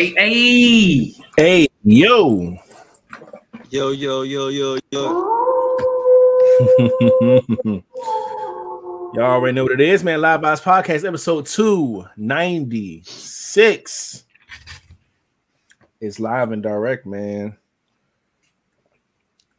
[0.00, 2.56] Hey, hey, hey, yo,
[3.68, 5.02] yo, yo, yo, yo, yo.
[9.12, 10.22] Y'all already know what it is, man.
[10.22, 14.24] Live Vibes Podcast, episode 296.
[16.00, 17.58] It's live and direct, man.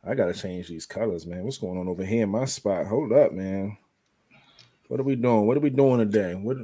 [0.04, 1.44] I gotta change these colors, man.
[1.44, 2.88] What's going on over here in my spot?
[2.88, 3.78] Hold up, man.
[4.88, 5.46] What are we doing?
[5.46, 6.34] What are we doing today?
[6.34, 6.58] What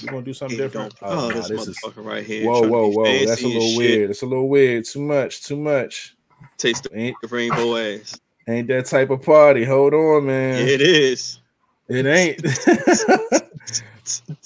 [0.00, 0.94] you gonna do something different?
[1.02, 2.04] Oh, oh this, this motherfucker is...
[2.04, 2.46] right here.
[2.46, 3.26] Whoa, whoa, whoa!
[3.26, 4.10] That's a little weird.
[4.10, 4.84] That's a little weird.
[4.84, 5.42] Too much.
[5.42, 6.14] Too much.
[6.58, 8.20] Taste the ain't, rainbow ass.
[8.48, 9.64] Ain't that type of party?
[9.64, 10.66] Hold on, man.
[10.66, 11.40] It is.
[11.88, 12.42] It ain't.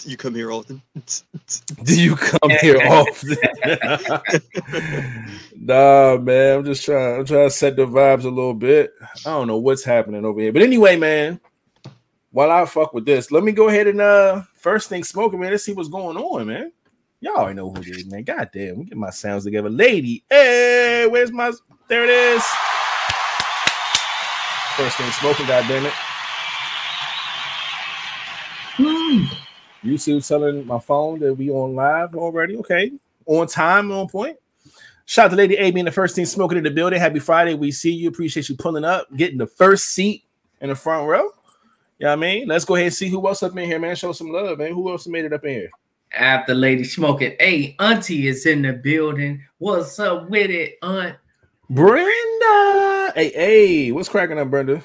[0.04, 0.82] you come here often?
[1.84, 3.36] Do you come here often?
[5.56, 6.58] nah, man.
[6.58, 7.20] I'm just trying.
[7.20, 8.92] I'm trying to set the vibes a little bit.
[9.26, 11.40] I don't know what's happening over here, but anyway, man.
[12.32, 15.50] While I fuck with this, let me go ahead and uh first thing smoking, man.
[15.50, 16.72] Let's see what's going on, man.
[17.20, 18.22] Y'all already know who it is, man.
[18.22, 19.68] God damn, we get my sounds together.
[19.68, 21.52] Lady, hey, where's my
[21.88, 22.44] there it is.
[24.76, 25.92] First thing smoking, god damn it.
[28.76, 29.24] Hmm.
[29.84, 32.56] YouTube telling my phone that we on live already.
[32.58, 32.92] Okay.
[33.26, 34.36] On time, on point.
[35.04, 37.00] Shout out to Lady A being the first thing smoking in the building.
[37.00, 37.54] Happy Friday.
[37.54, 38.08] We see you.
[38.08, 40.24] Appreciate you pulling up, getting the first seat
[40.60, 41.30] in the front row.
[42.00, 42.48] You know what I mean?
[42.48, 43.94] Let's go ahead and see who else up in here, man.
[43.94, 44.72] Show some love, man.
[44.72, 45.70] Who else made it up in here?
[46.14, 47.36] After Lady Smoking.
[47.38, 49.44] Hey, Auntie is in the building.
[49.58, 51.16] What's up with it, Aunt?
[51.68, 53.12] Brenda.
[53.14, 54.82] Hey, hey, what's cracking up, Brenda?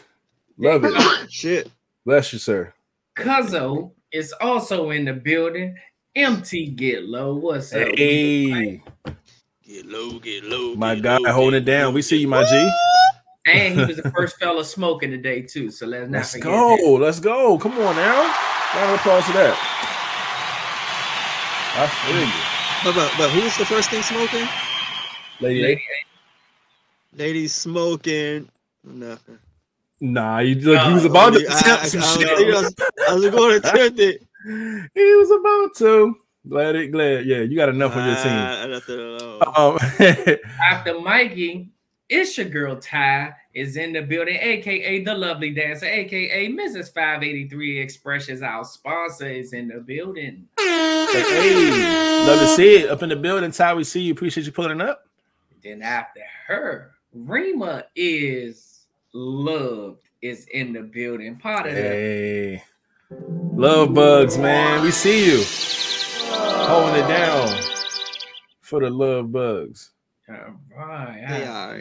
[0.58, 1.32] Love it.
[1.32, 1.72] Shit.
[2.06, 2.74] Bless you, sir.
[3.16, 5.74] Cuzzo is also in the building.
[6.18, 7.36] MT Get Low.
[7.36, 7.88] What's up?
[7.96, 8.82] Hey.
[9.64, 10.76] Get low, get low.
[10.76, 11.94] My get guy low, holding it down.
[11.94, 12.72] We see you, my G.
[13.46, 15.70] And he was the first fella smoking today too.
[15.70, 16.78] So let's not let's go.
[16.78, 17.06] That.
[17.06, 17.58] Let's go.
[17.58, 18.22] Come on now.
[18.76, 19.56] Round of applause for that.
[21.78, 22.56] I feel you.
[22.84, 24.48] But, but, but who's the first thing smoking?
[25.42, 25.62] Lady.
[25.62, 25.84] Lady.
[27.18, 28.50] Lady smoking.
[28.84, 29.40] Nothing.
[30.02, 30.76] Nah, you look.
[30.76, 32.30] No, he was about to attempt some shit.
[32.30, 32.76] I was,
[33.10, 34.22] I was going to attempt it.
[34.46, 36.16] He was about to.
[36.48, 36.92] Glad it.
[36.92, 37.26] Glad.
[37.26, 38.72] Yeah, you got enough on your team.
[38.72, 40.38] Nothing Um,
[40.72, 41.72] After Mikey,
[42.10, 46.94] it's your girl Ty is in the building, aka the lovely dancer, aka Mrs.
[46.94, 48.42] 583 Expressions.
[48.42, 50.48] Our sponsor is in the building.
[50.58, 53.52] Hey, love to see it up in the building.
[53.52, 54.14] Ty, we see you.
[54.14, 55.08] Appreciate you pulling up.
[55.64, 61.38] Then after her, Rima is loved is in the building.
[61.38, 61.82] Part of that.
[61.82, 62.64] hey.
[63.12, 64.84] Love bugs, man.
[64.84, 65.44] We see you
[66.30, 67.62] holding it down
[68.62, 69.92] for the love bugs.
[70.30, 70.36] All
[70.76, 71.18] right.
[71.22, 71.78] Yeah.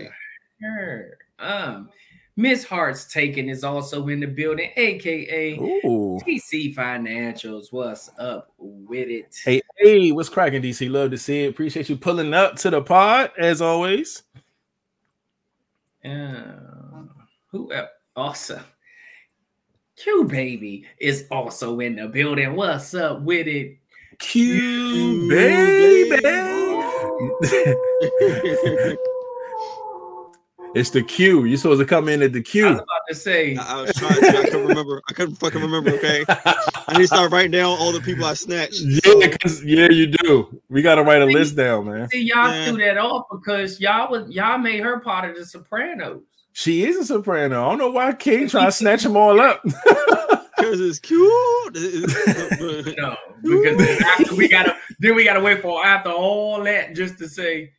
[0.61, 1.11] Sure.
[1.39, 1.89] Um,
[2.37, 6.19] Miss Heart's Taken is also in the building, aka Ooh.
[6.27, 7.67] DC Financials.
[7.71, 9.37] What's up with it?
[9.45, 10.91] Hey, hey, what's cracking, DC?
[10.91, 11.51] Love to see it.
[11.51, 14.25] Appreciate you pulling up to the pod as always.
[16.05, 16.43] Uh,
[17.49, 17.89] who else?
[18.17, 18.65] Awesome.
[19.97, 22.55] Q baby is also in the building.
[22.55, 23.79] What's up with it?
[24.19, 26.64] Q baby.
[30.75, 31.45] it's the Q.
[31.45, 32.67] You're supposed to come in at the Q.
[32.67, 33.57] I was about to say.
[33.57, 34.27] I, I was trying to.
[34.27, 35.03] I couldn't remember.
[35.09, 35.91] I couldn't fucking remember.
[35.91, 36.25] Okay.
[36.29, 38.81] I need to start writing down all the people I snatched.
[38.81, 39.65] Yeah, because so.
[39.65, 40.61] yeah, you do.
[40.69, 42.09] We got to write a list down, man.
[42.11, 42.69] See, y'all man.
[42.69, 46.23] threw that off because y'all was y'all made her part of the Sopranos.
[46.53, 47.67] She is a soprano.
[47.67, 49.63] I don't know why King trying to snatch them all up.
[50.57, 51.21] Because it's cute.
[52.97, 57.29] no, because after we gotta then we gotta wait for after all that just to
[57.29, 57.73] say,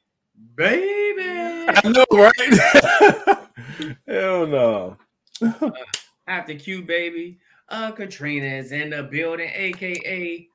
[0.56, 1.24] baby.
[1.68, 3.40] I know, right?
[4.08, 4.98] Hell no.
[5.42, 5.70] uh,
[6.28, 7.40] after Q baby,
[7.70, 10.48] uh Katrina is in the building, aka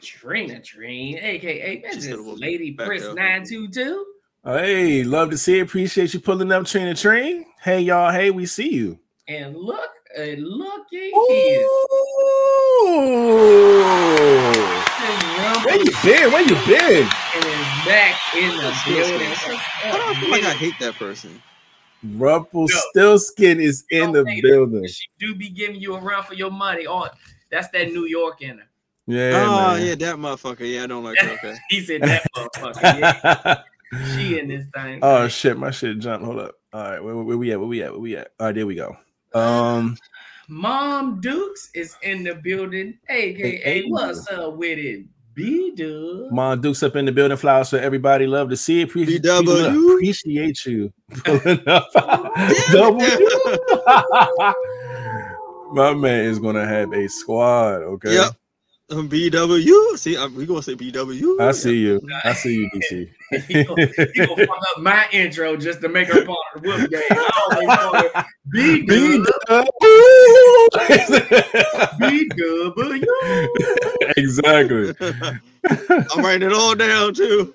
[0.00, 2.40] Trina Trine, aka Mrs.
[2.40, 4.06] Lady Prince 922.
[4.44, 5.62] Hey, love to see it.
[5.62, 7.44] Appreciate you pulling up Trina Train.
[7.60, 8.10] Hey, y'all.
[8.12, 8.98] Hey, we see you.
[9.26, 11.66] And look, and looky here.
[14.98, 16.32] Where you been?
[16.32, 17.08] Where you been?
[17.34, 19.28] And is back in the building.
[19.84, 21.40] I don't feel like I hate that person.
[22.02, 24.86] Rumpelstiltskin is in the building.
[24.88, 26.86] She do be giving you a run for your money.
[26.88, 27.06] Oh,
[27.50, 28.64] that's that New York in her.
[29.06, 29.46] Yeah.
[29.46, 29.86] Oh, man.
[29.86, 30.72] yeah, that motherfucker.
[30.72, 31.30] Yeah, I don't like her.
[31.30, 31.56] Okay.
[31.70, 32.82] he said that motherfucker.
[32.82, 33.62] Yeah.
[34.16, 34.98] she in this thing.
[35.02, 36.26] Oh shit, my shit jumped.
[36.26, 36.56] Hold up.
[36.72, 37.58] All right, where, where we at?
[37.58, 37.92] Where we at?
[37.92, 38.32] Where we at?
[38.38, 38.96] All right, there we go.
[39.34, 39.96] Um,
[40.48, 42.98] Mom Dukes is in the building.
[43.10, 45.04] aka hey, what's up with it?
[45.34, 46.32] B Dub.
[46.32, 47.36] Mom Dukes up in the building.
[47.36, 48.26] Flowers for everybody.
[48.26, 48.84] Love to see it.
[48.84, 50.90] Appreciate, appreciate you.
[55.70, 57.82] My man is gonna have a squad.
[57.82, 58.14] Okay.
[58.14, 58.32] Yep.
[58.90, 59.98] Um, BW.
[59.98, 61.38] See, I'm, we gonna say BW.
[61.40, 62.00] I see you.
[62.24, 63.10] I see you, DC.
[63.46, 66.68] he, gonna, he gonna fuck up my intro just to make her part of the
[66.68, 67.02] whoop game.
[67.10, 67.68] I always
[72.00, 73.04] BW.
[74.16, 74.94] Exactly.
[75.70, 77.52] I'm writing it all down too.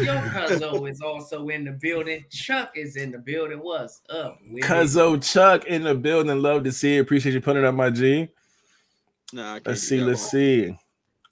[0.00, 2.24] Yo, Cuzzo is also in the building.
[2.30, 3.58] Chuck is in the building.
[3.58, 4.38] What's up?
[4.62, 6.40] Cuzzo Chuck in the building.
[6.40, 7.00] Love to see it.
[7.00, 8.28] Appreciate you putting up my G.
[9.32, 10.00] Nah, let's see.
[10.00, 10.30] Let's one.
[10.30, 10.76] see.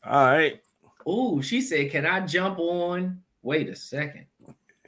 [0.04, 0.60] All right.
[1.06, 4.26] Oh, she said, "Can I jump on?" Wait a second.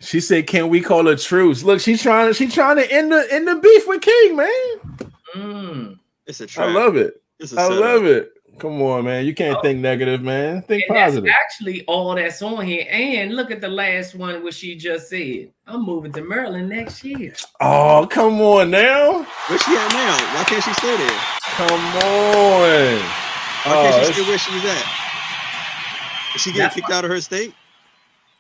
[0.01, 2.29] She said, "Can we call a truce?" Look, she's trying.
[2.29, 5.09] To she's trying to end the end the beef with King, man.
[5.35, 5.99] Mm.
[6.27, 6.69] It's a trap.
[6.69, 7.23] I love it.
[7.57, 8.33] I love it.
[8.59, 9.25] Come on, man.
[9.25, 9.63] You can't oh.
[9.63, 10.61] think negative, man.
[10.63, 11.31] Think and positive.
[11.31, 12.87] actually all that's on here.
[12.91, 15.51] And look at the last one, what she just said.
[15.67, 17.33] I'm moving to Maryland next year.
[17.61, 19.27] Oh, come on now.
[19.49, 20.37] Where's she at now?
[20.37, 21.40] Why can't she stay there?
[21.57, 23.01] Come on.
[23.63, 25.01] Why can't oh, she stay where she's at?
[26.35, 27.55] Is she getting kicked out of her state?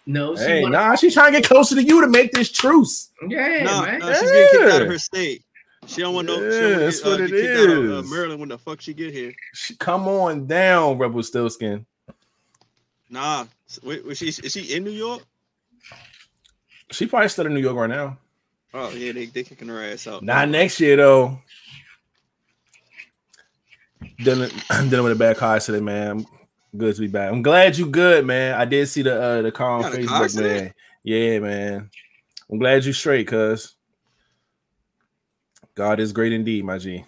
[0.07, 3.11] No, she hey, nah, she's trying to get closer to you to make this truce.
[3.29, 3.99] Yeah, no, man.
[4.01, 5.45] No, she's getting kicked out of her state.
[5.87, 6.35] She don't want no.
[6.35, 7.91] Yeah, don't that's get, what uh, it is.
[7.91, 9.33] Of, uh, Maryland when the fuck she get here?
[9.55, 11.85] She, come on down, Rebel Stillskin.
[13.09, 13.47] Nah,
[13.83, 15.23] wait, was she is she in New York?
[16.91, 18.19] She probably still in New York right now.
[18.73, 20.23] Oh yeah, they they kicking her ass out.
[20.23, 21.39] Not next year though.
[24.23, 24.51] Dealing,
[24.89, 26.11] dealing with a bad car accident, man.
[26.11, 26.27] I'm
[26.77, 27.33] good to be back.
[27.33, 28.55] I'm glad you good, man.
[28.55, 30.75] I did see the uh the car on Facebook, man.
[31.03, 31.91] Yeah, man.
[32.51, 33.75] I'm glad you straight, cuz.
[35.75, 37.05] God is great indeed, my G.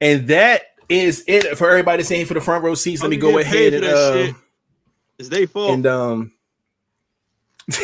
[0.00, 3.02] And that is it for everybody saying for the front row seats.
[3.02, 4.32] Let me go ahead and uh,
[5.18, 5.72] it's their fault.
[5.72, 6.32] And um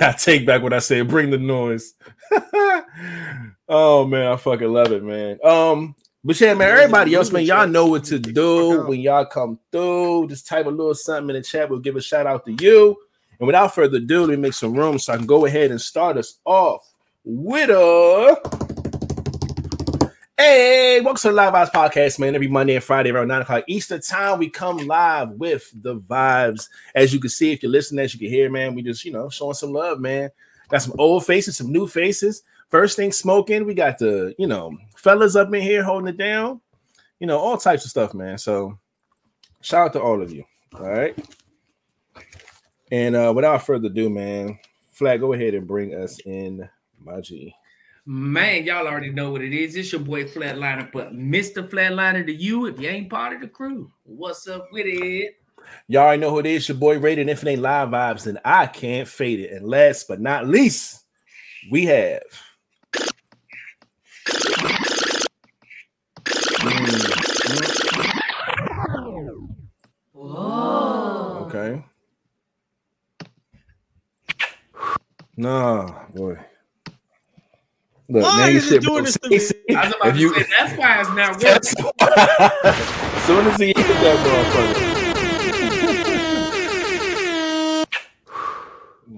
[0.00, 1.08] I take back what I said.
[1.08, 1.94] Bring the noise.
[3.68, 5.38] oh man, I fucking love it, man.
[5.44, 5.94] Um,
[6.24, 10.28] but yeah, man, everybody else, man, y'all know what to do when y'all come through.
[10.28, 11.70] Just type a little something in the chat.
[11.70, 12.96] We'll give a shout out to you.
[13.38, 15.80] And without further ado, let me make some room so I can go ahead and
[15.80, 16.82] start us off
[17.24, 18.69] with a.
[20.42, 22.34] Hey, welcome to the Live Vibes Podcast, man.
[22.34, 26.70] Every Monday and Friday around 9 o'clock Eastern time, we come live with the vibes.
[26.94, 29.12] As you can see, if you're listening, as you can hear, man, we just, you
[29.12, 30.30] know, showing some love, man.
[30.70, 32.42] Got some old faces, some new faces.
[32.68, 36.62] First thing smoking, we got the, you know, fellas up in here holding it down.
[37.18, 38.38] You know, all types of stuff, man.
[38.38, 38.78] So
[39.60, 40.44] shout out to all of you.
[40.74, 41.22] All right.
[42.90, 44.58] And uh without further ado, man,
[44.90, 46.66] Flag, go ahead and bring us in
[47.20, 47.54] G.
[48.12, 49.76] Man, y'all already know what it is.
[49.76, 51.62] It's your boy Flatliner, but Mr.
[51.70, 53.88] Flatliner to you if you ain't part of the crew.
[54.02, 55.36] What's up with it?
[55.86, 56.68] Y'all already know who it is.
[56.68, 59.52] Your boy Rated Infinite Live Vibes, and I can't fade it.
[59.52, 61.04] And last but not least,
[61.70, 62.20] we have.
[70.12, 71.46] Whoa.
[71.46, 71.84] Okay.
[75.36, 76.44] Nah, boy.
[78.10, 79.36] Look, why you shit doing this to me?
[79.72, 81.46] I was about to say that's why it's not working.
[82.64, 84.96] as soon as he hit that motherfucker.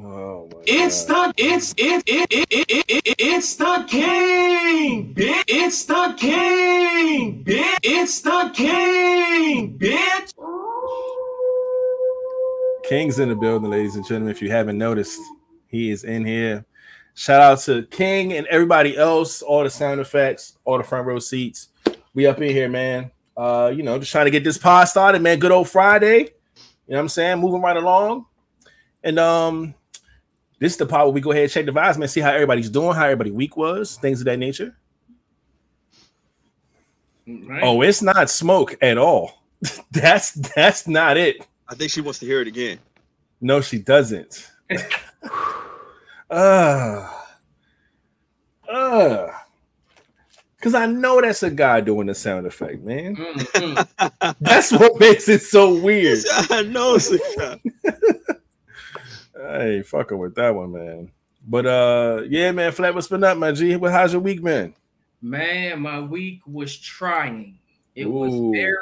[0.04, 5.44] Oh it's the it's it it it it it, it it's the king, bitch.
[5.48, 7.78] It's the king, bitch.
[7.82, 10.32] It's the king, bitch.
[12.84, 14.30] King's in the building, ladies and gentlemen.
[14.30, 15.18] If you haven't noticed,
[15.66, 16.66] he is in here
[17.14, 21.18] Shout out to King and everybody else, all the sound effects, all the front row
[21.18, 21.68] seats.
[22.14, 23.10] We up in here, man.
[23.36, 25.38] Uh, you know, just trying to get this pod started, man.
[25.38, 26.18] Good old Friday.
[26.18, 26.24] You
[26.88, 27.38] know what I'm saying?
[27.38, 28.26] Moving right along.
[29.04, 29.74] And um,
[30.58, 32.08] this is the part where we go ahead and check the vibes, man.
[32.08, 34.76] See how everybody's doing, how everybody week was, things of that nature.
[37.26, 37.62] Right.
[37.62, 39.42] Oh, it's not smoke at all.
[39.90, 41.46] that's that's not it.
[41.68, 42.78] I think she wants to hear it again.
[43.40, 44.50] No, she doesn't.
[46.32, 47.06] Uh,
[48.66, 49.28] uh,
[50.56, 53.16] because I know that's a guy doing the sound effect, man.
[53.16, 54.32] Mm-hmm.
[54.40, 56.20] that's what makes it so weird.
[56.50, 57.60] I know it's a guy.
[59.44, 61.10] I ain't fucking with that one, man.
[61.46, 63.76] But uh, yeah, man, flat what's been up, my G?
[63.76, 64.72] What how's your week, man?
[65.20, 67.58] Man, my week was trying.
[67.94, 68.10] It Ooh.
[68.10, 68.76] was very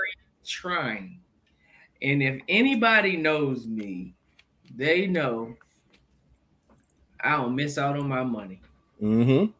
[0.47, 1.19] trying.
[2.01, 4.15] And if anybody knows me,
[4.77, 5.57] they know
[7.23, 8.61] I don't miss out on my money.
[9.03, 9.51] Mm-hmm.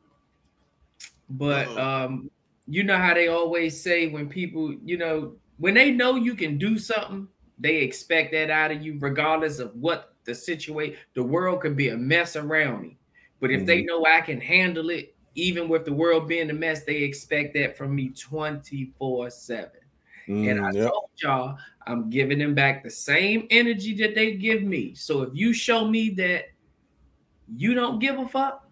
[1.31, 2.31] But um,
[2.67, 6.59] you know how they always say when people, you know, when they know you can
[6.59, 10.97] do something, they expect that out of you, regardless of what the situation.
[11.15, 12.99] The world could be a mess around me,
[13.41, 13.67] but if mm-hmm.
[13.67, 17.55] they know I can handle it, even with the world being a mess, they expect
[17.55, 19.71] that from me 24 7.
[20.29, 20.91] Mm, and I yep.
[20.91, 24.95] told y'all, I'm giving them back the same energy that they give me.
[24.95, 26.45] So if you show me that
[27.57, 28.67] you don't give a fuck,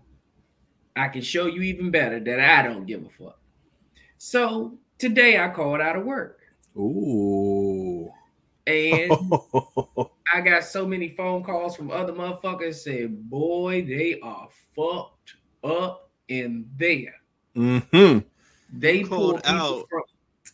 [0.97, 3.39] I can show you even better that I don't give a fuck.
[4.19, 6.41] So today I called out of work.
[6.77, 8.11] Ooh.
[8.67, 9.13] And
[10.35, 16.11] I got so many phone calls from other motherfuckers said, boy, they are fucked up
[16.29, 17.15] in there.
[17.57, 18.19] Mm-hmm.
[18.73, 19.87] They pulled out.
[19.89, 20.03] From,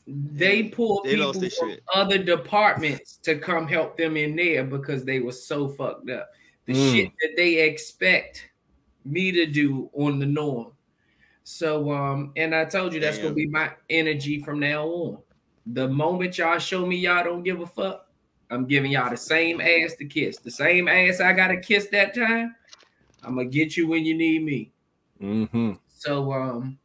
[0.07, 1.83] they pulled they people from shit.
[1.95, 6.29] other departments to come help them in there because they were so fucked up.
[6.67, 6.93] The mm.
[6.93, 8.51] shit that they expect
[9.05, 10.73] me to do on the norm.
[11.45, 13.27] So um, and I told you that's Damn.
[13.27, 15.19] gonna be my energy from now on.
[15.67, 18.09] The moment y'all show me y'all don't give a fuck,
[18.51, 20.39] I'm giving y'all the same ass to kiss.
[20.39, 22.55] The same ass I gotta kiss that time.
[23.23, 24.73] I'm gonna get you when you need me.
[25.21, 25.73] Mm-hmm.
[25.89, 26.79] So um,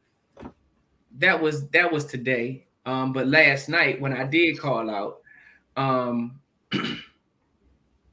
[1.17, 2.65] that was that was today.
[2.85, 5.19] Um, but last night when I did call out,
[5.77, 6.39] um,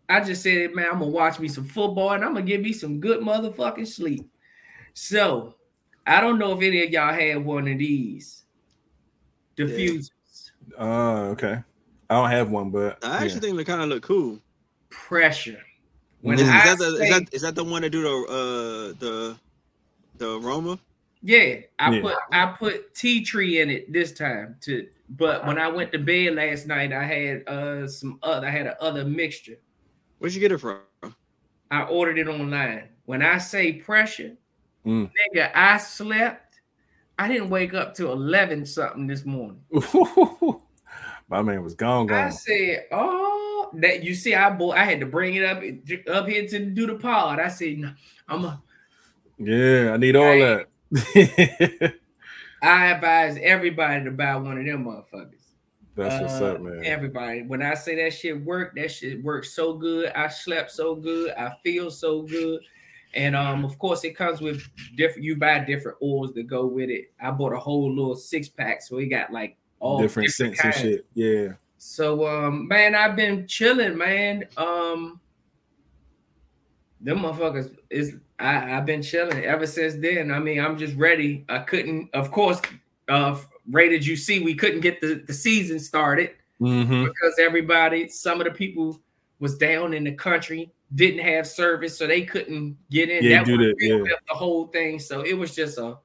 [0.09, 2.73] I just said, man, I'm gonna watch me some football and I'm gonna give me
[2.73, 4.29] some good motherfucking sleep.
[4.95, 5.55] So
[6.07, 8.45] I don't know if any of y'all had one of these
[9.57, 10.11] diffusers.
[10.79, 11.59] Oh, uh, okay.
[12.09, 13.41] I don't have one, but I actually yeah.
[13.41, 14.39] think they kind of look cool.
[14.91, 15.61] Pressure.
[16.21, 18.99] When is, that the, say, is, that, is that the one to do the uh
[18.99, 19.37] the
[20.19, 20.79] the aroma?
[21.23, 22.03] Yeah, I yeah.
[22.03, 25.99] put I put tea tree in it this time to but when I went to
[25.99, 29.59] bed last night, I had uh some other I had a other mixture.
[30.19, 30.81] Where'd you get it from?
[31.71, 32.89] I ordered it online.
[33.05, 34.37] When I say pressure,
[34.85, 35.11] mm.
[35.35, 36.61] nigga, I slept.
[37.19, 39.61] I didn't wake up till 11 something this morning.
[41.29, 42.29] My man was gone, gone.
[42.29, 45.61] I said, "Oh, that you see, I I had to bring it up
[46.09, 47.93] up here to do the pod." I said, no,
[48.29, 48.63] "I'm a
[49.39, 51.95] yeah, I need all I, that."
[52.63, 55.46] I advise everybody to buy one of them motherfuckers.
[55.97, 56.85] That's what's uh, up, man.
[56.85, 60.13] Everybody, when I say that shit work, that shit works so good.
[60.15, 61.33] I slept so good.
[61.33, 62.61] I feel so good.
[63.15, 64.63] And um, of course, it comes with
[64.95, 65.25] different.
[65.25, 67.07] You buy different oils that go with it.
[67.19, 70.77] I bought a whole little six pack, so we got like all different, different scents
[70.77, 71.07] and shit.
[71.15, 71.55] Yeah.
[71.79, 74.45] So um, man, I've been chilling, man.
[74.59, 75.19] Um,
[77.01, 80.31] them motherfuckers is I, I've been chilling ever since then.
[80.31, 81.47] I mean, I'm just ready.
[81.49, 82.61] I couldn't, of course,
[83.09, 86.31] uh rated you see we couldn't get the, the season started
[86.61, 87.05] mm-hmm.
[87.05, 89.01] because everybody, some of the people
[89.39, 93.25] was down in the country, didn't have service, so they couldn't get in.
[93.25, 94.15] Yeah, that do that, yeah.
[94.29, 94.99] the whole thing.
[94.99, 95.99] So it was just a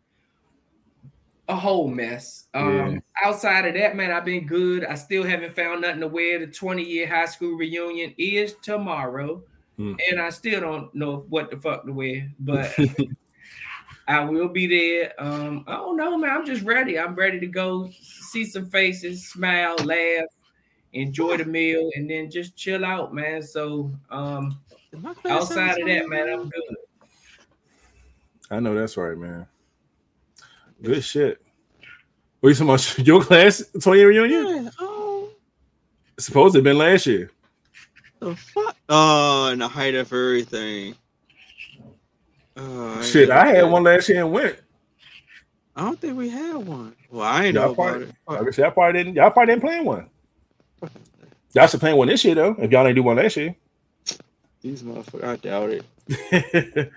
[1.48, 2.48] a whole mess.
[2.54, 3.00] Um, yeah.
[3.26, 4.86] outside of that, man, I've been good.
[4.86, 6.40] I still haven't found nothing to wear.
[6.40, 9.44] The 20 year high school reunion is tomorrow,
[9.78, 9.98] mm.
[10.10, 12.74] and I still don't know what the fuck to wear, but
[14.08, 15.14] I will be there.
[15.18, 16.32] Um, I don't know, man.
[16.32, 17.00] I'm just ready.
[17.00, 20.26] I'm ready to go see some faces, smile, laugh,
[20.94, 23.42] enjoy the meal, and then just chill out, man.
[23.42, 24.60] So um
[25.26, 26.76] outside of that, man, I'm good.
[28.50, 29.48] I know that's right, man.
[30.82, 31.42] Good shit.
[32.42, 32.98] What you talking about?
[33.08, 34.66] Your class 20 year reunion?
[34.66, 35.30] Yeah, oh.
[36.18, 37.32] Supposed to have been last year.
[38.20, 38.76] The fuck?
[38.90, 40.96] Oh, and the height of everything.
[42.62, 44.58] Uh, Shit, I had one last year and went.
[45.76, 46.96] I don't think we had one.
[47.10, 48.58] Well, I ain't y'all know probably, about it.
[48.58, 49.16] y'all probably didn't.
[49.16, 50.10] Y'all probably didn't plan one.
[51.54, 52.56] Y'all should plan one this year though.
[52.60, 53.56] If y'all ain't do one last year.
[54.62, 56.92] These motherfuckers, I doubt it.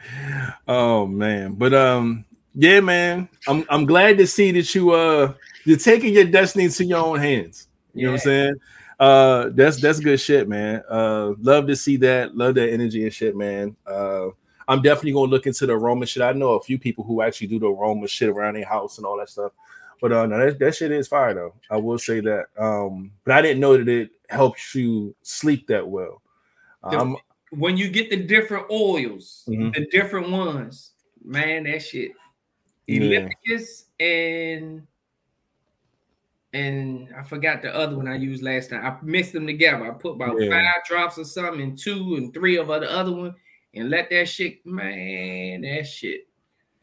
[0.68, 5.33] oh man, but um, yeah, man, I'm I'm glad to see that you uh
[5.64, 7.68] you're taking your destiny into your own hands.
[7.94, 8.06] You yeah.
[8.06, 8.54] know what I'm saying?
[9.00, 10.83] Uh, that's that's good shit, man.
[10.88, 12.37] Uh, love to see that.
[12.37, 13.76] Love that energy and shit, man.
[13.87, 14.28] Uh
[14.68, 16.23] I'm definitely gonna look into the Roman shit.
[16.23, 19.06] I know a few people who actually do the Roman shit around their house and
[19.06, 19.52] all that stuff.
[20.00, 21.54] But uh, no, that, that shit is fire though.
[21.71, 22.47] I will say that.
[22.59, 26.23] Um, but I didn't know that it helps you sleep that well.
[26.83, 27.16] Um,
[27.50, 29.71] when you get the different oils, mm-hmm.
[29.71, 30.92] the different ones,
[31.25, 32.12] man, that shit.
[32.87, 34.06] Ellipticus yeah.
[34.06, 34.87] and
[36.52, 38.85] and I forgot the other one I used last time.
[38.85, 39.87] I mixed them together.
[39.87, 40.50] I put about yeah.
[40.50, 43.35] five drops or something, and two and three of the other one,
[43.74, 46.26] and let that shit, man, that shit.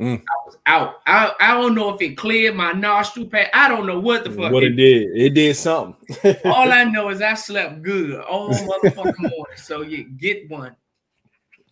[0.02, 0.20] Mm.
[0.20, 0.96] I was out.
[1.06, 3.52] I, I don't know if it cleared my nostril pad.
[3.54, 4.52] I don't know what the fuck.
[4.52, 5.16] What it, it did.
[5.16, 5.96] It did something.
[6.46, 9.58] all I know is I slept good all motherfucking morning.
[9.58, 10.76] So you get one.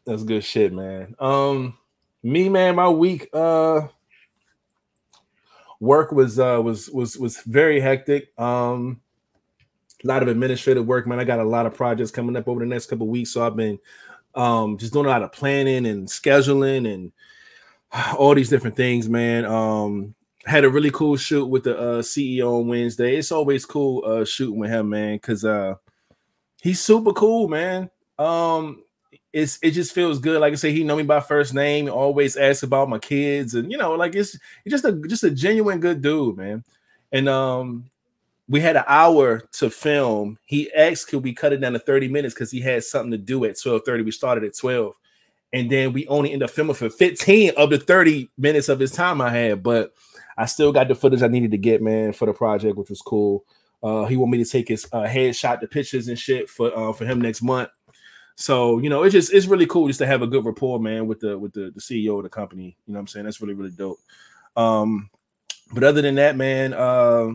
[0.05, 1.15] That's good shit, man.
[1.19, 1.77] Um,
[2.21, 3.88] me, man, my week, uh,
[5.79, 8.38] work was uh was was was very hectic.
[8.38, 9.01] Um,
[10.03, 11.19] a lot of administrative work, man.
[11.19, 13.55] I got a lot of projects coming up over the next couple weeks, so I've
[13.55, 13.79] been
[14.39, 17.12] um, just doing a lot of planning and scheduling and
[18.17, 19.46] all these different things, man.
[19.46, 20.15] Um,
[20.46, 23.17] had a really cool shoot with the uh, CEO on Wednesday.
[23.17, 25.75] It's always cool uh, shooting with him, man, because uh,
[26.62, 27.89] he's super cool, man.
[28.17, 28.84] Um,
[29.31, 30.39] it's it just feels good.
[30.39, 31.89] Like I say, he know me by first name.
[31.89, 35.31] Always asks about my kids, and you know, like it's, it's just a just a
[35.31, 36.63] genuine good dude, man.
[37.12, 37.86] And um,
[38.50, 40.38] we had an hour to film.
[40.46, 43.18] He asked, could we cut it down to 30 minutes because he had something to
[43.18, 44.03] do at 12:30.
[44.03, 44.96] We started at 12,
[45.53, 48.91] and then we only ended up filming for 15 of the 30 minutes of his
[48.91, 49.94] time I had, but
[50.36, 53.01] I still got the footage I needed to get, man, for the project, which was
[53.01, 53.46] cool.
[53.84, 56.91] Uh, he wanted me to take his uh, headshot, the pictures and shit for uh,
[56.91, 57.70] for him next month.
[58.36, 61.08] So you know, it's just it's really cool just to have a good rapport, man,
[61.08, 62.77] with the with the, the CEO of the company.
[62.88, 63.25] You know what I'm saying?
[63.25, 64.00] That's really really dope.
[64.56, 65.10] Um,
[65.72, 67.34] but other than that, man, uh,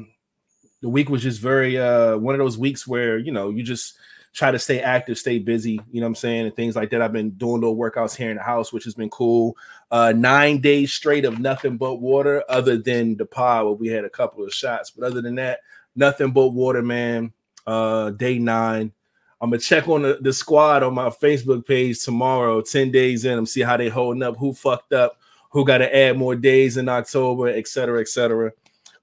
[0.85, 3.97] the week was just very uh one of those weeks where you know you just
[4.35, 7.01] try to stay active, stay busy, you know what I'm saying, and things like that.
[7.01, 9.57] I've been doing little workouts here in the house, which has been cool.
[9.91, 14.05] Uh, nine days straight of nothing but water, other than the pod where we had
[14.05, 14.91] a couple of shots.
[14.91, 15.61] But other than that,
[15.97, 17.33] nothing but water, man.
[17.67, 18.93] Uh, day nine.
[19.41, 23.39] I'm gonna check on the, the squad on my Facebook page tomorrow, 10 days in,
[23.39, 25.19] and see how they holding up, who fucked up,
[25.49, 28.53] who got to add more days in October, et cetera, et cetera.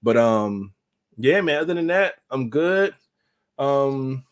[0.04, 0.74] But um,
[1.22, 1.60] yeah, man.
[1.62, 2.96] Other than that, I'm good.
[3.60, 4.26] Um,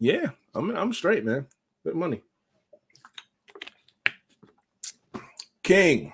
[0.00, 1.46] yeah, I'm I'm straight, man.
[1.84, 2.22] Good money.
[5.62, 6.12] King.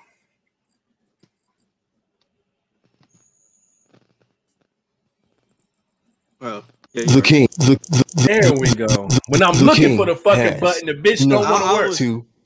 [6.41, 7.49] Well, yeah, The king.
[7.59, 9.09] The, the, There we go.
[9.29, 11.75] When I'm looking for the fucking has button, the bitch no don't want I to
[11.75, 11.89] work.
[11.89, 12.05] was-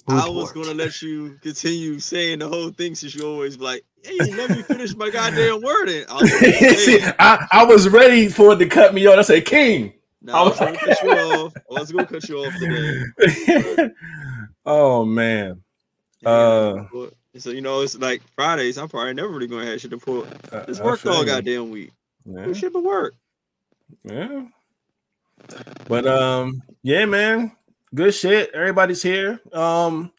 [0.09, 3.96] I was gonna let you continue saying the whole thing since you always like, "Hey,
[4.15, 8.29] you let me finish my goddamn wording." I was gonna See, I, I was ready
[8.29, 9.19] for it to cut me off.
[9.19, 9.93] I said, King.
[10.23, 11.55] nah, I was gonna cut you off.
[11.57, 13.91] I was gonna cut you off today.
[14.67, 15.63] oh man.
[16.21, 16.85] Yeah, Uh,
[17.39, 18.79] so you know, it's like Fridays.
[18.79, 21.93] I'm probably never really gonna have shit to I worked feel all goddamn week.
[22.25, 22.47] Yeah.
[22.47, 23.15] We should be work.
[24.05, 24.47] Yeah.
[25.89, 27.53] But um, yeah, man.
[27.95, 28.51] Good shit.
[28.53, 29.41] Everybody's here.
[29.53, 30.13] Um,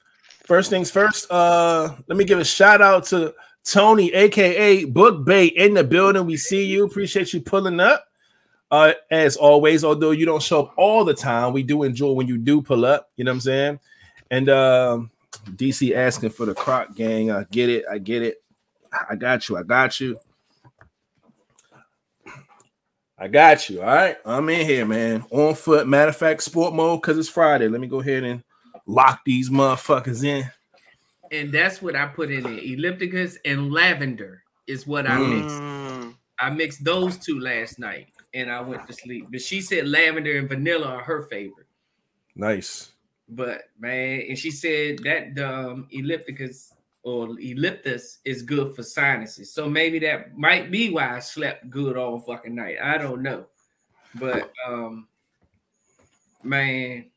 [0.45, 3.33] first things first, uh, let me give a shout out to
[3.67, 6.25] Tony, aka Book Bait, in the building.
[6.25, 6.85] We see you.
[6.85, 8.05] Appreciate you pulling up.
[8.71, 12.27] Uh, as always, although you don't show up all the time, we do enjoy when
[12.27, 13.09] you do pull up.
[13.15, 13.79] You know what I'm saying?
[14.31, 15.11] And um,
[15.51, 17.31] DC asking for the Croc gang.
[17.31, 17.83] I get it.
[17.89, 18.41] I get it.
[19.09, 19.57] I got you.
[19.57, 20.17] I got you.
[23.17, 23.81] I got you.
[23.81, 24.17] All right.
[24.25, 25.25] I'm in here, man.
[25.29, 25.87] On foot.
[25.87, 27.67] Matter of fact, sport mode because it's Friday.
[27.67, 28.43] Let me go ahead and
[28.85, 30.49] lock these motherfuckers in.
[31.31, 32.59] And that's what I put in there.
[32.59, 35.27] Ellipticus and lavender is what I Mm.
[35.27, 35.63] mixed.
[35.81, 39.29] Mm, I mixed those two last night and I went to sleep.
[39.31, 41.67] But she said lavender and vanilla are her favorite.
[42.35, 42.93] Nice.
[43.29, 49.53] But man, and she said that the um, ellipticus or elliptus is good for sinuses.
[49.53, 52.77] So maybe that might be why I slept good all fucking night.
[52.81, 53.47] I don't know.
[54.13, 55.09] But um
[56.43, 57.11] man,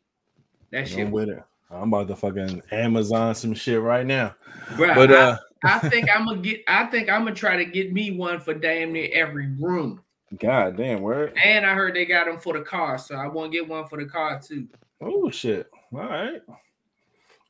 [0.71, 1.43] that shit I'm with it.
[1.71, 4.35] I'm about to fucking Amazon some shit right now.
[4.71, 6.63] Bruh, But I- uh I think I'm gonna get.
[6.67, 10.01] I think I'm gonna try to get me one for damn near every room.
[10.39, 11.37] god damn word.
[11.37, 13.87] And I heard they got them for the car, so I want to get one
[13.87, 14.67] for the car too.
[15.03, 15.69] Oh shit.
[15.93, 16.41] All right.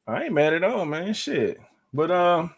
[0.09, 1.12] I ain't mad at all, man.
[1.14, 1.61] Shit.
[1.94, 2.52] But um,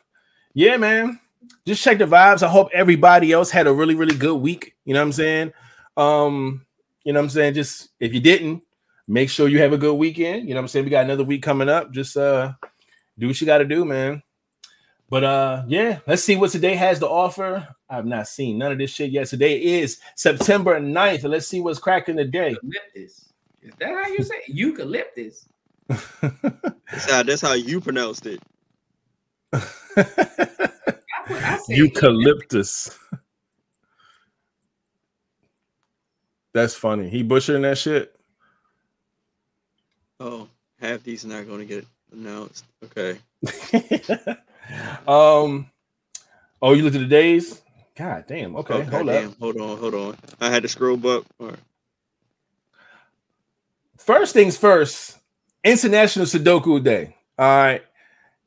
[0.55, 1.20] yeah, man.
[1.66, 2.42] Just check the vibes.
[2.42, 4.75] I hope everybody else had a really, really good week.
[4.87, 5.53] You know what I'm saying?
[5.98, 6.64] Um,
[7.05, 7.55] you know what I'm saying?
[7.55, 8.62] Just if you didn't,
[9.09, 10.49] make sure you have a good weekend.
[10.49, 10.85] You know what I'm saying?
[10.85, 11.93] We got another week coming up.
[11.93, 12.53] Just uh
[13.19, 14.23] do what you gotta do, man.
[15.09, 17.69] But uh yeah, let's see what today has to offer.
[17.88, 19.27] I've not seen none of this shit yet.
[19.27, 21.25] Today is September 9th.
[21.25, 22.51] Let's see what's cracking today.
[22.51, 23.33] Eucalyptus.
[23.62, 24.55] Is that how you say it?
[24.55, 25.49] eucalyptus?
[25.88, 28.41] that's how that's how you pronounced it.
[29.53, 29.62] I,
[31.29, 32.99] I Eucalyptus.
[36.55, 37.09] That's funny.
[37.09, 38.15] He butchering that shit.
[40.24, 40.46] Oh,
[40.80, 42.64] half these are not gonna get announced.
[42.85, 43.18] Okay.
[45.08, 45.68] um.
[46.61, 47.61] Oh, you looked at the days.
[47.96, 48.54] God damn.
[48.56, 49.30] Okay, Oh, hold goddamn.
[49.30, 49.38] up.
[49.40, 50.16] Hold on, hold on.
[50.40, 51.24] I had to scroll up.
[51.40, 51.54] Or,
[53.98, 55.18] First things first.
[55.64, 57.16] International Sudoku Day.
[57.38, 57.82] All right.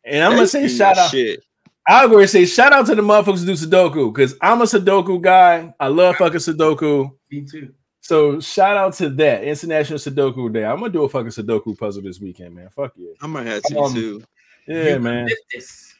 [0.05, 1.11] And I'm gonna say shout out.
[1.11, 1.43] Shit.
[1.87, 4.65] I'll go and say shout out to the motherfuckers who do Sudoku because I'm a
[4.65, 5.73] Sudoku guy.
[5.79, 7.11] I love fucking Sudoku.
[7.29, 7.73] me too.
[8.05, 10.63] So shout out to that International Sudoku Day.
[10.63, 12.69] I'm gonna do a fucking Sudoku puzzle this weekend, man.
[12.69, 13.13] Fuck yeah.
[13.19, 14.23] I might have to Um, too.
[14.67, 15.27] Yeah, man.
[15.27, 15.95] Eucalyptus.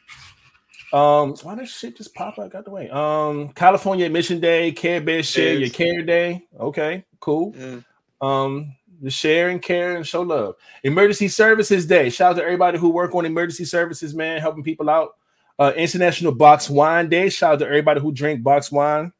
[0.94, 2.52] Um, why does shit just pop up out?
[2.52, 2.91] Got the way.
[2.91, 6.46] Um, California Admission Day, Care Bear Share Your Care Day.
[6.60, 7.56] Okay, cool.
[7.58, 7.80] Yeah.
[8.22, 10.54] Um, the share and care and show love.
[10.84, 12.12] Emergency Services Day.
[12.12, 15.15] Shout out to everybody who work on emergency services, man, helping people out.
[15.58, 17.30] Uh, International Box Wine Day.
[17.30, 19.12] Shout out to everybody who drink box wine.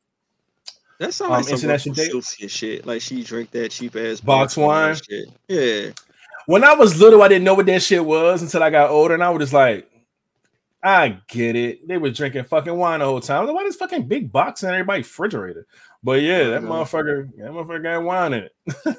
[1.00, 2.86] That sounds like um, international day shit.
[2.86, 4.96] Like she drink that cheap ass box, box wine.
[4.96, 5.30] Shit.
[5.48, 5.92] Yeah.
[6.46, 9.16] When I was little, I didn't know what that shit was until I got older,
[9.16, 9.90] and I was just like,
[10.84, 11.88] I get it.
[11.88, 13.52] They were drinking fucking wine the whole time.
[13.52, 15.66] Why this fucking big box in everybody's refrigerator?
[16.04, 18.98] But yeah, that motherfucker, that motherfucker got wine in it.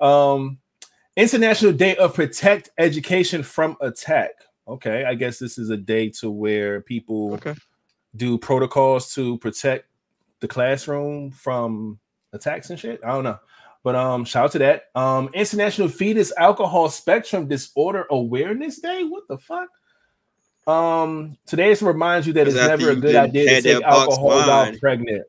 [0.04, 0.58] um,
[1.16, 4.32] International Day of Protect Education from Attack.
[4.66, 7.54] Okay, I guess this is a day to where people okay.
[8.16, 9.86] do protocols to protect
[10.40, 11.98] the classroom from
[12.32, 13.00] attacks and shit.
[13.04, 13.38] I don't know.
[13.82, 14.84] But um, shout out to that.
[14.94, 19.04] Um, International Fetus Alcohol Spectrum Disorder Awareness Day.
[19.04, 19.68] What the fuck?
[20.66, 24.26] Um, today is to remind you that it's never a good idea to take alcohol
[24.26, 25.22] while pregnant.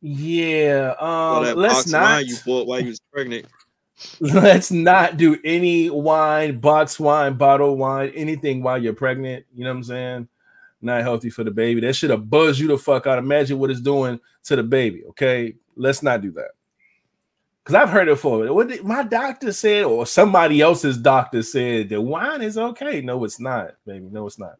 [0.00, 0.94] Yeah.
[1.00, 2.26] Um, let's not.
[2.26, 3.46] you bought while you was pregnant.
[4.20, 9.46] Let's not do any wine, box wine, bottle wine, anything while you're pregnant.
[9.54, 10.28] You know what I'm saying?
[10.86, 11.80] Not healthy for the baby.
[11.80, 13.18] That should have buzzed you the fuck out.
[13.18, 15.04] Imagine what it's doing to the baby.
[15.10, 16.50] Okay, let's not do that.
[17.62, 18.52] Because I've heard it before.
[18.54, 23.00] What did, my doctor said, or somebody else's doctor said that wine is okay.
[23.00, 24.06] No, it's not, baby.
[24.08, 24.54] No, it's not.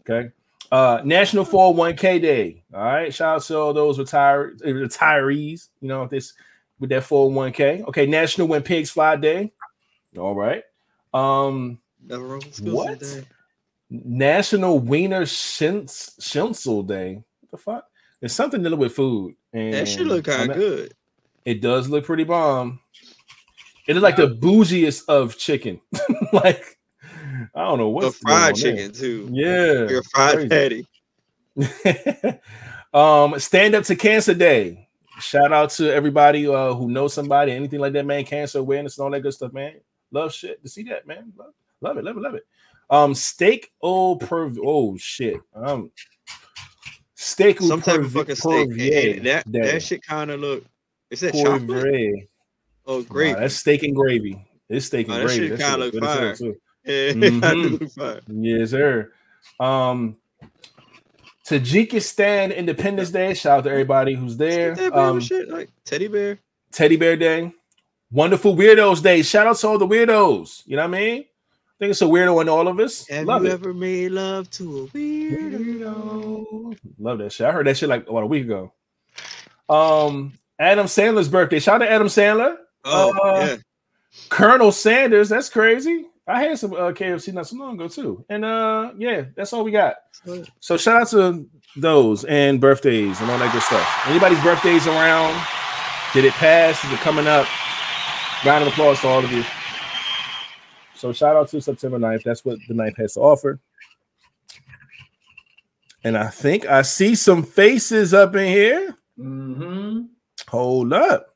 [0.00, 0.30] Okay.
[0.70, 2.62] Uh, National 401k Day.
[2.74, 3.14] All right.
[3.14, 6.34] Shout out to all those retire- retirees, you know, this
[6.78, 7.88] with that 401k.
[7.88, 8.04] Okay.
[8.04, 9.50] National When Pigs Fly Day.
[10.18, 10.62] All right.
[11.14, 11.78] Um,
[12.60, 13.02] what?
[13.92, 17.22] National Wiener Schnitzel Day.
[17.40, 17.84] What the fuck?
[18.22, 19.34] It's something to do with food.
[19.52, 20.94] And that should look kind of good.
[21.44, 22.80] It does look pretty bomb.
[23.86, 25.80] It is like the bougiest of chicken.
[26.32, 26.78] like
[27.54, 29.28] I don't know what's the fried chicken too.
[29.30, 30.86] Yeah, your fried patty.
[32.94, 34.88] um, stand up to cancer day.
[35.20, 38.24] Shout out to everybody uh, who knows somebody, anything like that, man.
[38.24, 39.74] Cancer awareness and all that good stuff, man.
[40.10, 41.32] Love shit to see that, man.
[41.36, 42.46] Love, love it, love it, love it.
[42.92, 45.40] Um, steak oh per oh shit.
[45.54, 45.90] Um,
[47.14, 48.74] steak some type of fucking steak.
[48.76, 50.64] Hey, that that shit kind of look
[51.12, 52.28] is that chocolate?
[52.86, 53.32] Oh, gravy.
[53.34, 54.44] Nah, that's steak and gravy.
[54.68, 55.48] It's steak and gravy.
[55.48, 56.36] That shit kind of look fire.
[56.84, 57.86] Yeah, mm-hmm.
[57.86, 58.20] fire.
[58.26, 59.12] Yes, sir.
[59.60, 60.16] Um,
[61.46, 63.34] Tajikistan Independence Day.
[63.34, 64.76] Shout out to everybody who's there.
[64.92, 66.40] Um, shit like teddy bear.
[66.72, 67.52] Teddy Bear Day.
[68.10, 69.22] Wonderful Weirdos Day.
[69.22, 70.64] Shout out to all the weirdos.
[70.66, 71.24] You know what I mean?
[71.82, 73.08] Think it's a weirdo in all of us.
[73.08, 73.54] Have love you it.
[73.54, 76.78] ever made love to a weirdo?
[77.00, 77.44] Love that shit.
[77.44, 78.72] I heard that shit like what a week ago.
[79.68, 81.58] Um, Adam Sandler's birthday.
[81.58, 82.54] Shout out to Adam Sandler.
[82.84, 83.56] Oh, uh, yeah.
[84.28, 85.28] Colonel Sanders.
[85.28, 86.06] That's crazy.
[86.24, 88.24] I had some uh, KFC not so long ago too.
[88.28, 89.96] And uh, yeah, that's all we got.
[90.60, 94.06] So shout out to those and birthdays and all that good stuff.
[94.06, 95.34] Anybody's birthdays around?
[96.14, 96.84] Did it pass?
[96.84, 97.48] Is it coming up?
[98.44, 99.42] Round of applause to all of you.
[101.02, 102.22] So shout out to September 9th.
[102.22, 103.58] That's what the 9th has to offer.
[106.04, 108.96] And I think I see some faces up in here.
[109.18, 110.02] Mm-hmm.
[110.46, 111.34] Hold up.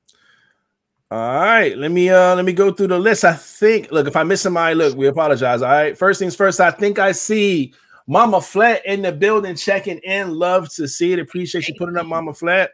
[1.10, 3.24] All right, let me uh let me go through the list.
[3.24, 5.62] I think look, if I miss somebody, look, we apologize.
[5.62, 7.74] All right, first things first, I think I see
[8.06, 10.30] Mama Flat in the building checking in.
[10.30, 11.18] Love to see it.
[11.18, 12.70] Appreciate you putting up Mama Flat.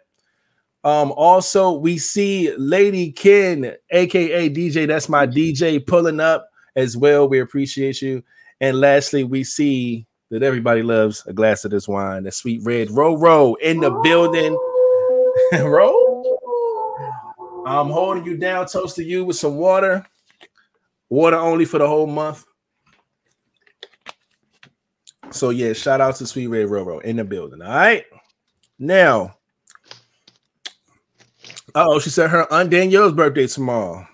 [0.85, 7.28] Um, also, we see Lady Ken, aka DJ, that's my DJ, pulling up as well.
[7.28, 8.22] We appreciate you.
[8.61, 12.90] And lastly, we see that everybody loves a glass of this wine, the sweet red
[12.90, 14.56] row row in the building.
[15.64, 16.02] row
[17.64, 20.04] I'm holding you down, toasting you with some water.
[21.08, 22.44] Water only for the whole month.
[25.30, 27.62] So yeah, shout out to Sweet Red Railroad in the building.
[27.62, 28.04] All right.
[28.78, 29.37] Now,
[31.74, 34.06] oh, she said her Aunt Danielle's birthday tomorrow.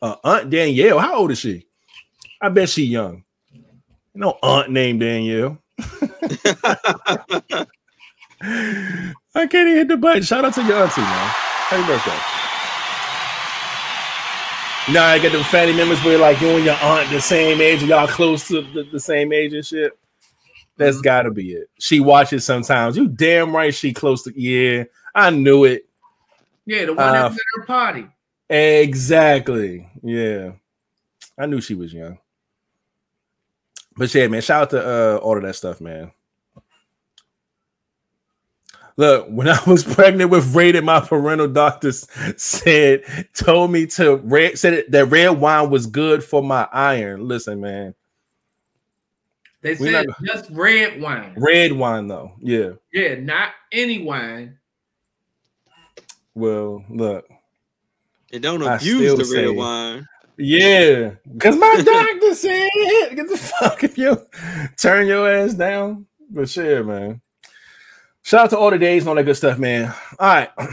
[0.00, 1.66] Uh, Aunt Danielle, how old is she?
[2.40, 3.24] I bet she young.
[4.14, 5.58] No aunt named Danielle.
[5.78, 5.84] I
[9.34, 10.22] can't even hit the button.
[10.22, 11.30] Shout out to your auntie, man.
[11.68, 12.18] Happy birthday.
[14.86, 17.60] You know, I get the family members where like you and your aunt the same
[17.60, 19.98] age, and y'all close to the, the same age and shit.
[20.76, 21.04] That's mm-hmm.
[21.04, 21.70] gotta be it.
[21.78, 22.96] She watches sometimes.
[22.96, 24.84] You damn right she close to yeah.
[25.14, 25.86] I knew it.
[26.66, 28.06] Yeah, the one uh, that was at her party.
[28.50, 29.88] Exactly.
[30.02, 30.52] Yeah.
[31.38, 32.18] I knew she was young.
[33.96, 36.10] But yeah, man, shout out to uh, all of that stuff, man.
[38.96, 43.02] Look, when I was pregnant with Ray, my parental doctors said,
[43.34, 47.26] told me to red said that red wine was good for my iron.
[47.26, 47.94] Listen, man.
[49.62, 51.32] They said not, just red wine.
[51.38, 52.32] Red wine, though.
[52.38, 52.72] Yeah.
[52.92, 54.58] Yeah, not any wine.
[56.34, 57.26] Well, look.
[58.30, 60.06] They don't abuse the red wine.
[60.36, 62.68] Yeah, because my doctor said,
[63.14, 64.20] "Get the fuck if you
[64.76, 67.20] turn your ass down." For sure, man.
[68.22, 69.94] Shout out to all the days and all that good stuff, man.
[70.18, 70.50] All right.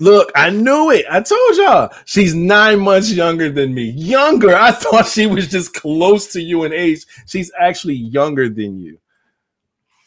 [0.00, 1.04] Look, I knew it.
[1.08, 3.90] I told y'all she's nine months younger than me.
[3.90, 4.54] Younger.
[4.56, 7.04] I thought she was just close to you in age.
[7.26, 8.98] She's actually younger than you.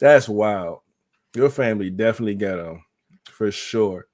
[0.01, 0.79] That's wild.
[1.33, 2.83] Your family definitely got them
[3.23, 4.07] for sure.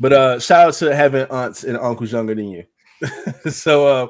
[0.00, 2.64] But uh shout out to having aunts and uncles younger than you.
[3.50, 4.06] so uh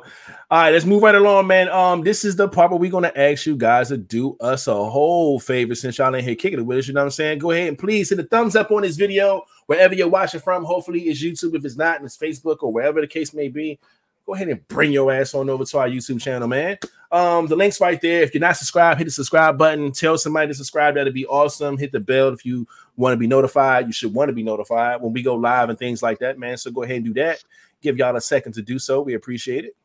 [0.50, 1.68] all right, let's move right along, man.
[1.70, 4.74] Um, this is the part where we're gonna ask you guys to do us a
[4.74, 6.86] whole favor since y'all ain't here kicking it with us.
[6.86, 7.38] You know what I'm saying?
[7.38, 10.64] Go ahead and please hit the thumbs up on this video wherever you're watching from.
[10.64, 11.56] Hopefully, it's YouTube.
[11.56, 13.80] If it's not, it's Facebook or wherever the case may be.
[14.26, 16.78] Go ahead and bring your ass on over to our YouTube channel, man.
[17.12, 18.22] Um, the link's right there.
[18.22, 19.92] If you're not subscribed, hit the subscribe button.
[19.92, 20.94] Tell somebody to subscribe.
[20.94, 21.76] That'd be awesome.
[21.76, 23.86] Hit the bell if you want to be notified.
[23.86, 26.56] You should want to be notified when we go live and things like that, man.
[26.56, 27.44] So go ahead and do that.
[27.82, 29.02] Give y'all a second to do so.
[29.02, 29.76] We appreciate it.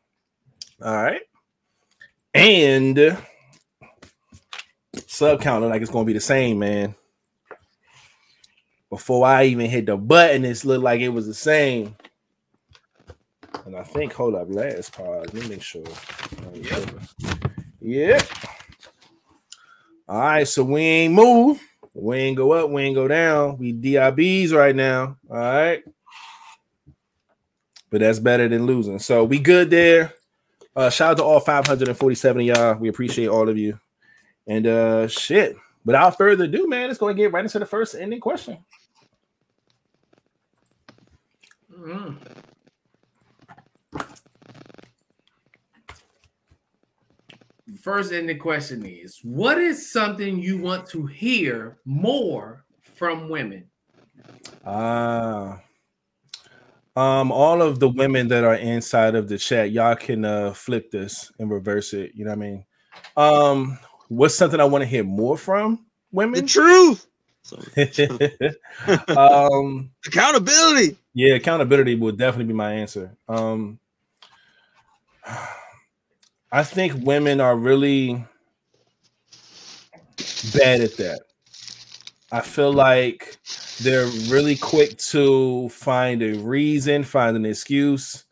[0.82, 1.20] All right.
[2.32, 3.18] And
[5.06, 6.94] sub counter like it's gonna be the same, man.
[8.88, 11.94] Before I even hit the button, it looked like it was the same.
[13.66, 15.26] And I think, hold up, last pause.
[15.32, 15.84] Let me make sure.
[16.54, 16.90] Yep.
[17.80, 18.22] Yep.
[20.08, 21.60] All right, so we ain't move.
[21.94, 23.58] We ain't go up, we ain't go down.
[23.58, 25.16] We DIBs right now.
[25.28, 25.82] All right.
[27.90, 28.98] But that's better than losing.
[29.00, 30.14] So we good there.
[30.76, 32.74] Uh shout out to all 547 of y'all.
[32.76, 33.78] We appreciate all of you.
[34.46, 35.56] And uh shit.
[35.84, 38.58] Without further ado, man, let's go and get right into the first ending question.
[41.72, 42.16] Mm.
[47.82, 52.64] First ending question is what is something you want to hear more
[52.94, 53.64] from women?
[54.66, 55.62] Ah.
[56.96, 60.52] Uh, um, all of the women that are inside of the chat, y'all can uh
[60.52, 62.12] flip this and reverse it.
[62.14, 62.64] You know what I mean?
[63.16, 66.42] Um, what's something I want to hear more from women?
[66.42, 67.06] The truth.
[69.16, 70.98] um, accountability.
[71.14, 73.16] Yeah, accountability would definitely be my answer.
[73.28, 73.78] Um,
[76.52, 78.24] I think women are really
[80.52, 81.20] bad at that.
[82.32, 83.38] I feel like
[83.80, 88.24] they're really quick to find a reason, find an excuse.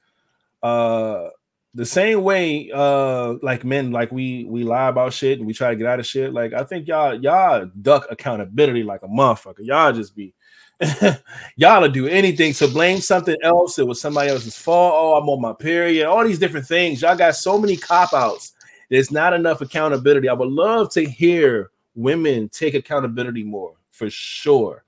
[0.62, 1.28] Uh
[1.74, 5.70] the same way uh like men like we we lie about shit and we try
[5.70, 6.32] to get out of shit.
[6.32, 9.60] Like I think y'all y'all duck accountability like a motherfucker.
[9.60, 10.34] Y'all just be
[11.56, 13.78] y'all to do anything to blame something else.
[13.78, 14.94] It was somebody else's fault.
[14.96, 16.06] Oh, I'm on my period.
[16.06, 17.02] All these different things.
[17.02, 18.52] Y'all got so many cop outs.
[18.88, 20.28] There's not enough accountability.
[20.28, 24.84] I would love to hear women take accountability more for sure.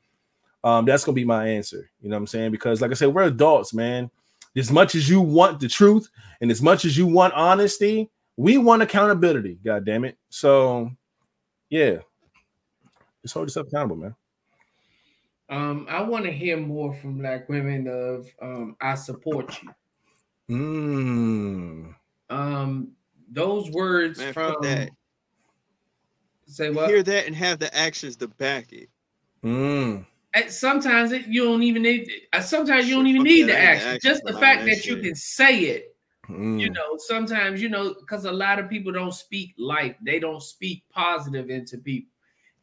[0.62, 1.90] Um, that's gonna be my answer.
[2.00, 2.52] You know what I'm saying?
[2.52, 4.10] Because, like I said, we're adults, man.
[4.56, 6.08] As much as you want the truth
[6.40, 9.58] and as much as you want honesty, we want accountability.
[9.64, 10.16] God damn it.
[10.28, 10.90] So,
[11.68, 11.98] yeah,
[13.22, 14.14] just hold yourself accountable, man.
[15.50, 19.70] Um, I want to hear more from black women of um, I support you.
[20.56, 21.94] Mm.
[22.30, 22.92] Um,
[23.28, 24.90] those words Man, from that.
[26.46, 26.88] Say what?
[26.88, 28.88] Hear that and have the actions to back it.
[29.44, 30.06] Mm.
[30.48, 32.08] sometimes it, you don't even need.
[32.32, 33.98] Uh, sometimes you don't even need the action.
[34.02, 35.96] Just the fact that, that you can say it.
[36.28, 36.60] Mm.
[36.60, 39.96] You know, sometimes you know because a lot of people don't speak life.
[40.00, 42.10] They don't speak positive into people,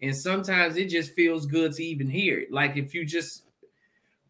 [0.02, 2.52] and sometimes it just feels good to even hear it.
[2.52, 3.44] Like if you just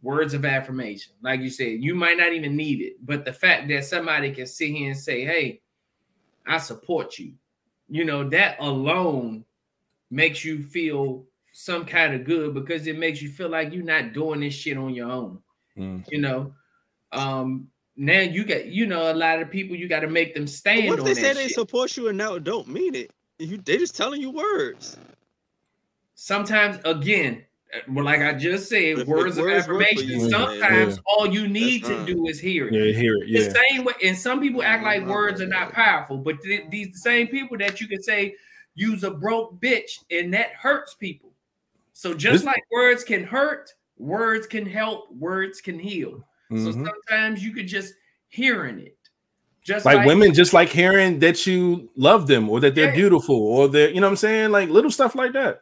[0.01, 3.67] words of affirmation, like you said, you might not even need it, but the fact
[3.69, 5.61] that somebody can sit here and say, "Hey,
[6.45, 7.33] I support you,"
[7.89, 9.45] you know, that alone
[10.09, 14.13] makes you feel some kind of good because it makes you feel like you're not
[14.13, 15.39] doing this shit on your own.
[15.77, 16.05] Mm.
[16.09, 16.53] You know,
[17.11, 20.47] um, now you get you know a lot of people you got to make them
[20.47, 20.87] stand.
[20.87, 23.11] What if they say they support you and now don't mean it?
[23.39, 24.97] You they just telling you words.
[26.19, 27.45] Sometimes again,
[27.87, 30.31] well, like I just said, words, of affirmation.
[30.31, 31.01] Sometimes yeah.
[31.05, 32.73] all you need That's to do is hear it.
[32.73, 33.27] Yeah, hear it.
[33.27, 33.43] Yeah.
[33.43, 37.03] The same way, and some people act like words are not powerful, but th- these
[37.03, 38.33] same people that you can say
[38.73, 41.29] use a broke bitch, and that hurts people.
[41.93, 46.25] So just this- like words can hurt, words can help, words can heal.
[46.51, 46.65] Mm-hmm.
[46.65, 47.93] So sometimes you could just
[48.29, 48.97] hearing it.
[49.63, 52.95] Just like, like, women, just like hearing that you love them or that they're yeah.
[52.95, 54.49] beautiful or they're, you know what I'm saying?
[54.49, 55.61] Like little stuff like that.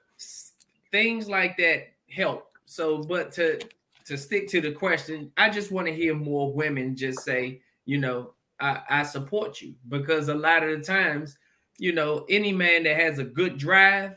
[0.96, 2.58] Things like that help.
[2.64, 3.60] So, but to
[4.06, 7.98] to stick to the question, I just want to hear more women just say, you
[7.98, 8.32] know,
[8.62, 9.76] I, I support you.
[9.90, 11.38] Because a lot of the times,
[11.78, 14.16] you know, any man that has a good drive,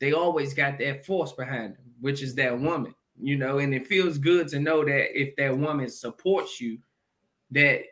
[0.00, 3.86] they always got that force behind them, which is that woman, you know, and it
[3.86, 6.78] feels good to know that if that woman supports you,
[7.52, 7.82] that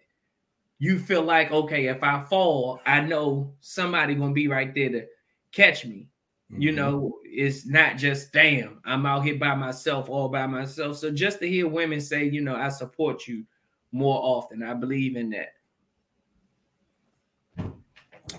[0.81, 5.07] you feel like, okay, if I fall, I know somebody gonna be right there to
[5.53, 6.09] catch me
[6.53, 6.63] Mm-hmm.
[6.63, 10.99] You know, it's not just damn, I'm out here by myself, all by myself.
[10.99, 13.45] So just to hear women say, you know, I support you
[13.93, 15.55] more often, I believe in that.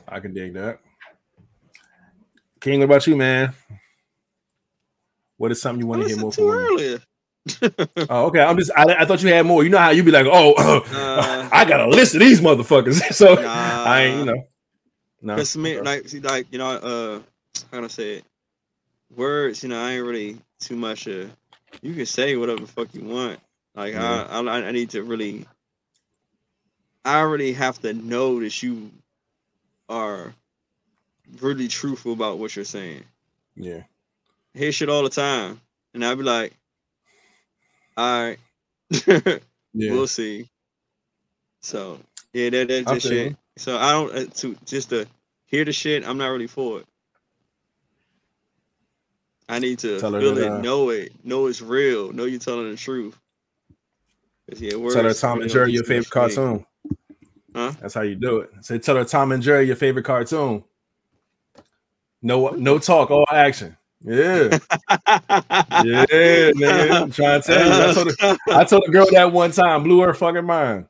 [0.08, 0.80] I can dig that.
[2.60, 3.54] King, what about you, man?
[5.38, 6.46] What is something you want to hear more from?
[6.46, 7.00] Earlier.
[8.10, 8.42] oh, okay.
[8.42, 8.72] I'm just.
[8.76, 9.64] I, I, thought you had more.
[9.64, 13.02] You know how you'd be like, oh, uh, I got a list of these motherfuckers.
[13.14, 14.44] so nah, I ain't, you know.
[15.22, 15.36] No.
[15.36, 17.20] Cause me, like, see, like, you know, uh,
[17.72, 18.26] how to say it?
[19.16, 21.08] Words, you know, I ain't really too much.
[21.08, 21.28] Uh,
[21.82, 23.40] you can say whatever the fuck you want.
[23.76, 24.28] Like, yeah.
[24.30, 25.46] I, I, I need to really.
[27.04, 28.90] I already have to know that you
[29.90, 30.34] are
[31.40, 33.04] really truthful about what you're saying.
[33.56, 33.84] Yeah.
[34.56, 35.62] I hear shit all the time.
[35.94, 36.54] And I'd be like,
[37.96, 38.40] all right.
[39.08, 39.40] yeah.
[39.74, 40.50] We'll see.
[41.62, 42.00] So
[42.34, 43.36] yeah, that that's just shit.
[43.58, 45.08] So I don't uh, to just to
[45.46, 46.86] hear the shit, I'm not really for it.
[49.48, 52.70] I need to Tell feel it, uh, know it, know it's real, know you're telling
[52.72, 53.18] the truth.
[54.56, 56.66] Yeah, Tell her Tom and Jerry your favorite cartoon.
[57.56, 57.72] Huh?
[57.80, 58.52] That's how you do it.
[58.62, 60.64] Say, tell her Tom and Jerry your favorite cartoon.
[62.22, 63.78] No, no talk, all action.
[64.02, 64.60] Yeah,
[65.84, 66.92] yeah, man.
[66.92, 67.90] I'm trying to tell you.
[67.90, 70.88] I told, her, I told a girl that one time, blew her fucking mind.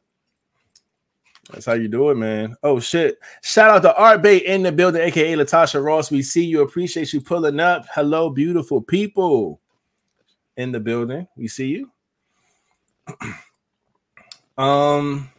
[1.51, 2.55] That's how you do it, man.
[2.63, 3.19] Oh shit!
[3.43, 6.09] Shout out to Art Bay in the building, aka Latasha Ross.
[6.09, 6.61] We see you.
[6.61, 7.85] Appreciate you pulling up.
[7.93, 9.61] Hello, beautiful people
[10.57, 11.27] in the building.
[11.35, 11.91] We see you.
[14.57, 15.29] um,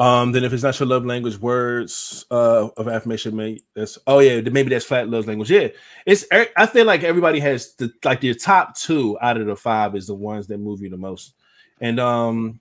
[0.00, 4.20] Um, then if it's not your love language, words uh, of affirmation, may that's oh
[4.20, 5.50] yeah, maybe that's flat love language.
[5.50, 5.68] Yeah,
[6.06, 9.94] it's I feel like everybody has the like your top two out of the five
[9.94, 11.34] is the ones that move you the most,
[11.82, 12.60] and um,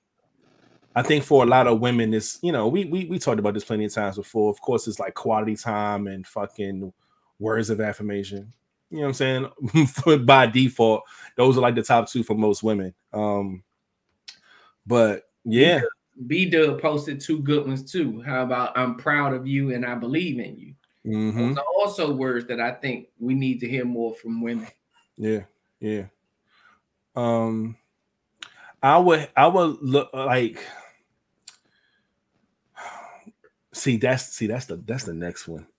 [0.94, 3.54] I think for a lot of women, it's you know we we we talked about
[3.54, 4.50] this plenty of times before.
[4.50, 6.92] Of course, it's like quality time and fucking
[7.40, 8.52] words of affirmation.
[8.90, 9.50] You know what I'm
[10.04, 10.26] saying?
[10.26, 11.04] By default,
[11.38, 12.94] those are like the top two for most women.
[13.14, 13.64] Um,
[14.86, 15.80] but yeah.
[16.28, 18.22] B Dub posted two good ones too.
[18.22, 20.74] How about I'm proud of you and I believe in you.
[21.06, 21.50] Mm-hmm.
[21.50, 24.68] Those are also words that I think we need to hear more from women.
[25.18, 25.44] Yeah,
[25.80, 26.06] yeah.
[27.16, 27.78] Um,
[28.84, 30.64] I would, I would look like
[33.80, 35.66] See, that's see, that's the that's the next one.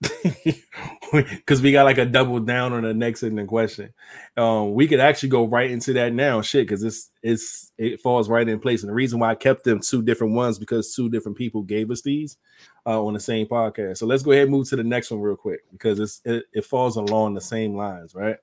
[1.11, 3.93] Because we got like a double down on the next in the question.
[4.37, 8.29] Um, we could actually go right into that now, shit, because it's it's it falls
[8.29, 8.81] right in place.
[8.81, 11.91] And the reason why I kept them two different ones because two different people gave
[11.91, 12.37] us these
[12.85, 13.97] uh, on the same podcast.
[13.97, 16.45] So let's go ahead and move to the next one real quick because it's it,
[16.53, 18.37] it falls along the same lines, right?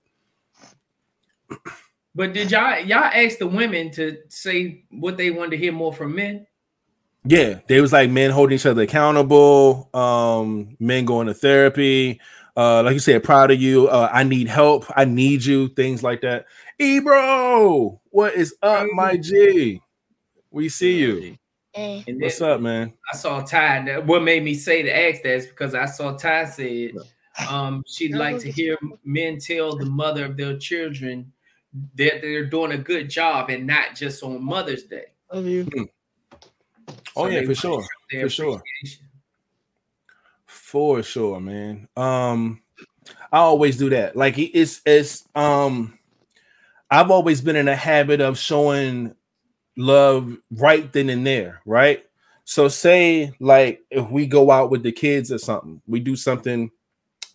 [2.15, 5.95] But did y'all y'all ask the women to say what they wanted to hear more
[5.95, 6.47] from men?
[7.25, 12.21] Yeah, they was like men holding each other accountable, um, men going to therapy,
[12.57, 13.89] uh, like you said, proud of you.
[13.89, 14.85] Uh, I need help.
[14.97, 15.69] I need you.
[15.69, 16.47] Things like that.
[16.79, 19.81] Ebro, what is up, my G?
[20.51, 21.39] We see you.
[21.73, 22.05] Hey.
[22.09, 22.95] What's up, man?
[23.13, 23.99] I saw Ty.
[24.01, 26.93] What made me say to ask that is because I saw Ty said
[27.49, 31.33] um, she'd like to hear men tell the mother of their children
[31.95, 35.05] that they're doing a good job and not just on Mother's Day.
[35.33, 35.69] Love you.
[36.89, 36.95] Hmm.
[37.17, 38.63] Oh yeah, for sure, for sure,
[40.47, 41.89] for sure, man.
[41.97, 42.63] Um,
[43.33, 44.17] I always do that.
[44.17, 45.99] Like it's it's um,
[46.91, 49.15] I've always been in a habit of showing
[49.77, 52.05] love right then and there, right?
[52.45, 56.71] So say like if we go out with the kids or something, we do something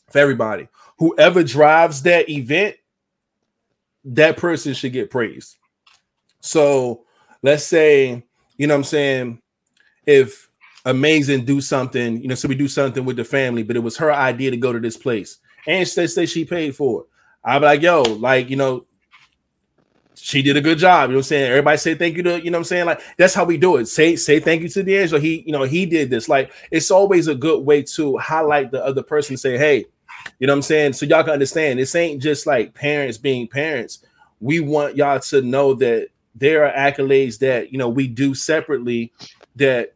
[0.09, 0.67] for everybody.
[0.97, 2.77] Whoever drives that event,
[4.05, 5.57] that person should get praised.
[6.39, 7.05] So
[7.41, 8.23] let's say,
[8.57, 9.41] you know what I'm saying,
[10.05, 10.49] if
[10.85, 13.97] amazing do something, you know, so we do something with the family, but it was
[13.97, 15.37] her idea to go to this place,
[15.67, 17.07] and she say she paid for it.
[17.45, 18.85] I'd be like, yo, like, you know,
[20.15, 21.09] she did a good job.
[21.09, 21.49] You know what I'm saying?
[21.49, 22.85] Everybody say thank you to, you know what I'm saying?
[22.85, 23.87] Like, that's how we do it.
[23.87, 25.19] Say, say thank you to D'Angelo.
[25.19, 26.29] He, you know, he did this.
[26.29, 29.85] Like, it's always a good way to highlight the other person, say, hey,
[30.39, 30.93] you know what I'm saying?
[30.93, 33.99] So y'all can understand this ain't just like parents being parents.
[34.39, 39.13] We want y'all to know that there are accolades that you know we do separately
[39.55, 39.93] that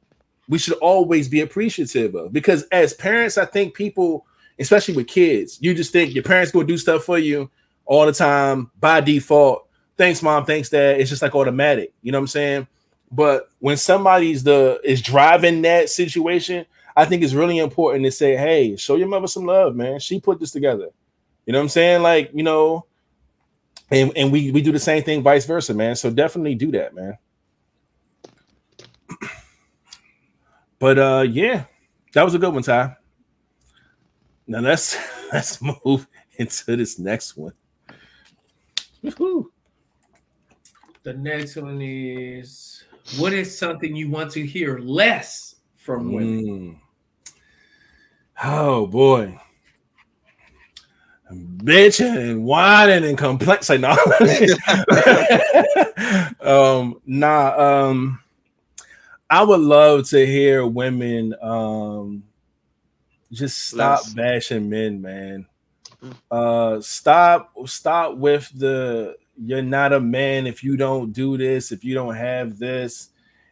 [0.50, 4.26] we should always be appreciative of because as parents, I think people,
[4.60, 7.50] especially with kids, you just think your parents go do stuff for you
[7.86, 9.68] all the time by default.
[9.98, 10.46] Thanks, mom.
[10.46, 11.00] Thanks, dad.
[11.00, 11.94] It's just like automatic.
[12.02, 12.68] You know what I'm saying?
[13.12, 18.36] But when somebody's the is driving that situation, I think it's really important to say,
[18.36, 20.00] hey, show your mother some love, man.
[20.00, 20.90] She put this together.
[21.46, 22.02] You know what I'm saying?
[22.02, 22.86] Like, you know,
[23.90, 25.96] and, and we we do the same thing, vice versa, man.
[25.96, 27.18] So definitely do that, man.
[30.80, 31.66] But uh, yeah,
[32.14, 32.96] that was a good one, Ty.
[34.48, 34.98] Now let's
[35.34, 36.08] let's move
[36.38, 37.54] into this next one.
[39.02, 39.52] Woo-hoo.
[41.04, 42.84] The next one is
[43.18, 46.44] what is something you want to hear less from women?
[46.44, 46.80] Mm.
[48.44, 49.40] Oh boy.
[51.32, 53.64] Bitching and whining and complaining.
[53.64, 53.92] Say no.
[56.42, 58.20] um, nah, um,
[59.30, 62.24] I would love to hear women um
[63.32, 64.14] just stop Less.
[64.14, 65.46] bashing men, man.
[66.04, 66.16] Mm.
[66.32, 71.84] Uh stop stop with the you're not a man if you don't do this, if
[71.84, 73.10] you don't have this,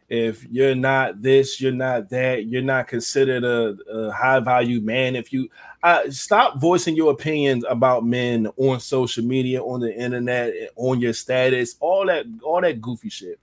[0.08, 5.16] if you're not this, you're not that, you're not considered a, a high value man.
[5.16, 5.48] If you
[5.82, 11.12] uh, stop voicing your opinions about men on social media, on the internet, on your
[11.12, 13.38] status, all that, all that goofy shit.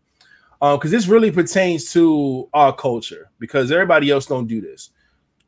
[0.64, 4.92] Uh, because this really pertains to our culture because everybody else don't do this.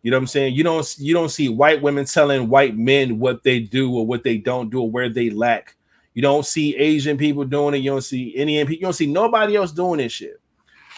[0.01, 0.55] You know what I'm saying?
[0.55, 4.26] You don't you don't see white women telling white men what they do or what
[4.26, 5.78] they don't do or where they lack.
[6.16, 7.78] You don't see Asian people doing it.
[7.78, 8.82] You don't see Indian people.
[8.82, 10.41] You don't see nobody else doing this shit.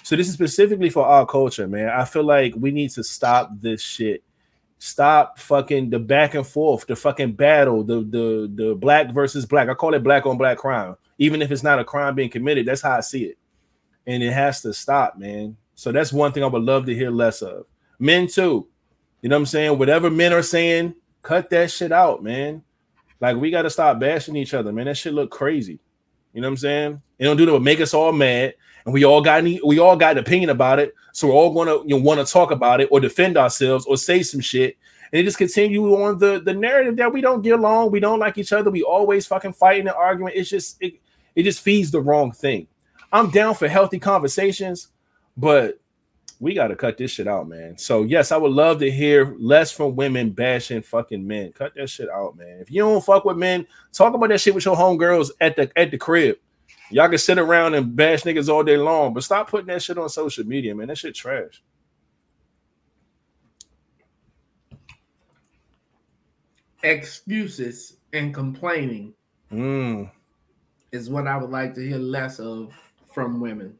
[0.01, 1.89] So this is specifically for our culture, man.
[1.89, 4.24] I feel like we need to stop this shit.
[4.80, 9.70] Stop fucking the back and forth, the fucking battle, the the the black versus black.
[9.70, 12.65] I call it black on black crime, even if it's not a crime being committed.
[12.65, 13.38] That's how I see it,
[14.08, 15.55] and it has to stop, man.
[15.76, 17.66] So that's one thing I would love to hear less of.
[17.99, 18.68] Men too
[19.22, 19.78] you know what I'm saying?
[19.78, 22.64] Whatever men are saying, cut that shit out, man.
[23.20, 24.86] Like we got to stop bashing each other, man.
[24.86, 25.80] That shit look crazy.
[26.34, 27.01] You know what I'm saying?
[27.18, 28.53] It don't do that, but make us all mad,
[28.86, 30.93] and we all got any, we all got an opinion about it.
[31.14, 33.97] So we're all gonna you know, want to talk about it or defend ourselves or
[33.97, 34.78] say some shit,
[35.12, 38.20] and it just continue on the the narrative that we don't get along, we don't
[38.20, 40.34] like each other, we always fucking fighting and arguing.
[40.36, 40.99] It's just it,
[41.34, 42.68] it just feeds the wrong thing.
[43.12, 44.89] I'm down for healthy conversations,
[45.36, 45.80] but
[46.39, 47.78] we got to cut this shit out, man.
[47.78, 51.51] So yes, I would love to hear less from women bashing fucking men.
[51.53, 52.60] Cut that shit out, man.
[52.60, 55.72] If you don't fuck with men, talk about that shit with your homegirls at the
[55.78, 56.38] at the crib.
[56.89, 59.97] Y'all can sit around and bash niggas all day long, but stop putting that shit
[59.97, 60.88] on social media, man.
[60.88, 61.62] That shit trash.
[66.84, 69.14] Excuses and complaining
[69.51, 70.10] mm.
[70.91, 72.74] is what I would like to hear less of
[73.18, 73.74] from women.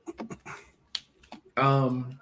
[1.58, 2.20] Um,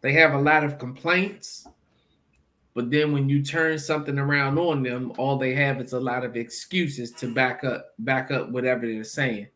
[0.00, 1.68] they have a lot of complaints,
[2.74, 6.24] but then when you turn something around on them, all they have is a lot
[6.24, 9.46] of excuses to back up back up whatever they're saying.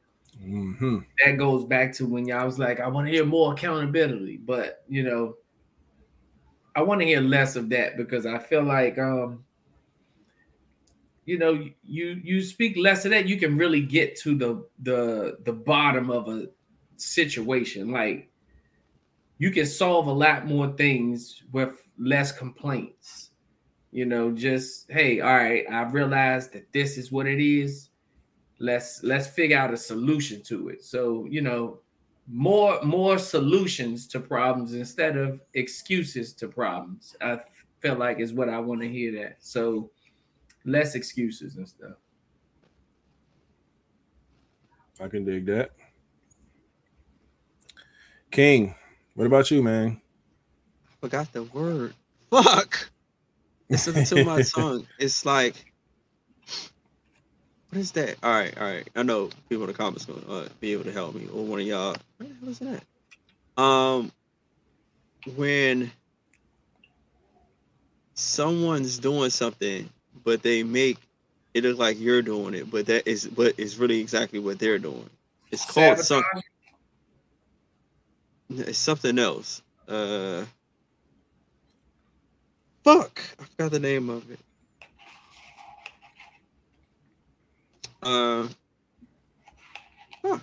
[0.41, 0.99] Mm-hmm.
[1.25, 4.85] That goes back to when y'all was like, I want to hear more accountability, but
[4.89, 5.35] you know,
[6.77, 9.44] I want to hear less of that because I feel like um
[11.25, 15.39] you know you you speak less of that you can really get to the the
[15.45, 16.49] the bottom of a
[16.97, 18.31] situation like
[19.39, 23.31] you can solve a lot more things with less complaints.
[23.91, 27.91] You know, just hey, all right, I realized that this is what it is.
[28.59, 30.83] Let's let's figure out a solution to it.
[30.83, 31.81] So, you know,
[32.27, 37.14] more more solutions to problems instead of excuses to problems.
[37.20, 37.41] I
[37.81, 39.37] feel like is what I want to hear that.
[39.41, 39.91] So,
[40.65, 41.97] less excuses and stuff.
[45.01, 45.73] I can dig that.
[48.31, 48.75] King,
[49.15, 50.01] what about you, man?
[51.01, 51.95] Forgot the word.
[52.31, 52.91] Fuck.
[53.69, 54.87] It's to my tongue.
[54.99, 55.73] It's like,
[57.69, 58.17] what is that?
[58.23, 58.89] All right, all right.
[58.95, 61.45] I know people in the comments going to uh, be able to help me, or
[61.45, 61.97] one of y'all.
[62.17, 63.62] What the hell is that?
[63.62, 64.12] Um,
[65.37, 65.91] when
[68.15, 69.89] someone's doing something,
[70.25, 70.99] but they make
[71.53, 74.79] it look like you're doing it, but that is, but it's really exactly what they're
[74.79, 75.09] doing.
[75.53, 76.43] It's called something.
[78.51, 79.62] It's something else.
[79.87, 80.45] Uh,
[82.83, 84.39] fuck, I forgot the name of it.
[88.03, 88.49] Uh,
[90.22, 90.39] huh.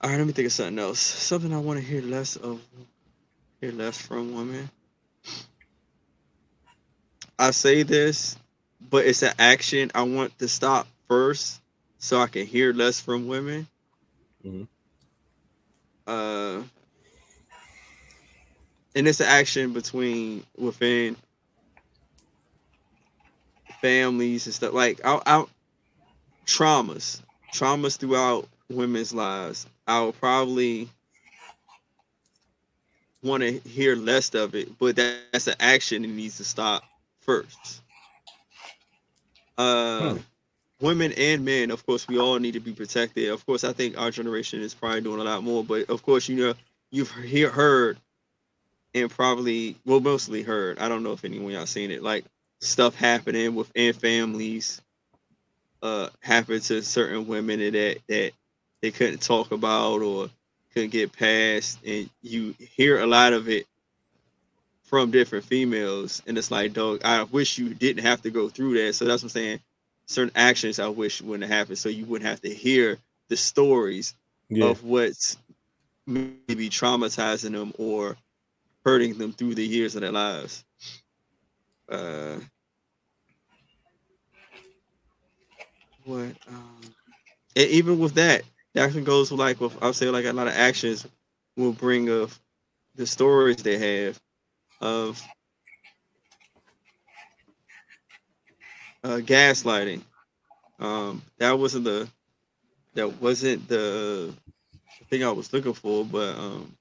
[0.00, 0.98] All right, let me think of something else.
[0.98, 2.60] Something I want to hear less of.
[3.60, 4.68] Hear less from women.
[7.42, 8.36] I say this,
[8.88, 11.60] but it's an action I want to stop first,
[11.98, 13.66] so I can hear less from women.
[14.46, 14.62] Mm-hmm.
[16.06, 16.62] Uh
[18.94, 21.16] and it's an action between within
[23.80, 25.50] families and stuff like out out
[26.46, 27.22] traumas
[27.52, 29.66] traumas throughout women's lives.
[29.88, 30.88] I'll probably
[33.20, 36.84] want to hear less of it but that, that's an action that needs to stop
[37.22, 37.82] first
[39.58, 40.18] uh huh
[40.82, 43.30] women and men, of course, we all need to be protected.
[43.30, 46.28] Of course, I think our generation is probably doing a lot more, but of course,
[46.28, 46.54] you know,
[46.90, 47.98] you've hear, heard
[48.94, 50.78] and probably well mostly heard.
[50.78, 52.24] I don't know if anyone y'all seen it, like
[52.60, 54.80] stuff happening within families
[55.82, 58.32] uh happened to certain women that that
[58.82, 60.30] they couldn't talk about or
[60.72, 63.66] couldn't get past and you hear a lot of it
[64.92, 68.74] from different females and it's like dog i wish you didn't have to go through
[68.74, 68.94] that.
[68.94, 69.60] So that's what i'm saying.
[70.06, 74.14] Certain actions i wish wouldn't have happened so you wouldn't have to hear the stories
[74.50, 74.72] yeah.
[74.72, 75.38] of what's
[76.06, 78.16] maybe traumatizing them or
[78.60, 80.64] hurting them through the years of their lives.
[81.88, 82.36] Uh
[86.04, 86.80] what um
[87.56, 88.42] and even with that
[88.74, 91.06] that actually goes with like with I'll say like a lot of actions
[91.56, 92.38] will bring of
[92.96, 94.20] the stories they have
[94.82, 95.22] of
[99.04, 100.02] uh, gaslighting.
[100.80, 102.08] Um, that wasn't the
[102.94, 104.34] that wasn't the
[105.10, 106.72] thing I was looking for, but um,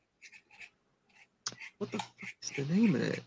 [1.79, 3.19] what the fuck is the name of that?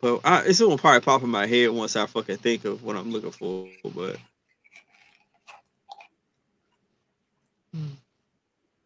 [0.00, 2.96] But I, it's gonna probably pop in my head once I fucking think of what
[2.96, 3.68] I'm looking for.
[3.94, 4.18] But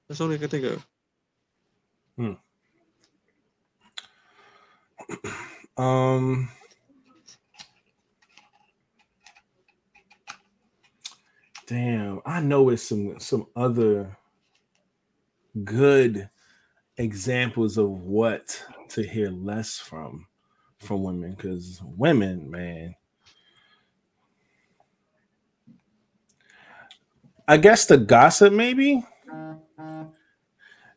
[0.08, 0.87] That's all I can think of.
[2.18, 2.34] Hmm.
[5.82, 6.50] um.
[11.66, 14.18] Damn, I know it's some some other
[15.64, 16.28] good
[16.98, 20.26] examples of what to hear less from
[20.80, 22.94] from women because women, man.
[27.48, 29.04] I guess the gossip, maybe.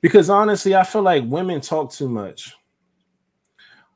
[0.02, 2.56] Because honestly, I feel like women talk too much.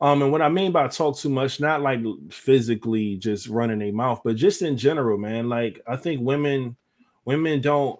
[0.02, 3.92] Um, and what I mean by talk too much, not like physically just running a
[3.92, 5.50] mouth, but just in general, man.
[5.50, 6.76] Like I think women,
[7.24, 8.00] women don't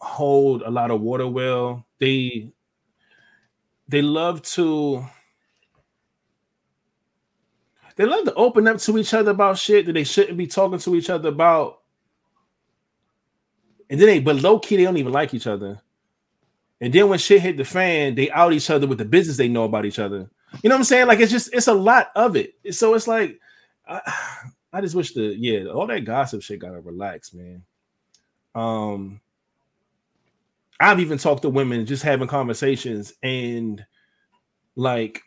[0.00, 1.86] hold a lot of water well.
[2.00, 2.50] They
[3.88, 5.06] they love to
[7.96, 10.78] they love to open up to each other about shit that they shouldn't be talking
[10.80, 11.80] to each other about.
[13.88, 15.80] And then they, but low key, they don't even like each other.
[16.80, 19.48] And then when shit hit the fan, they out each other with the business they
[19.48, 20.28] know about each other.
[20.62, 21.06] You know what I'm saying?
[21.06, 22.54] Like it's just it's a lot of it.
[22.72, 23.40] So it's like
[23.88, 24.00] I,
[24.72, 27.62] I just wish the yeah, all that gossip shit gotta relax, man.
[28.54, 29.20] Um
[30.78, 33.84] I've even talked to women just having conversations and
[34.74, 35.22] like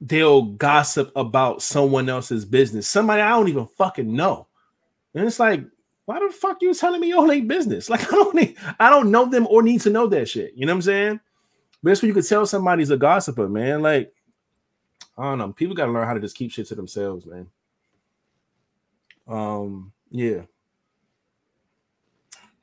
[0.00, 4.48] they'll gossip about someone else's business, somebody I don't even fucking know.
[5.14, 5.64] And it's like,
[6.04, 7.88] why the fuck you telling me all ain't business?
[7.90, 10.52] Like I don't need, I don't know them or need to know that shit.
[10.54, 11.20] You know what I'm saying?
[11.82, 13.82] But that's when you could tell somebody's a gossiper, man.
[13.82, 14.12] Like,
[15.18, 15.52] I don't know.
[15.52, 17.48] People gotta learn how to just keep shit to themselves, man.
[19.28, 20.42] Um, yeah.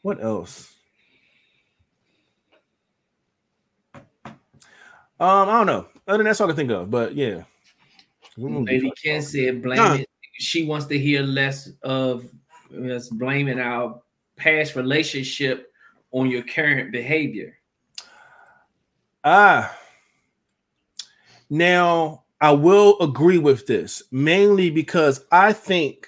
[0.02, 0.74] What else?
[5.22, 5.88] Um, I don't know.
[6.08, 7.44] Other than that's all I can think of, but yeah.
[8.38, 10.10] Lady Ken said blame it.
[10.34, 12.26] She wants to hear less of
[12.74, 14.02] us blaming our
[14.36, 15.72] past relationship
[16.12, 17.58] on your current behavior.
[19.24, 19.76] Ah.
[21.50, 26.08] Now, I will agree with this mainly because I think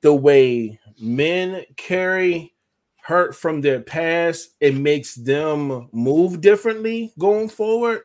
[0.00, 2.54] the way men carry
[3.02, 8.02] hurt from their past, it makes them move differently going forward.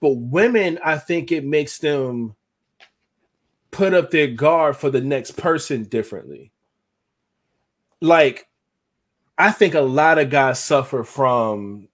[0.00, 2.34] But women, I think it makes them
[3.70, 6.52] put up their guard for the next person differently
[8.02, 8.46] like
[9.38, 11.88] I think a lot of guys suffer from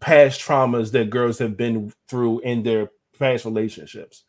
[0.00, 4.24] past traumas that girls have been through in their past relationships.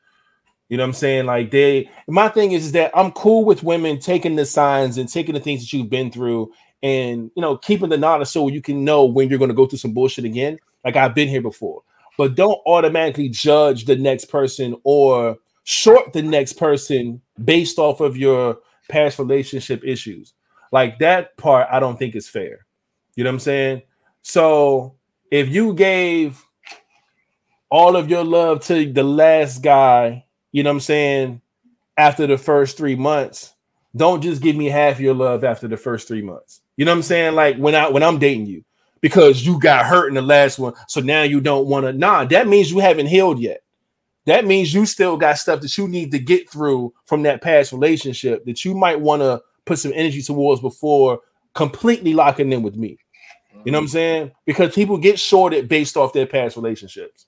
[0.70, 1.26] You know what I'm saying?
[1.26, 5.10] Like they my thing is, is that I'm cool with women taking the signs and
[5.10, 6.52] taking the things that you've been through
[6.84, 9.66] and you know keeping the knowledge so you can know when you're going to go
[9.66, 10.58] through some bullshit again.
[10.84, 11.82] Like I've been here before.
[12.18, 18.16] But don't automatically judge the next person or short the next person based off of
[18.16, 18.60] your
[18.90, 20.34] past relationship issues.
[20.72, 22.66] Like that part, I don't think is fair.
[23.16, 23.82] You know what I'm saying?
[24.22, 24.96] So
[25.32, 26.44] if you gave
[27.70, 31.42] all of your love to the last guy, you know what I'm saying,
[31.98, 33.54] after the first three months,
[33.96, 36.62] don't just give me half your love after the first three months.
[36.78, 37.36] You know what I'm saying?
[37.36, 38.64] Like when I when I'm dating you,
[39.00, 41.94] because you got hurt in the last one, so now you don't want to.
[41.94, 43.62] Nah, that means you haven't healed yet.
[44.26, 47.72] That means you still got stuff that you need to get through from that past
[47.72, 51.20] relationship that you might want to put some energy towards before
[51.54, 52.98] completely locking in with me.
[53.66, 54.32] You know what I'm saying?
[54.46, 57.26] Because people get shorted based off their past relationships.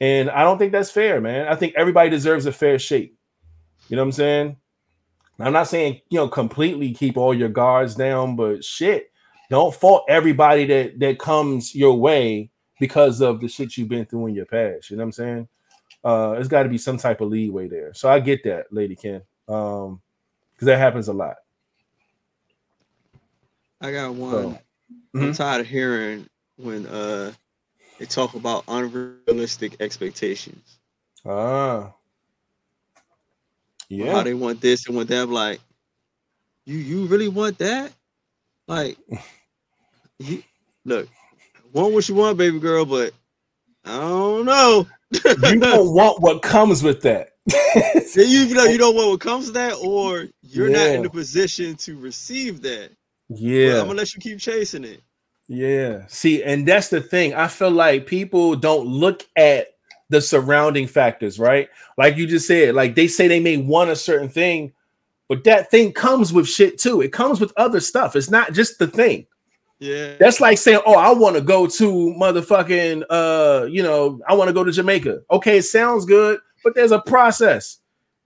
[0.00, 1.46] And I don't think that's fair, man.
[1.46, 3.14] I think everybody deserves a fair shake.
[3.88, 4.56] You know what I'm saying?
[5.38, 9.10] I'm not saying, you know, completely keep all your guards down, but shit,
[9.50, 14.28] don't fault everybody that that comes your way because of the shit you've been through
[14.28, 14.90] in your past.
[14.90, 15.48] You know what I'm saying?
[16.02, 17.92] Uh, there's got to be some type of leeway there.
[17.94, 20.00] So I get that, Lady Ken, um,
[20.54, 21.36] because that happens a lot.
[23.84, 24.32] I got one.
[24.32, 25.24] So, mm-hmm.
[25.24, 26.26] I'm tired of hearing
[26.56, 27.32] when uh
[27.98, 30.78] they talk about unrealistic expectations.
[31.26, 31.92] Ah.
[33.90, 34.12] Yeah.
[34.12, 35.28] How they want this and want that.
[35.28, 35.60] like,
[36.64, 37.92] you you really want that?
[38.66, 38.96] Like,
[40.18, 40.42] you,
[40.86, 41.06] look,
[41.74, 43.12] want what you want, baby girl, but
[43.84, 44.86] I don't know.
[45.12, 47.32] you don't want what comes with that.
[48.16, 50.78] you know you don't want what comes with that, or you're yeah.
[50.78, 52.90] not in the position to receive that.
[53.28, 55.02] Yeah, I'm gonna let you keep chasing it.
[55.48, 56.06] Yeah.
[56.08, 57.34] See, and that's the thing.
[57.34, 59.68] I feel like people don't look at
[60.10, 61.68] the surrounding factors, right?
[61.98, 64.72] Like you just said, like they say they may want a certain thing,
[65.28, 67.00] but that thing comes with shit too.
[67.00, 68.16] It comes with other stuff.
[68.16, 69.26] It's not just the thing.
[69.80, 70.14] Yeah.
[70.18, 74.48] That's like saying, "Oh, I want to go to motherfucking uh, you know, I want
[74.48, 77.78] to go to Jamaica." Okay, it sounds good, but there's a process.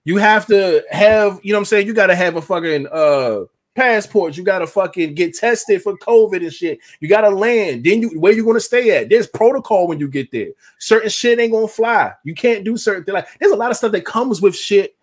[0.04, 1.86] You have to have, you know what I'm saying?
[1.86, 3.40] You got to have a fucking uh
[3.78, 4.36] passports.
[4.36, 6.80] You gotta fucking get tested for COVID and shit.
[7.00, 7.84] You gotta land.
[7.84, 9.08] Then you where you gonna stay at?
[9.08, 10.48] There's protocol when you get there.
[10.78, 12.12] Certain shit ain't gonna fly.
[12.24, 13.14] You can't do certain things.
[13.14, 14.96] Like there's a lot of stuff that comes with shit,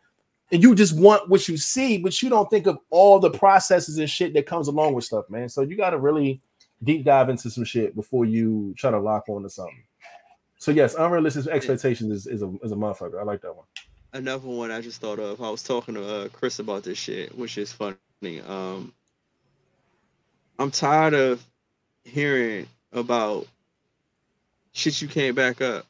[0.51, 3.97] and you just want what you see, but you don't think of all the processes
[3.97, 5.47] and shit that comes along with stuff, man.
[5.47, 6.41] So you gotta really
[6.83, 9.83] deep dive into some shit before you try to lock on to something.
[10.57, 13.19] So yes, unrealistic expectations is, is a is a motherfucker.
[13.19, 13.65] I like that one.
[14.11, 15.41] Another one I just thought of.
[15.41, 17.95] I was talking to uh, Chris about this shit, which is funny.
[18.23, 18.93] Um,
[20.57, 21.43] I'm tired of
[22.03, 23.47] hearing about
[24.71, 25.85] shit you can't back up,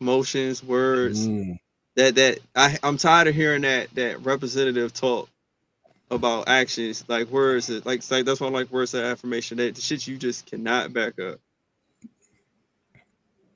[0.00, 1.26] motions, words.
[1.26, 1.58] Mm.
[1.96, 5.28] That that I I'm tired of hearing that that representative talk
[6.10, 9.74] about actions like words that like like that's why I like words of affirmation that
[9.74, 11.40] the shit you just cannot back up.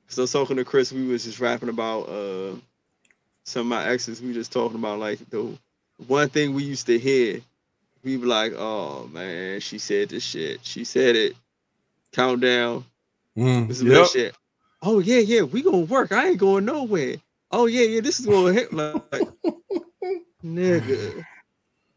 [0.07, 2.55] So talking to Chris, we was just rapping about uh
[3.45, 4.21] some of my exes.
[4.21, 5.57] We just talking about like the
[6.07, 7.39] one thing we used to hear
[8.03, 10.59] we be like, oh man, she said this shit.
[10.63, 11.35] She said it.
[12.11, 12.85] Countdown.
[13.37, 14.07] Mm, this is yep.
[14.07, 14.35] shit.
[14.81, 16.11] Oh yeah, yeah, we gonna work.
[16.11, 17.15] I ain't going nowhere.
[17.51, 19.01] Oh yeah, yeah, this is gonna hit like
[20.43, 21.23] nigga.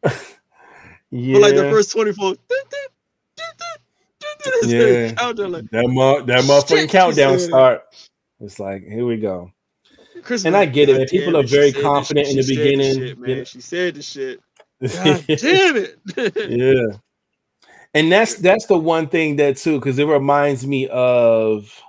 [0.02, 0.12] yeah.
[1.32, 2.36] But like the first 24.
[4.64, 5.12] yeah.
[5.14, 7.84] Countdown, like, that mo- that motherfucking countdown start.
[8.40, 9.50] It's like, here we go.
[10.22, 11.08] Chris and I get it.
[11.08, 12.94] People are very confident in the beginning.
[12.94, 13.44] Shit, man.
[13.44, 14.40] She said the shit.
[14.80, 15.98] God damn it.
[16.50, 16.96] yeah.
[17.94, 21.82] And that's that's the one thing that too, because it reminds me of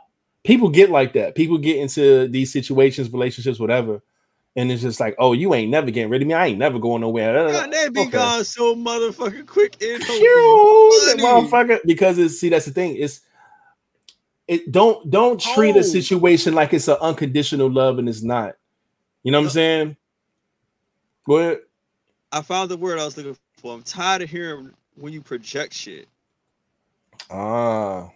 [0.45, 1.35] people get like that.
[1.35, 4.01] People get into these situations, relationships, whatever,
[4.55, 6.33] and it's just like, oh, you ain't never getting rid of me.
[6.33, 7.51] I ain't never going nowhere.
[7.51, 8.11] God, they be okay.
[8.11, 9.75] gone so motherfucking quick.
[9.81, 12.95] And motherfucker, because it's see, that's the thing.
[12.95, 13.19] It's
[14.47, 15.79] it don't don't treat oh.
[15.79, 18.55] a situation like it's an unconditional love and it's not.
[19.23, 19.97] You know what I'm saying?
[21.25, 21.59] Go ahead.
[22.32, 23.73] I found the word I was looking for.
[23.73, 26.07] I'm tired of hearing when you project shit.
[27.30, 28.09] Ah.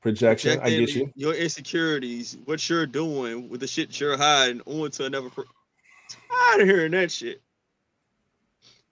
[0.00, 0.58] Projection.
[0.58, 1.12] Projecting I get you.
[1.16, 5.30] Your insecurities, what you're doing with the shit you're hiding onto another.
[5.30, 5.44] Pro-
[6.30, 7.40] tired of hearing that shit.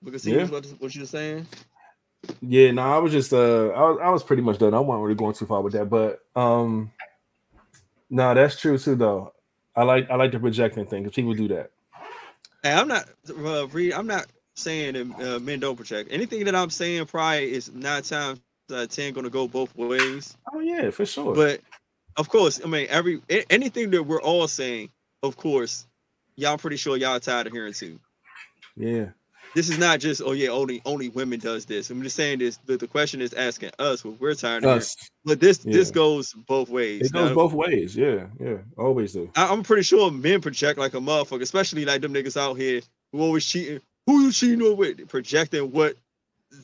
[0.03, 0.47] Because see yeah.
[0.47, 1.47] what, what you're saying.
[2.41, 4.75] Yeah, no, I was just uh, I was I was pretty much done.
[4.75, 6.91] I wasn't really going too far with that, but um,
[8.11, 9.33] no, that's true too though.
[9.75, 11.73] I like I like the projecting thing because people do that.
[12.63, 13.93] Hey, I'm not uh, read.
[13.93, 16.11] I'm not saying that uh, men don't project.
[16.13, 18.41] Anything that I'm saying probably is nine times
[18.71, 20.37] of ten going to go both ways.
[20.53, 21.35] Oh yeah, for sure.
[21.35, 21.61] But
[22.17, 24.91] of course, I mean every anything that we're all saying,
[25.23, 25.87] of course,
[26.37, 27.99] y'all pretty sure y'all tired of hearing too.
[28.77, 29.07] Yeah
[29.55, 31.91] this is not just oh yeah only only women does this.
[31.91, 34.87] I'm just saying this the, the question is asking us what we're tired of
[35.25, 35.73] but this yeah.
[35.73, 37.07] this goes both ways.
[37.07, 37.97] It goes now, both ways.
[37.97, 39.31] Yeah yeah always do.
[39.37, 42.81] I, am pretty sure men project like a motherfucker especially like them niggas out here
[43.13, 43.81] who always cheating.
[44.07, 45.09] Who you cheating with?
[45.09, 45.97] Projecting what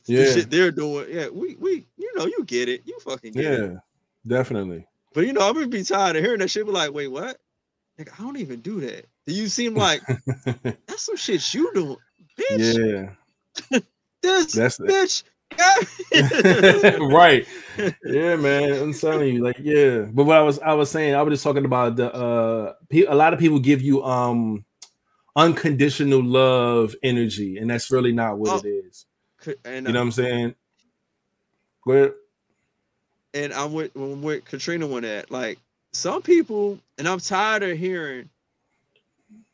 [0.06, 0.24] yeah.
[0.24, 1.06] the shit they're doing.
[1.10, 2.82] Yeah we we you know you get it.
[2.86, 3.78] You fucking get yeah, it
[4.26, 4.86] definitely.
[5.14, 7.38] But you know i'm gonna be tired of hearing that shit but like wait what?
[7.98, 9.06] Like, I don't even do that.
[9.26, 10.00] Do you seem like
[10.86, 11.96] that's some shit you doing
[12.38, 13.14] bitch.
[13.70, 13.78] Yeah.
[14.22, 15.24] this That's bitch.
[17.12, 17.46] right.
[18.04, 18.72] Yeah, man.
[18.72, 20.00] I'm telling you, like, yeah.
[20.00, 23.14] But what I was I was saying, I was just talking about the uh a
[23.14, 24.64] lot of people give you um
[25.36, 29.06] unconditional love energy, and that's really not what oh, it is.
[29.64, 30.54] And, you know what I'm saying?
[31.84, 32.14] Where
[33.32, 35.60] and I'm with when with Katrina went at like
[35.92, 38.28] some people, and I'm tired of hearing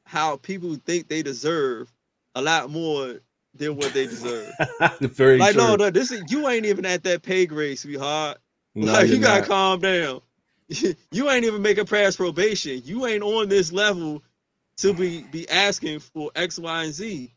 [0.05, 1.93] how people think they deserve
[2.35, 3.21] a lot more
[3.55, 4.51] than what they deserve.
[5.01, 5.63] Very like, true.
[5.63, 8.39] no, no, this is you ain't even at that pay grade, sweetheart.
[8.75, 9.49] No, like, you gotta not.
[9.49, 10.21] calm down.
[11.11, 12.83] you ain't even making past probation.
[12.85, 14.23] You ain't on this level
[14.79, 17.33] to be be asking for X, Y, and Z.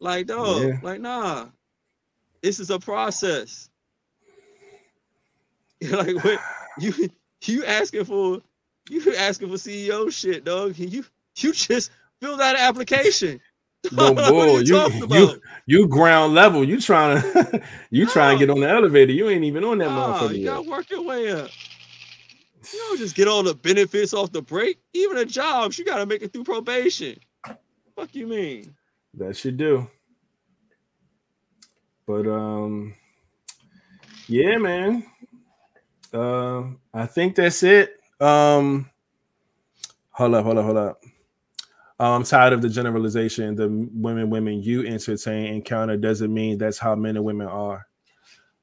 [0.00, 0.78] Like, dog, yeah.
[0.82, 1.46] like, nah.
[2.42, 3.70] This is a process.
[5.90, 6.40] like what
[6.78, 7.10] you
[7.42, 8.42] you asking for
[8.88, 10.78] you asking for CEO shit, dog.
[10.78, 11.04] You
[11.36, 13.40] you just filled out an application.
[13.92, 16.64] No bull, you you, you, you ground level.
[16.64, 19.12] You trying to you trying to get on the elevator.
[19.12, 20.38] You ain't even on that nah, motherfucker.
[20.38, 21.50] You gotta work your way up.
[22.72, 24.78] You don't just get all the benefits off the break.
[24.94, 27.16] Even a job, you gotta make it through probation.
[27.94, 28.74] Fuck you mean?
[29.14, 29.88] That should do.
[32.06, 32.94] But um,
[34.28, 35.04] yeah, man.
[36.12, 37.96] Uh, I think that's it.
[38.20, 38.90] Um,
[40.10, 41.03] hold up, hold up, hold up.
[42.00, 43.54] I'm tired of the generalization.
[43.54, 47.86] The women, women you entertain encounter doesn't mean that's how men and women are.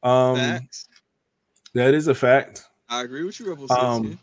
[0.04, 0.88] Um, Facts.
[1.74, 2.68] that is a fact.
[2.90, 4.20] I agree with you, um,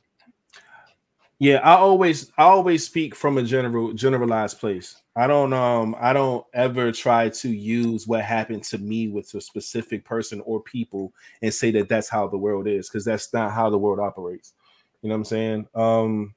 [1.38, 5.00] yeah, I always, I always speak from a general, generalized place.
[5.14, 9.40] I don't, um, I don't ever try to use what happened to me with a
[9.40, 13.52] specific person or people and say that that's how the world is because that's not
[13.52, 14.52] how the world operates.
[15.00, 15.68] You know what I'm saying?
[15.76, 16.34] Um,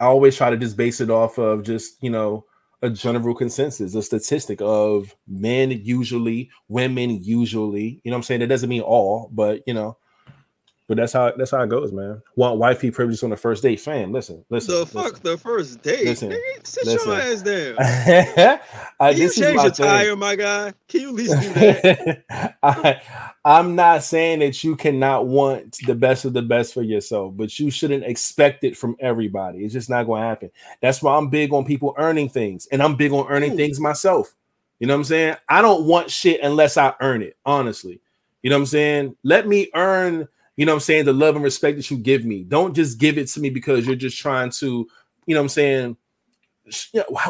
[0.00, 2.44] I always try to just base it off of just you know
[2.82, 8.00] a general consensus, a statistic of men usually, women usually.
[8.04, 8.42] You know what I'm saying?
[8.42, 9.96] It doesn't mean all, but you know,
[10.88, 12.22] but that's how that's how it goes, man.
[12.36, 14.12] Want wifey privileges on the first date, fam?
[14.12, 14.74] Listen, listen.
[14.74, 16.04] The fuck, the first date.
[16.04, 17.10] Listen, Nigga, sit listen.
[17.10, 18.60] your ass down.
[19.00, 20.72] I, Can you change your tire, my guy?
[20.86, 22.56] Can you at least do that?
[22.62, 23.00] I,
[23.44, 27.58] I'm not saying that you cannot want the best of the best for yourself, but
[27.58, 29.64] you shouldn't expect it from everybody.
[29.64, 30.50] It's just not going to happen.
[30.80, 33.56] That's why I'm big on people earning things, and I'm big on earning Ooh.
[33.56, 34.36] things myself.
[34.78, 35.36] You know what I'm saying?
[35.48, 37.36] I don't want shit unless I earn it.
[37.44, 38.00] Honestly,
[38.42, 39.16] you know what I'm saying?
[39.24, 42.24] Let me earn you know what I'm saying, the love and respect that you give
[42.24, 42.42] me.
[42.42, 44.88] Don't just give it to me because you're just trying to,
[45.26, 45.96] you know I'm saying,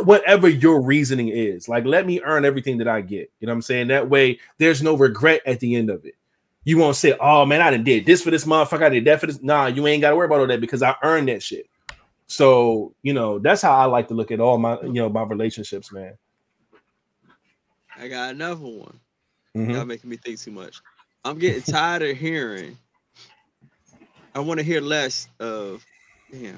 [0.04, 1.68] whatever your reasoning is.
[1.68, 3.30] Like, let me earn everything that I get.
[3.40, 3.88] You know I'm saying?
[3.88, 6.14] That way, there's no regret at the end of it.
[6.64, 9.20] You won't say, oh man, I didn't did this for this motherfucker, I did that
[9.20, 9.42] for this.
[9.42, 11.68] Nah, you ain't got to worry about all that because I earned that shit.
[12.28, 15.22] So, you know, that's how I like to look at all my, you know, my
[15.22, 16.16] relationships, man.
[17.96, 19.00] I got another one.
[19.56, 19.70] Mm-hmm.
[19.70, 20.80] Y'all making me think too much.
[21.24, 22.76] I'm getting tired of hearing
[24.36, 25.82] I want to hear less of,
[26.30, 26.52] yeah.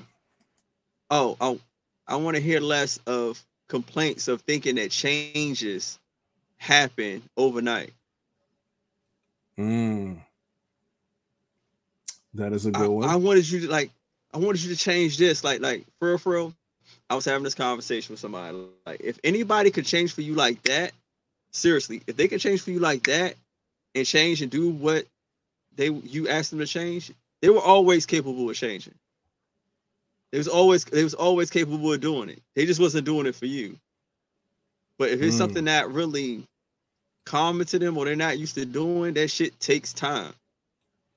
[1.11, 1.61] Oh, oh,
[2.09, 5.97] I want to hear less of complaints of thinking that changes
[6.57, 7.93] happen overnight.
[9.57, 10.17] Mm.
[12.35, 13.09] That is a good I, one.
[13.09, 13.91] I wanted you to like.
[14.35, 15.45] I wanted you to change this.
[15.45, 16.55] Like, like for real, for real.
[17.09, 18.59] I was having this conversation with somebody.
[18.87, 20.91] Like, if anybody could change for you like that,
[21.53, 23.37] seriously, if they could change for you like that
[23.95, 25.07] and change and do what
[25.77, 28.95] they you asked them to change, they were always capable of changing.
[30.33, 32.43] They was always they was always capable of doing it.
[32.55, 33.79] They just wasn't doing it for you.
[34.99, 35.39] But if it's mm.
[35.39, 36.45] something that really
[37.25, 40.33] common to them or they're not used to doing, that shit takes time.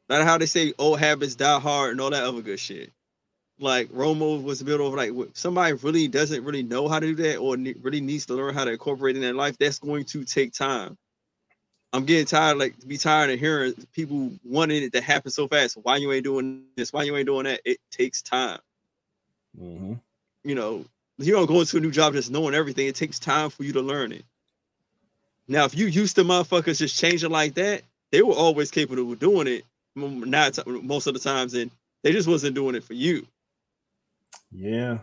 [0.07, 2.91] Not how they say old habits die hard and all that other good shit.
[3.59, 7.37] Like Romo was built over like somebody really doesn't really know how to do that
[7.37, 9.57] or ne- really needs to learn how to incorporate in their life.
[9.57, 10.97] That's going to take time.
[11.93, 15.47] I'm getting tired, like to be tired of hearing people wanting it to happen so
[15.47, 15.77] fast.
[15.83, 16.93] Why you ain't doing this?
[16.93, 17.61] Why you ain't doing that?
[17.65, 18.59] It takes time.
[19.59, 19.93] Mm-hmm.
[20.43, 20.85] You know,
[21.17, 22.87] you don't go into a new job just knowing everything.
[22.87, 24.23] It takes time for you to learn it.
[25.47, 27.81] Now, if you used to motherfuckers just changing like that,
[28.11, 29.65] they were always capable of doing it.
[29.95, 31.69] Not most of the times, and
[32.03, 33.27] they just wasn't doing it for you.
[34.49, 34.99] Yeah,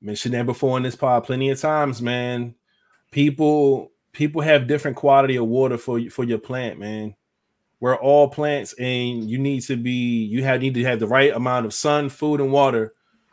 [0.00, 2.54] mentioned that before in this pod plenty of times, man.
[3.10, 7.14] People people have different quality of water for for your plant, man.
[7.80, 11.32] We're all plants, and you need to be you have need to have the right
[11.32, 12.92] amount of sun, food, and water.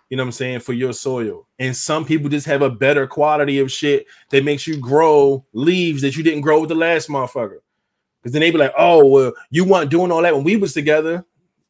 [0.09, 1.47] You know what I'm saying for your soil.
[1.57, 6.03] And some people just have a better quality of shit that makes you grow leaves
[6.03, 7.57] that you didn't grow with the last motherfucker.
[8.21, 10.73] Because then they be like, "Oh, well, you weren't doing all that when we was
[10.73, 11.25] together."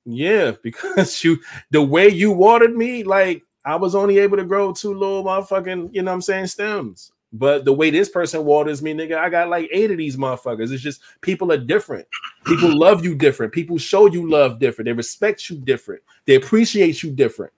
[0.06, 1.40] Yeah, because you
[1.72, 5.90] the way you watered me, like I was only able to grow two little motherfucking,
[5.94, 7.12] you know what I'm saying, stems.
[7.38, 10.72] But the way this person waters me, nigga, I got like eight of these motherfuckers.
[10.72, 12.08] It's just people are different.
[12.46, 13.52] People love you different.
[13.52, 14.86] People show you love different.
[14.86, 16.02] They respect you different.
[16.26, 17.52] They appreciate you different.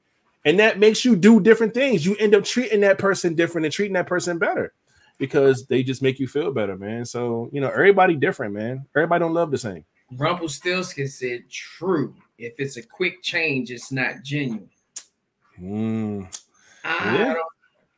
[0.45, 2.05] And that makes you do different things.
[2.05, 4.73] You end up treating that person different and treating that person better
[5.19, 7.05] because they just make you feel better, man.
[7.05, 8.85] So, you know, everybody different, man.
[8.95, 9.85] Everybody don't love the same.
[10.13, 12.15] Rumpelstiltskin said, true.
[12.37, 14.69] If it's a quick change, it's not genuine.
[15.61, 16.33] Mm.
[16.83, 17.33] I, yeah.
[17.33, 17.47] don't,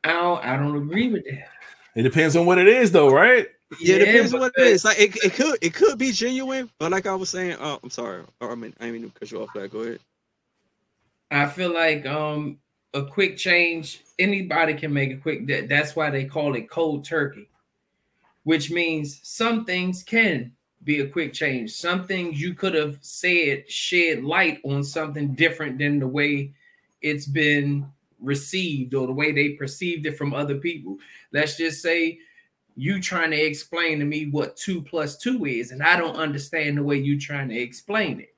[0.04, 1.50] I don't I don't agree with that.
[1.96, 3.48] It depends on what it is, though, right?
[3.80, 4.84] Yeah, it depends on what it is.
[4.84, 7.90] Like it, it could it could be genuine, but like I was saying, oh, I'm
[7.90, 8.24] sorry.
[8.42, 9.50] I mean, I didn't mean to cut you off.
[9.54, 10.00] That go ahead.
[11.30, 12.58] I feel like um
[12.94, 14.02] a quick change.
[14.18, 15.46] Anybody can make a quick.
[15.48, 17.48] That, that's why they call it cold turkey,
[18.44, 20.52] which means some things can
[20.84, 21.72] be a quick change.
[21.72, 26.54] Some things you could have said shed light on something different than the way
[27.02, 27.86] it's been
[28.22, 30.98] received or the way they perceived it from other people.
[31.32, 32.20] Let's just say
[32.76, 36.78] you trying to explain to me what two plus two is, and I don't understand
[36.78, 38.36] the way you trying to explain it.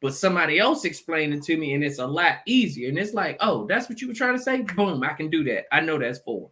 [0.00, 2.88] But somebody else explained it to me, and it's a lot easier.
[2.88, 4.62] And it's like, oh, that's what you were trying to say.
[4.62, 5.66] Boom, I can do that.
[5.72, 6.50] I know that's four.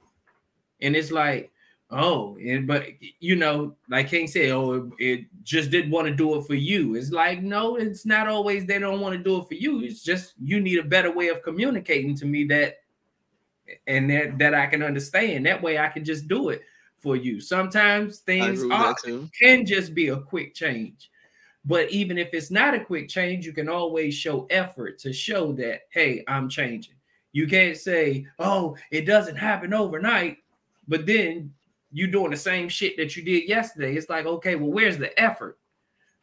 [0.82, 1.50] And it's like,
[1.90, 2.86] oh, and but
[3.20, 6.54] you know, like King said, oh, it, it just didn't want to do it for
[6.54, 6.94] you.
[6.94, 9.80] It's like, no, it's not always they don't want to do it for you.
[9.80, 12.78] It's just you need a better way of communicating to me that
[13.86, 15.46] and that that I can understand.
[15.46, 16.62] That way I can just do it
[16.98, 17.40] for you.
[17.40, 18.94] Sometimes things are,
[19.40, 21.10] can just be a quick change.
[21.64, 25.52] But even if it's not a quick change, you can always show effort to show
[25.52, 26.94] that, hey, I'm changing.
[27.32, 30.38] You can't say, oh, it doesn't happen overnight,
[30.86, 31.52] but then
[31.92, 33.96] you doing the same shit that you did yesterday.
[33.96, 35.58] It's like, okay, well, where's the effort?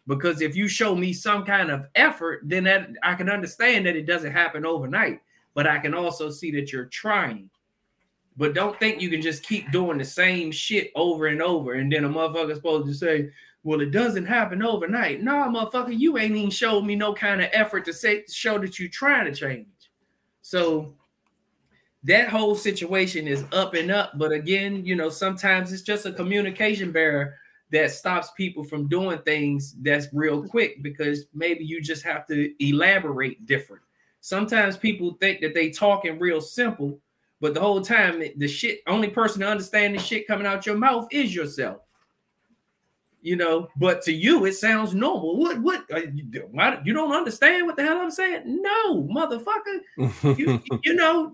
[0.07, 3.95] Because if you show me some kind of effort, then that I can understand that
[3.95, 5.21] it doesn't happen overnight,
[5.55, 7.49] but I can also see that you're trying.
[8.37, 11.91] But don't think you can just keep doing the same shit over and over, and
[11.91, 13.31] then a motherfucker's supposed to say,
[13.63, 17.49] "Well, it doesn't happen overnight." No, motherfucker, you ain't even showed me no kind of
[17.53, 19.67] effort to say show that you're trying to change.
[20.41, 20.95] So
[22.05, 24.17] that whole situation is up and up.
[24.17, 27.35] But again, you know, sometimes it's just a communication barrier
[27.71, 32.53] that stops people from doing things that's real quick because maybe you just have to
[32.63, 33.81] elaborate different.
[34.21, 36.99] Sometimes people think that they talking real simple,
[37.41, 40.77] but the whole time the shit only person to understand the shit coming out your
[40.77, 41.81] mouth is yourself.
[43.21, 45.37] You know, but to you it sounds normal.
[45.39, 46.47] What what uh, you,
[46.83, 48.43] you don't understand what the hell I'm saying?
[48.45, 50.37] No, motherfucker.
[50.37, 51.33] you, you know,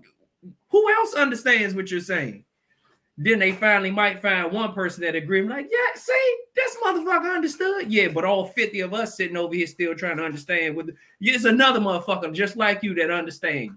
[0.72, 2.44] who else understands what you're saying?
[3.16, 5.42] Then they finally might find one person that agree.
[5.42, 7.92] Like, yeah, see, this motherfucker understood.
[7.92, 10.74] Yeah, but all 50 of us sitting over here still trying to understand.
[10.74, 13.76] With it's another motherfucker just like you that understand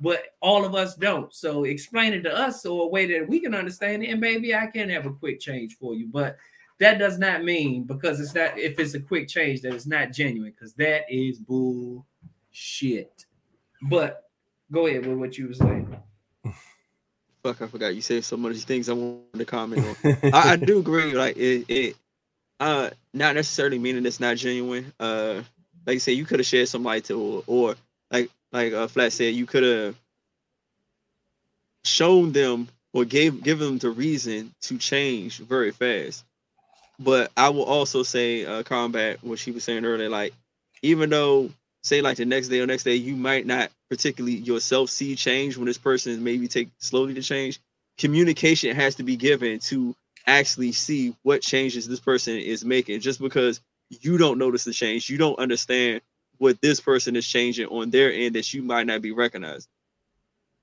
[0.00, 1.32] but all of us don't.
[1.34, 4.54] So explain it to us so a way that we can understand it, and maybe
[4.54, 6.08] I can have a quick change for you.
[6.08, 6.36] But
[6.78, 10.12] that does not mean because it's not if it's a quick change that it's not
[10.12, 13.24] genuine, because that is bullshit.
[13.82, 14.24] But
[14.70, 15.96] go ahead with what you were saying.
[17.46, 20.16] Fuck, I forgot you said so many things I wanted to comment on.
[20.32, 21.96] I, I, do agree, like it, it
[22.58, 24.92] uh not necessarily meaning it's not genuine.
[24.98, 25.42] Uh
[25.86, 27.74] like you said, you could have shared some light to or, or
[28.10, 29.94] like like uh, Flat said, you could have
[31.84, 36.24] shown them or gave given them the reason to change very fast.
[36.98, 40.34] But I will also say, uh, combat what she was saying earlier, like
[40.82, 41.50] even though
[41.86, 45.56] say like the next day or next day you might not particularly yourself see change
[45.56, 47.60] when this person is maybe take slowly to change
[47.98, 49.94] communication has to be given to
[50.26, 55.08] actually see what changes this person is making just because you don't notice the change
[55.08, 56.00] you don't understand
[56.38, 59.68] what this person is changing on their end that you might not be recognized.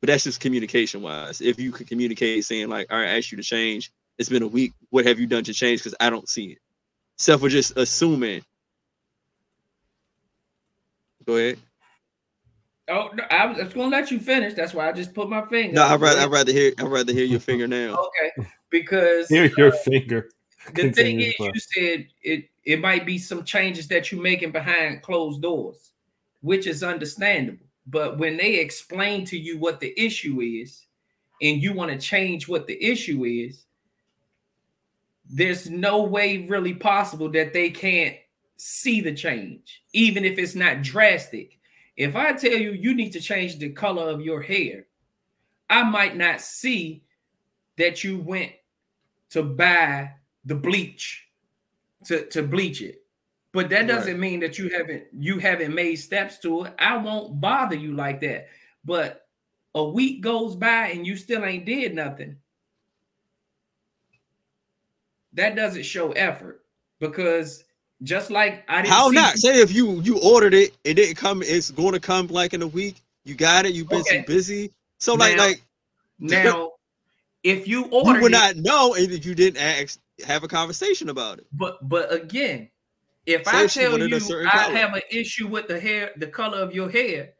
[0.01, 1.41] But that's just communication wise.
[1.41, 3.91] If you could communicate saying like, all right, I asked you to change.
[4.17, 4.73] It's been a week.
[4.89, 5.79] What have you done to change?
[5.79, 6.57] Because I don't see it.
[7.17, 8.43] Self was just assuming.
[11.25, 11.59] Go ahead.
[12.89, 14.53] Oh, no, I was going to let you finish.
[14.53, 15.75] That's why I just put my finger.
[15.75, 17.95] No, I'd rather, I'd rather hear, I'd rather hear your finger now.
[17.95, 20.29] okay, because hear your uh, finger.
[20.73, 25.01] The thing is, you said it it might be some changes that you're making behind
[25.01, 25.91] closed doors,
[26.41, 27.65] which is understandable.
[27.85, 30.85] But when they explain to you what the issue is,
[31.41, 33.65] and you want to change what the issue is,
[35.29, 38.15] there's no way really possible that they can't
[38.57, 41.59] see the change, even if it's not drastic.
[41.95, 44.85] If I tell you you need to change the color of your hair,
[45.69, 47.03] I might not see
[47.77, 48.51] that you went
[49.31, 50.11] to buy
[50.45, 51.27] the bleach
[52.05, 53.03] to, to bleach it.
[53.51, 54.19] But that doesn't right.
[54.19, 56.73] mean that you haven't you haven't made steps to it.
[56.79, 58.47] I won't bother you like that.
[58.83, 59.27] But
[59.75, 62.37] a week goes by and you still ain't did nothing.
[65.33, 66.65] That doesn't show effort
[66.99, 67.63] because
[68.01, 71.41] just like I didn't how not say if you you ordered it, it didn't come.
[71.43, 73.01] It's going to come like in a week.
[73.25, 73.73] You got it.
[73.73, 74.23] You've been okay.
[74.27, 74.71] busy.
[74.99, 75.63] So now, like like
[76.19, 76.71] now,
[77.43, 81.39] if you ordered, you would not know if you didn't ask have a conversation about
[81.39, 81.47] it.
[81.53, 82.69] But but again,
[83.25, 84.75] if Say I tell you I color.
[84.75, 87.31] have an issue with the hair, the color of your hair,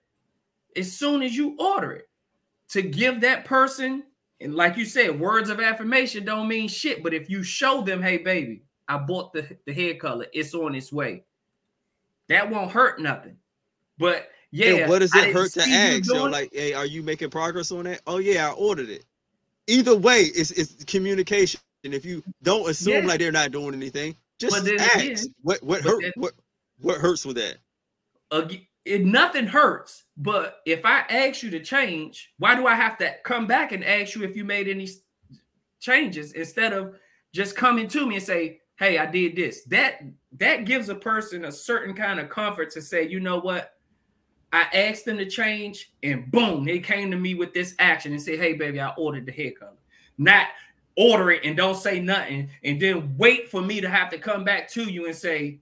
[0.75, 2.09] as soon as you order it,
[2.69, 4.03] to give that person
[4.39, 7.03] And like you said, words of affirmation don't mean shit.
[7.03, 10.75] But if you show them, hey, baby, I bought the, the hair color, it's on
[10.75, 11.23] its way.
[12.29, 13.37] That won't hurt nothing.
[13.97, 16.11] But yeah, what does it hurt to ask?
[16.11, 18.01] Yo, like, hey, are you making progress on that?
[18.07, 19.05] Oh yeah, I ordered it.
[19.67, 21.59] Either way, it's it's communication.
[21.83, 23.07] And if you don't assume yeah.
[23.07, 24.95] like they're not doing anything, just ask.
[24.95, 26.01] Again, what what hurt?
[26.01, 26.33] Then, what
[26.79, 27.57] what hurts with that?
[28.31, 30.03] Again, it nothing hurts.
[30.17, 33.83] But if I ask you to change, why do I have to come back and
[33.83, 34.87] ask you if you made any
[35.79, 36.95] changes instead of
[37.33, 40.01] just coming to me and say, "Hey, I did this." That
[40.39, 43.77] that gives a person a certain kind of comfort to say, "You know what?
[44.51, 48.21] I asked them to change, and boom, they came to me with this action and
[48.21, 49.77] said, "Hey, baby, I ordered the hair color."
[50.17, 50.47] Not
[50.95, 54.43] order it and don't say nothing, and then wait for me to have to come
[54.43, 55.59] back to you and say,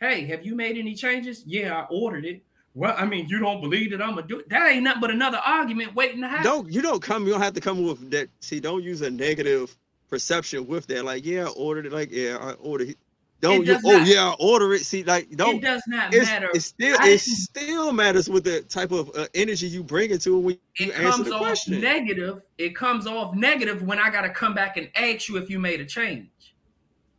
[0.00, 2.42] "Hey, have you made any changes?" Yeah, I ordered it.
[2.74, 4.48] Well, I mean, you don't believe that I'm gonna do it.
[4.50, 6.44] That ain't nothing but another argument waiting to happen.
[6.44, 8.28] Don't you don't come, you don't have to come with that.
[8.38, 9.76] See, don't use a negative
[10.08, 11.04] perception with that.
[11.04, 11.92] Like, yeah, I ordered it.
[11.92, 12.98] Like, yeah, I ordered it.
[13.40, 13.78] Don't you?
[13.84, 14.80] Oh yeah, order it.
[14.80, 15.56] See, like don't.
[15.56, 16.50] It does not matter.
[16.54, 20.38] It still I, it still matters with the type of uh, energy you bring into
[20.38, 21.80] it when you it answer the question.
[21.80, 22.42] Negative.
[22.58, 25.60] It comes off negative when I got to come back and ask you if you
[25.60, 26.56] made a change.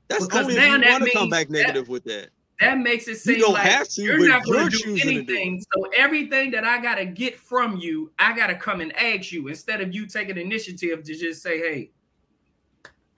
[0.09, 2.29] That's because only now if you want to come back negative that, with that.
[2.59, 5.63] That makes it seem you don't like have to, you're not going to do anything.
[5.73, 9.31] So everything that I got to get from you, I got to come and ask
[9.31, 11.91] you instead of you taking initiative to just say, "Hey,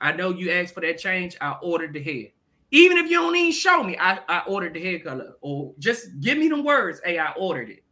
[0.01, 1.37] I know you asked for that change.
[1.39, 2.27] I ordered the hair."
[2.71, 6.19] Even if you don't even show me, I, I ordered the hair color, or just
[6.21, 7.01] give me the words.
[7.03, 7.83] Hey, I ordered it.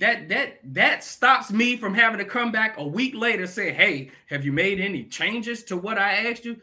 [0.00, 4.10] That that that stops me from having to come back a week later say, "Hey,
[4.26, 6.60] have you made any changes to what I asked you?"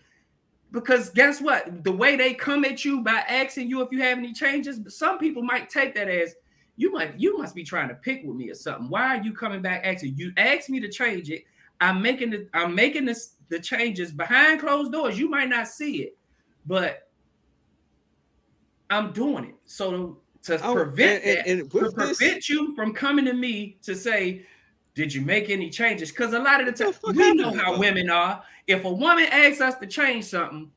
[0.71, 1.83] Because guess what?
[1.83, 5.17] The way they come at you by asking you if you have any changes, some
[5.17, 6.35] people might take that as
[6.75, 8.89] you might you must be trying to pick with me or something.
[8.89, 10.15] Why are you coming back asking?
[10.17, 11.43] You asked me to change it.
[11.79, 15.19] I'm making the I'm making this the changes behind closed doors.
[15.19, 16.17] You might not see it,
[16.65, 17.09] but
[18.89, 19.55] I'm doing it.
[19.65, 23.77] So to oh, prevent and, and, and to prevent this, you from coming to me
[23.83, 24.45] to say,
[24.95, 28.09] "Did you make any changes?" Because a lot of the time we know how women
[28.09, 28.43] are.
[28.67, 30.71] If a woman asks us to change something,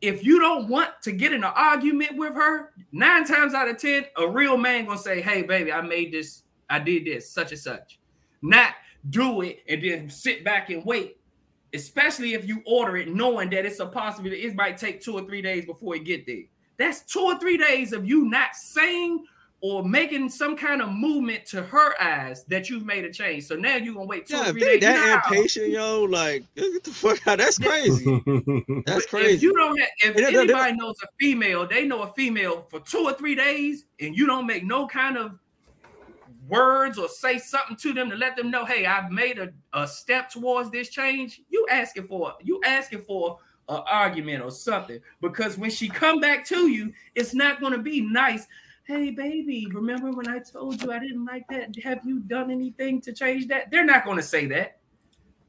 [0.00, 3.78] if you don't want to get in an argument with her, nine times out of
[3.78, 6.42] ten, a real man gonna say, "Hey, baby, I made this.
[6.68, 7.98] I did this, such and such."
[8.42, 8.74] Not
[9.10, 11.18] do it and then sit back and wait
[11.74, 15.24] especially if you order it knowing that it's a possibility it might take two or
[15.24, 16.44] three days before it get there.
[16.76, 19.24] That's two or three days of you not saying
[19.60, 23.44] or making some kind of movement to her eyes that you've made a change.
[23.44, 24.80] So now you're gonna wait two yeah, or three days.
[24.82, 27.38] That impatient, yo, like get the fuck out.
[27.38, 28.04] That's crazy.
[28.86, 29.36] That's crazy.
[29.36, 33.04] If you don't have, if anybody knows a female, they know a female for two
[33.04, 35.38] or three days, and you don't make no kind of
[36.48, 39.86] words or say something to them to let them know, hey, I've made a, a
[39.86, 43.38] step towards this change, you asking for you asking for
[43.68, 45.00] an argument or something.
[45.20, 48.46] Because when she come back to you, it's not going to be nice.
[48.84, 51.74] Hey, baby, remember when I told you I didn't like that?
[51.82, 53.70] Have you done anything to change that?
[53.70, 54.78] They're not going to say that.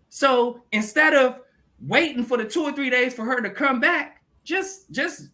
[0.10, 1.42] So instead of
[1.82, 5.30] waiting for the two or three days for her to come back, just just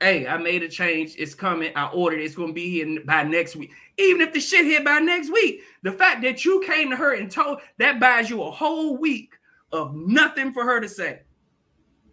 [0.00, 1.16] hey, I made a change.
[1.18, 1.72] It's coming.
[1.74, 2.24] I ordered it.
[2.24, 3.72] It's going to be here by next week.
[3.98, 7.14] Even if the shit hit by next week, the fact that you came to her
[7.14, 9.34] and told that buys you a whole week
[9.72, 11.20] of nothing for her to say.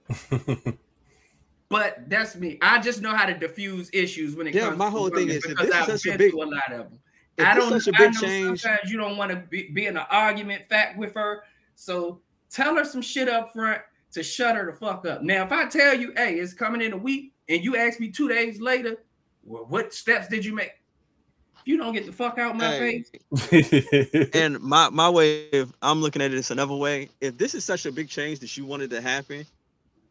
[1.69, 2.57] but that's me.
[2.61, 4.77] I just know how to diffuse issues when it yeah, comes.
[4.77, 6.99] my whole thing is because I've been big, through a lot of them.
[7.39, 7.79] I don't.
[7.79, 8.61] Such a big I know change.
[8.61, 11.43] sometimes you don't want to be, be in an argument fact with her,
[11.75, 13.81] so tell her some shit up front
[14.11, 15.21] to shut her the fuck up.
[15.21, 18.09] Now, if I tell you, hey, it's coming in a week, and you ask me
[18.09, 18.97] two days later,
[19.43, 20.71] well, what steps did you make?
[21.66, 23.03] You don't get the fuck out my hey.
[23.32, 24.30] face.
[24.34, 27.09] and my my way of I'm looking at this another way.
[27.22, 29.45] If this is such a big change that you wanted to happen,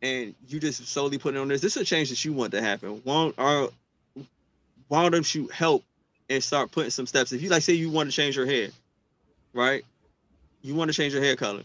[0.02, 2.60] and you just solely putting on this, this is a change that you want to
[2.60, 3.00] happen.
[3.04, 4.22] Why are uh,
[4.88, 5.84] why don't you help
[6.28, 7.32] and start putting some steps?
[7.32, 8.68] If you like, say you want to change your hair,
[9.52, 9.84] right?
[10.62, 11.62] You want to change your hair color.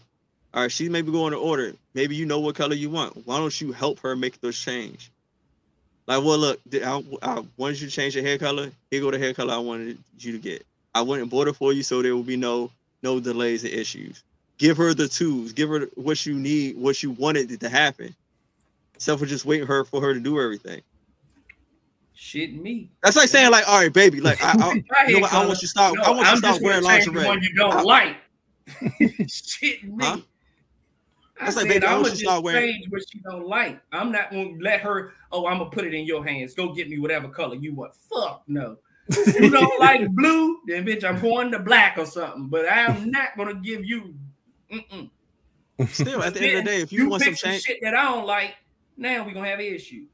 [0.54, 1.74] All right, she maybe going to order.
[1.94, 3.26] Maybe you know what color you want.
[3.26, 5.10] Why don't you help her make those change?
[6.10, 8.72] Like, well, look, I, I wanted you to change your hair color.
[8.90, 10.66] Here go the hair color I wanted you to get.
[10.92, 12.72] I went and bought it for you, so there will be no
[13.04, 14.24] no delays and issues.
[14.58, 15.52] Give her the tools.
[15.52, 18.12] Give her what you need, what you wanted to happen.
[18.96, 20.80] Except for just waiting her for her to do everything.
[22.12, 22.90] Shit, me.
[23.04, 24.72] That's like saying, like, all right, baby, like, I, I,
[25.06, 25.94] you know what, I want you to start.
[25.94, 27.24] No, I want you to start wearing lingerie.
[27.24, 28.16] One you don't like.
[29.28, 30.04] Shit, me.
[30.04, 30.18] Huh?
[31.40, 33.80] I said, I'm gonna just change what she don't like.
[33.92, 35.12] I'm not gonna let her.
[35.32, 36.54] Oh, I'm gonna put it in your hands.
[36.54, 37.94] Go get me whatever color you want.
[37.94, 38.76] Fuck no.
[39.38, 42.46] you don't like blue, then bitch, I'm going to black or something.
[42.46, 44.14] But I'm not gonna give you
[44.70, 45.10] Mm-mm.
[45.88, 47.94] Still, at the end of the day, if you, you want some change, shit that
[47.94, 48.54] I don't like,
[48.96, 50.04] now we're gonna have an issue.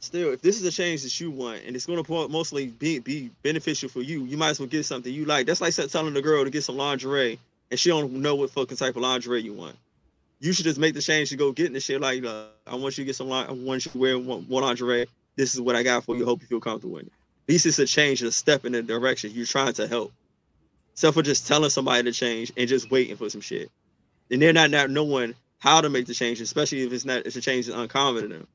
[0.00, 3.30] Still, if this is a change that you want and it's gonna mostly be be
[3.42, 5.46] beneficial for you, you might as well get something you like.
[5.46, 7.38] That's like telling the girl to get some lingerie
[7.70, 9.76] and she don't know what fucking type of lingerie you want.
[10.40, 12.00] You should just make the change to go get in the shit.
[12.00, 13.30] Like, uh, I want you to get some.
[13.30, 15.06] I want you to wear one, lingerie.
[15.36, 16.24] This is what I got for you.
[16.24, 17.12] Hope you feel comfortable in it.
[17.48, 20.12] Least it's a change, a step in the direction you're trying to help.
[20.92, 23.70] Except for just telling somebody to change and just waiting for some shit
[24.30, 27.36] and they're not, not knowing how to make the change, especially if it's not it's
[27.36, 28.46] a change that's uncommon to them.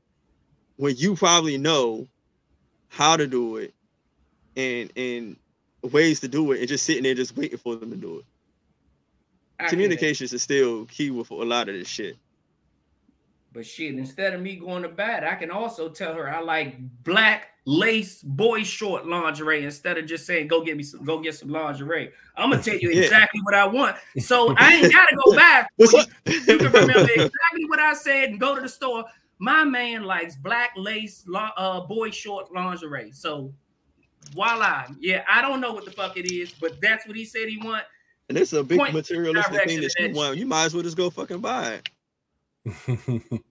[0.76, 2.06] When you probably know
[2.88, 3.74] how to do it
[4.56, 5.36] and and
[5.82, 8.24] ways to do it, and just sitting there just waiting for them to do it.
[9.58, 12.16] I Communications is still key with a lot of this shit.
[13.52, 16.76] But shit, instead of me going to bed, I can also tell her I like
[17.04, 21.34] black lace boy short lingerie instead of just saying go get me some go get
[21.34, 22.12] some lingerie.
[22.36, 23.04] I'm gonna tell you yeah.
[23.04, 23.96] exactly what I want.
[24.18, 25.70] So I ain't gotta go back.
[25.78, 25.88] you,
[26.26, 29.04] you, can remember exactly what I said and go to the store.
[29.38, 33.10] My man likes black lace uh, boy short lingerie.
[33.12, 33.54] So
[34.34, 34.84] voila.
[35.00, 37.58] Yeah, I don't know what the fuck it is, but that's what he said he
[37.58, 37.84] want.
[38.28, 40.36] And it's a big Point materialistic thing that you want.
[40.36, 41.88] You might as well just go fucking buy it.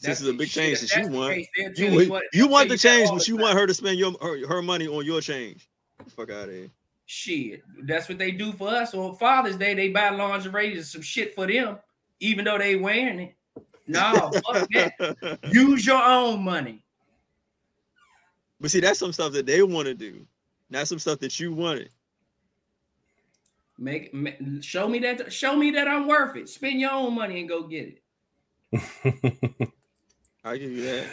[0.00, 1.36] this is a big change that you want.
[1.36, 4.46] You, you, what, you want the change, but you want her to spend your her,
[4.48, 5.68] her money on your change.
[6.08, 6.70] Fuck out of here.
[7.06, 8.94] Shit, that's what they do for us.
[8.94, 11.78] On Father's Day, they buy lingerie and some shit for them,
[12.18, 13.36] even though they wearing it.
[13.86, 15.38] No, fuck that.
[15.52, 16.82] Use your own money.
[18.60, 20.26] But see, that's some stuff that they want to do.
[20.70, 21.90] Not some stuff that you wanted.
[23.78, 26.48] Make, make show me that show me that I'm worth it.
[26.48, 27.98] Spend your own money and go get
[28.72, 29.72] it.
[30.44, 31.06] I give you that.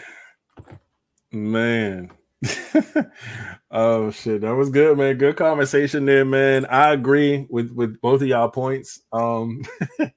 [1.32, 2.12] Man.
[3.72, 5.18] oh shit, that was good, man.
[5.18, 6.66] Good conversation there, man.
[6.66, 9.01] I agree with with both of y'all points.
[9.12, 9.64] Um,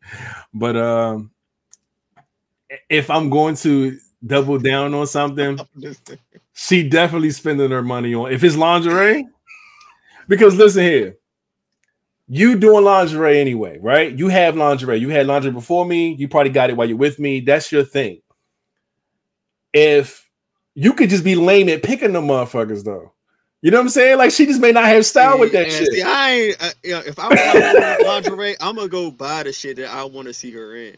[0.55, 1.31] but um,
[2.89, 5.59] if I'm going to double down on something,
[6.55, 9.29] she definitely spending her money on if it's lingerie.
[10.27, 11.17] Because listen here,
[12.29, 14.17] you doing lingerie anyway, right?
[14.17, 14.99] You have lingerie.
[14.99, 16.15] You had lingerie before me.
[16.15, 17.41] You probably got it while you're with me.
[17.41, 18.21] That's your thing.
[19.73, 20.29] If
[20.75, 23.13] you could just be lame at picking the motherfuckers, though.
[23.61, 24.19] You know what I'm saying?
[24.19, 25.93] Like she just may not have style yeah, with that shit.
[25.93, 26.63] See, I ain't.
[26.63, 30.05] Uh, you know, if I want lingerie, I'm gonna go buy the shit that I
[30.05, 30.97] want to see her in.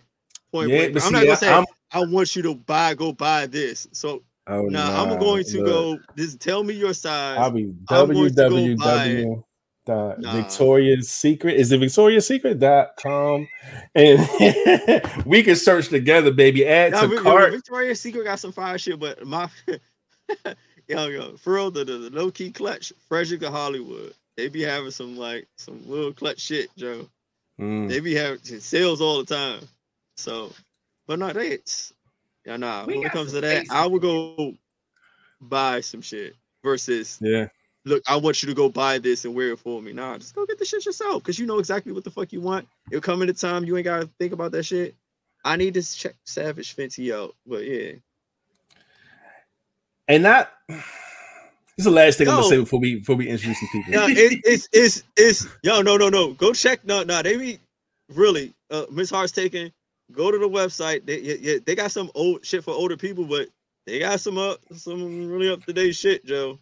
[0.52, 0.82] Point yeah.
[0.82, 2.94] I'm see, not gonna say I'm, i want you to buy.
[2.94, 3.88] Go buy this.
[3.92, 5.66] So oh, now nah, I'm going to look.
[5.66, 5.98] go.
[6.16, 7.38] Just tell me your size.
[7.38, 9.44] I'll be www
[9.86, 10.32] dot nah.
[10.34, 11.56] Victoria's Secret.
[11.56, 13.48] Is it Victoria's Secret.com?
[13.94, 14.28] And
[15.24, 16.66] we can search together, baby.
[16.66, 17.52] Add nah, to cart.
[17.52, 19.48] Victoria's Secret got some fire shit, but my
[20.88, 24.12] yo, yo, for real, the, the, the low key clutch, Frederick of Hollywood.
[24.36, 27.08] They be having some like some little clutch shit, Joe.
[27.58, 27.88] Mm.
[27.88, 29.66] They be having sales all the time.
[30.16, 30.52] So,
[31.06, 31.94] but no, they it's
[32.44, 32.84] yeah, nah.
[32.84, 34.54] We when it comes to that, I would go
[35.40, 37.46] buy some shit versus yeah
[37.86, 39.92] look, I want you to go buy this and wear it for me.
[39.92, 42.40] Nah, just go get the shit yourself because you know exactly what the fuck you
[42.42, 42.68] want.
[42.90, 44.94] It'll come in the time you ain't gotta think about that shit.
[45.44, 47.92] I need to check Savage Fenty out, but yeah.
[50.08, 50.78] And that this
[51.78, 53.92] is the last thing I'm gonna say before we before we introduce some people.
[53.94, 57.58] Yeah, it, it's it's it's yo no no no go check no no they be
[58.14, 59.72] really uh Miss Hart's taking
[60.12, 63.48] go to the website they yeah, they got some old shit for older people but
[63.86, 66.58] they got some up some really up to date shit Joe.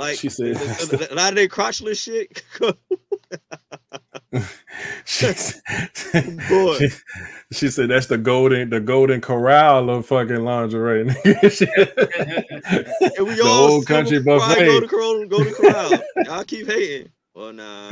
[0.00, 2.42] Like she said, a, lot of their crotchless shit.
[5.04, 5.26] she,
[6.48, 6.78] Boy.
[6.78, 6.88] She,
[7.52, 11.02] she, said that's the golden the golden corral of fucking lingerie.
[11.02, 11.12] and we
[13.34, 14.64] the all old country buffet.
[14.64, 15.92] Go to corral, go to corral.
[16.24, 17.12] Y'all keep hating.
[17.34, 17.90] Well, nah.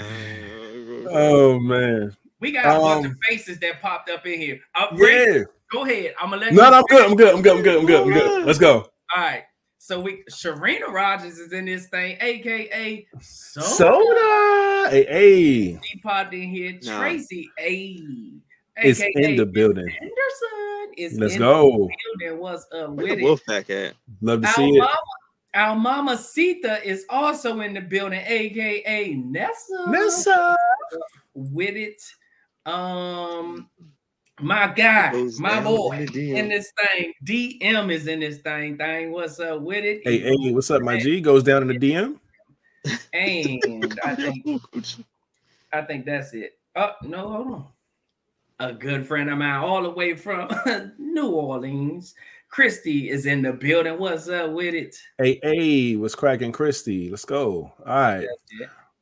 [1.11, 2.17] Oh man.
[2.41, 4.61] We got a um, bunch of faces that popped up in here.
[4.75, 5.43] Uh, yeah.
[5.71, 6.15] Go ahead.
[6.19, 6.55] I'm gonna let.
[6.55, 7.05] No, no, I'm good.
[7.05, 7.35] I'm good.
[7.35, 7.57] I'm good.
[7.59, 7.79] I'm good.
[7.81, 8.01] I'm good.
[8.01, 8.47] I'm good.
[8.47, 8.89] Let's go.
[9.15, 9.45] All right.
[9.89, 13.67] So we Sharina Rogers is in this thing, aka Soda.
[13.67, 14.91] Soda.
[14.91, 15.81] Hey, hey.
[15.83, 16.79] She popped in here.
[16.83, 16.99] Nah.
[16.99, 17.99] Tracy A.
[18.85, 19.89] Is in the building.
[19.89, 21.89] Anderson is Let's go.
[22.21, 22.39] building.
[22.39, 23.95] What's up with Wolfpack at?
[24.21, 25.59] Love to our see mama, it.
[25.59, 29.85] Our mama Sita is also in the building, aka Nessa.
[29.89, 30.57] Nessa
[31.33, 32.03] with it.
[32.71, 33.71] Um,
[34.41, 37.13] my guy, my boy in this thing.
[37.25, 38.77] DM is in this thing.
[38.77, 40.03] Thing, what's up with it?
[40.05, 41.21] Hey, hey, what's up, my G?
[41.21, 42.19] Goes down in the DM.
[43.13, 44.63] And I think,
[45.73, 46.59] I think that's it.
[46.77, 47.67] Oh no, hold on.
[48.61, 50.49] A good friend of mine, all the way from
[50.99, 52.15] New Orleans.
[52.51, 53.99] Christy is in the building.
[53.99, 54.97] What's up with it?
[55.19, 57.11] Hey, hey, what's cracking, Christy?
[57.11, 57.73] Let's go.
[57.87, 58.27] All right.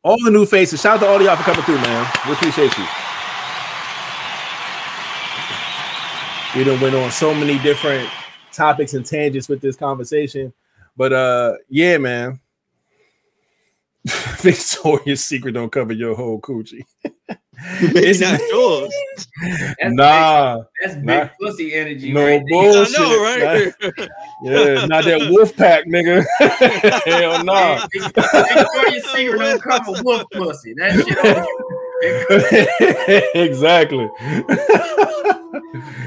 [0.03, 0.81] All the new faces.
[0.81, 2.11] Shout out to all y'all for coming through, man.
[2.27, 3.06] We appreciate you.
[6.57, 8.09] We done went on so many different
[8.51, 10.53] topics and tangents with this conversation.
[10.97, 12.41] But uh, yeah, man.
[14.39, 16.85] Victoria's Secret don't cover your whole coochie.
[17.81, 18.95] it's not yours.
[19.81, 21.29] That's nah, big, that's big nah.
[21.41, 22.13] pussy energy.
[22.13, 22.73] no right there.
[22.73, 22.99] bullshit.
[22.99, 23.75] I know, right?
[23.83, 26.25] Nah, yeah, not that wolf pack, nigga.
[27.05, 27.81] Hell no.
[27.93, 30.75] Victoria's Secret don't cover wolf pussy.
[30.75, 30.95] That
[33.03, 33.25] shit.
[33.35, 34.09] exactly.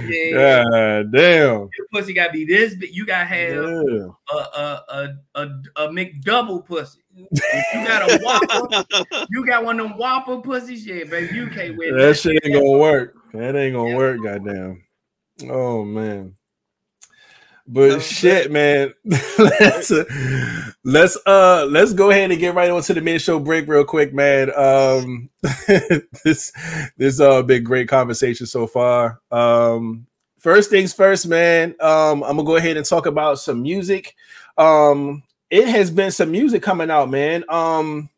[0.08, 1.52] Yeah, God damn.
[1.60, 2.94] your pussy gotta be this big.
[2.96, 4.08] You gotta have Yeah.
[4.32, 5.42] a a a a,
[5.76, 7.00] a McDouble pussy.
[7.16, 11.36] If you got a whopper, you got one of them whopper pussies, yeah, baby.
[11.36, 13.16] You can't wear That shit ain't gonna work.
[13.34, 14.84] That ain't gonna work, goddamn.
[15.50, 16.34] Oh man.
[17.72, 18.96] But No, shit, man.
[19.38, 20.04] let's uh,
[20.84, 23.86] let's uh let's go ahead and get right on to the mid show break real
[23.86, 24.52] quick, man.
[24.58, 25.30] Um
[26.24, 26.52] this
[26.98, 29.22] this uh been great conversation so far.
[29.30, 30.08] Um
[30.40, 31.76] first things first, man.
[31.80, 34.16] Um I'm gonna go ahead and talk about some music.
[34.58, 35.22] Um
[35.52, 37.44] it has been some music coming out, man.
[37.50, 38.10] Um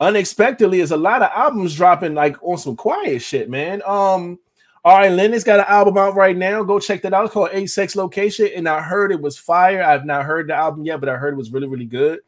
[0.00, 3.82] unexpectedly is a lot of albums dropping like on some quiet shit, man.
[3.86, 4.40] Um
[4.84, 6.62] all right, Lennox got an album out right now.
[6.62, 7.24] Go check that out.
[7.24, 8.50] It's called A Sex Location.
[8.54, 9.82] And I heard it was fire.
[9.82, 12.20] I've not heard the album yet, but I heard it was really, really good.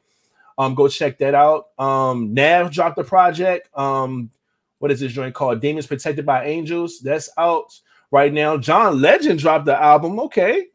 [0.56, 1.66] Um, go check that out.
[1.78, 3.68] Um, Nav dropped the project.
[3.76, 4.30] Um,
[4.78, 5.60] what is this joint called?
[5.60, 7.00] Demons Protected by Angels.
[7.00, 7.78] That's out
[8.10, 8.56] right now.
[8.56, 10.18] John Legend dropped the album.
[10.20, 10.68] Okay.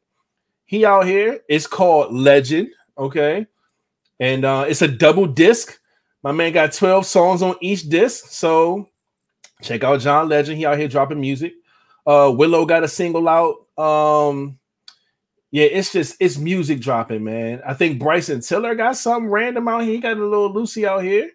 [0.65, 1.39] He out here.
[1.49, 2.69] It's called Legend.
[2.95, 3.47] Okay.
[4.19, 5.79] And uh, it's a double disc.
[6.21, 8.25] My man got 12 songs on each disc.
[8.27, 8.87] So
[9.63, 10.59] check out John Legend.
[10.59, 11.53] He out here dropping music.
[12.05, 13.67] Uh Willow got a single out.
[13.77, 14.59] Um
[15.51, 17.61] yeah, it's just it's music dropping, man.
[17.65, 19.93] I think Bryson Tiller got something random out here.
[19.93, 21.29] He got a little Lucy out here.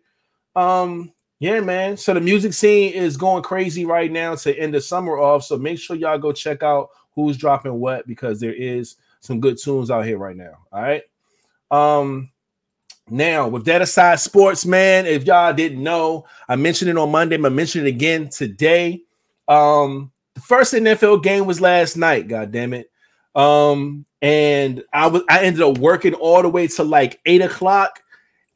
[0.56, 1.98] Um, yeah, man.
[1.98, 5.44] So the music scene is going crazy right now to end the summer off.
[5.44, 9.58] So make sure y'all go check out who's dropping what because there is some good
[9.58, 10.54] tunes out here right now.
[10.72, 11.02] All right.
[11.70, 12.30] Um
[13.08, 17.36] now, with that aside, sports, man, if y'all didn't know, I mentioned it on Monday,
[17.36, 19.02] I mentioned it again today.
[19.46, 22.90] Um, the first NFL game was last night, god damn it.
[23.34, 28.00] Um, and I was I ended up working all the way to like eight o'clock,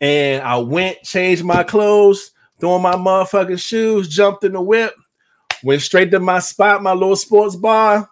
[0.00, 4.94] and I went, changed my clothes, throwing my motherfucking shoes, jumped in the whip,
[5.64, 8.08] went straight to my spot, my little sports bar,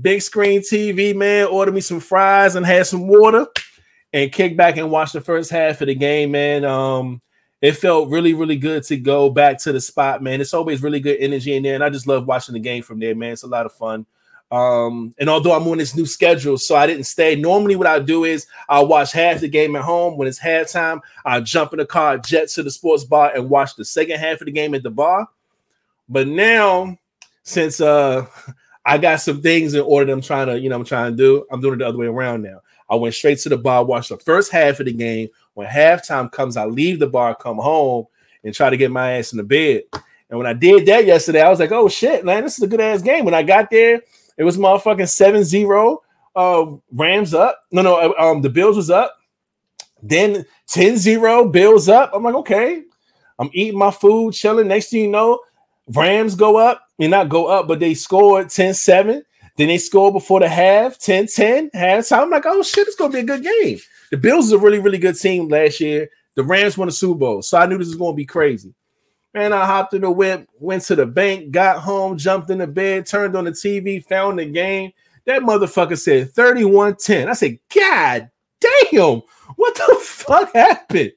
[0.00, 3.46] big screen TV, man, ordered me some fries and had some water
[4.12, 6.64] and kick back and watch the first half of the game, man.
[6.64, 7.22] Um,
[7.64, 10.42] it felt really, really good to go back to the spot, man.
[10.42, 13.00] It's always really good energy in there, and I just love watching the game from
[13.00, 13.32] there, man.
[13.32, 14.04] It's a lot of fun.
[14.50, 17.36] Um, and although I'm on this new schedule, so I didn't stay.
[17.36, 20.18] Normally, what I do is I'll watch half the game at home.
[20.18, 23.76] When it's halftime, I'll jump in the car, jet to the sports bar, and watch
[23.76, 25.26] the second half of the game at the bar.
[26.06, 26.98] But now,
[27.44, 28.26] since uh
[28.84, 31.16] I got some things in order that I'm trying to, you know, I'm trying to
[31.16, 32.60] do, I'm doing it the other way around now.
[32.90, 35.28] I went straight to the bar, watched the first half of the game.
[35.54, 38.06] When halftime comes, I leave the bar, come home,
[38.42, 39.82] and try to get my ass in the bed.
[40.28, 42.66] And when I did that yesterday, I was like, oh shit, man, this is a
[42.66, 43.24] good ass game.
[43.24, 44.02] When I got there,
[44.36, 45.98] it was motherfucking 7-0.
[46.34, 47.60] Uh, Rams up.
[47.70, 49.16] No, no, uh, um, the Bills was up.
[50.02, 52.10] Then 10-0, Bills up.
[52.12, 52.82] I'm like, okay.
[53.38, 54.68] I'm eating my food, chilling.
[54.68, 55.40] Next thing you know,
[55.88, 56.82] Rams go up.
[56.82, 59.22] I mean, not go up, but they scored 10-7.
[59.56, 62.22] Then they scored before the half, 10-10, halftime.
[62.22, 63.78] I'm like, oh shit, it's gonna be a good game.
[64.14, 66.08] The Bills is a really, really good team last year.
[66.36, 68.72] The Rams won the Super Bowl, so I knew this was gonna be crazy.
[69.34, 72.68] Man, I hopped in the whip, went to the bank, got home, jumped in the
[72.68, 74.92] bed, turned on the TV, found the game.
[75.26, 77.26] That motherfucker said 31-10.
[77.28, 78.30] I said, God
[78.60, 79.22] damn,
[79.56, 81.10] what the fuck happened?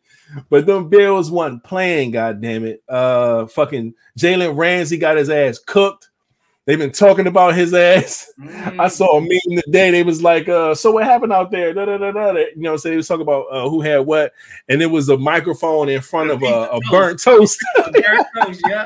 [0.50, 2.82] But them Bills wasn't playing, god damn it.
[2.90, 6.07] Uh fucking Jalen Ramsey got his ass cooked.
[6.68, 8.32] They've been talking about his ass.
[8.48, 8.80] Mm.
[8.80, 9.90] I saw a meme today.
[9.92, 11.74] They was like, uh, so what happened out there?
[11.74, 12.32] Da, da, da, da.
[12.34, 14.34] You know, so they was talking about uh, who had what,
[14.70, 17.64] and it was a microphone in front of a, a burnt toast.
[17.92, 18.86] Derek Rose, yeah.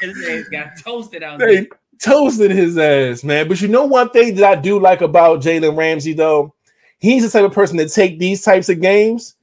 [0.00, 1.48] His, ass got toasted out there.
[1.48, 1.68] they
[1.98, 3.48] toasted his ass, man.
[3.48, 6.54] But you know one thing that I do like about Jalen Ramsey, though,
[6.98, 9.34] he's the type of person to take these types of games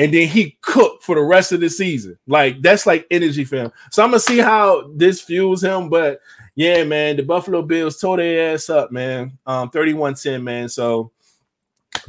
[0.00, 2.18] and then he cook for the rest of the season.
[2.26, 3.72] Like that's like energy for him.
[3.90, 5.90] So I'm gonna see how this fuels him.
[5.90, 6.20] But
[6.54, 9.38] yeah, man, the Buffalo Bills tore their ass up, man.
[9.46, 10.68] Um, 31-10, man.
[10.68, 11.10] So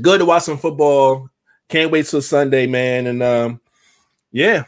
[0.02, 1.30] good to watch some football.
[1.70, 3.08] Can't wait till Sunday, man.
[3.08, 3.62] And um,
[4.32, 4.64] yeah,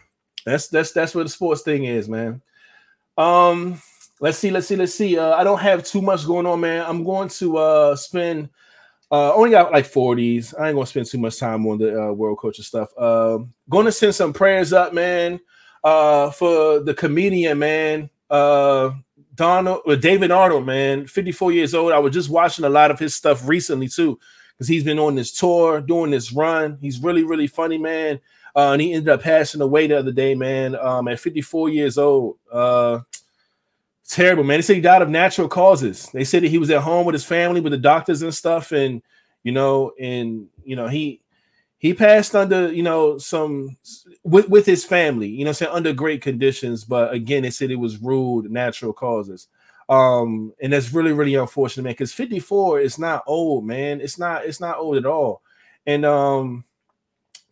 [0.46, 2.42] that's that's that's what the sports thing is, man.
[3.18, 3.82] Um,
[4.20, 5.18] let's see, let's see, let's see.
[5.18, 6.86] Uh, I don't have too much going on, man.
[6.88, 8.50] I'm going to uh spend
[9.12, 10.54] uh only got like 40s.
[10.60, 12.90] I ain't gonna spend too much time on the uh, world culture stuff.
[12.98, 13.40] Uh,
[13.72, 15.40] to send some prayers up, man.
[15.84, 18.10] Uh, for the comedian, man.
[18.30, 18.92] Uh,
[19.36, 21.92] Donald or David Arnold, man, 54 years old.
[21.92, 24.20] I was just watching a lot of his stuff recently too,
[24.54, 26.78] because he's been on this tour, doing this run.
[26.82, 28.20] He's really, really funny, man.
[28.56, 30.76] Uh, and he ended up passing away the other day, man.
[30.76, 32.38] Um, at 54 years old.
[32.52, 33.00] Uh,
[34.08, 34.60] terrible, man.
[34.60, 36.10] They said he died of natural causes.
[36.14, 38.72] They said that he was at home with his family, with the doctors and stuff,
[38.72, 39.02] and
[39.44, 41.23] you know, and you know, he
[41.84, 43.76] he passed under, you know, some
[44.24, 47.76] with, with his family, you know, saying under great conditions, but again, they said it
[47.76, 49.50] was ruled natural causes.
[49.90, 54.00] Um, and that's really, really unfortunate, man, because 54 is not old, man.
[54.00, 55.42] It's not, it's not old at all.
[55.86, 56.64] And um,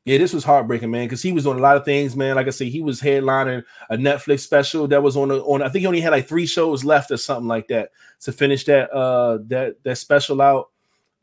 [0.05, 2.37] yeah, this was heartbreaking, man, because he was on a lot of things, man.
[2.37, 5.61] Like I said, he was headlining a Netflix special that was on a, on.
[5.61, 7.91] I think he only had like three shows left or something like that
[8.21, 10.69] to finish that uh that that special out.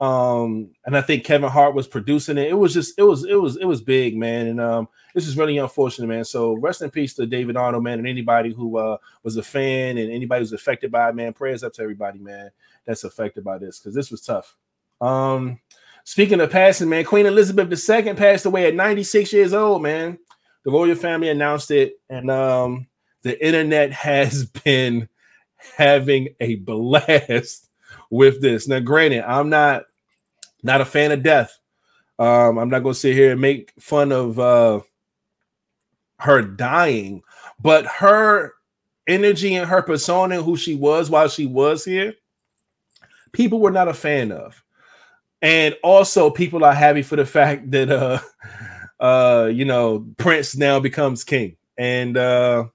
[0.01, 2.49] Um, and I think Kevin Hart was producing it.
[2.49, 4.47] It was just, it was, it was, it was big, man.
[4.47, 6.25] And um, this is really unfortunate, man.
[6.25, 9.99] So rest in peace to David Arnold, man, and anybody who uh was a fan
[9.99, 11.33] and anybody who's affected by it, man.
[11.33, 12.51] Prayers up to everybody, man,
[12.87, 14.57] that's affected by this because this was tough.
[15.01, 15.59] Um,
[16.05, 20.19] speaking of passing, man, Queen Elizabeth II passed away at 96 years old, man.
[20.65, 22.87] The royal family announced it, and um,
[23.23, 25.09] the internet has been
[25.77, 27.69] having a blast
[28.11, 28.69] with this.
[28.69, 29.85] Now, granted, I'm not
[30.63, 31.59] not a fan of death.
[32.19, 34.81] Um, I'm not gonna sit here and make fun of uh,
[36.19, 37.23] her dying,
[37.61, 38.55] but her
[39.07, 42.15] energy and her persona and who she was while she was here,
[43.33, 44.63] people were not a fan of.
[45.41, 48.21] And also, people are happy for the fact that uh,
[49.01, 52.67] uh, you know, Prince now becomes king, and uh,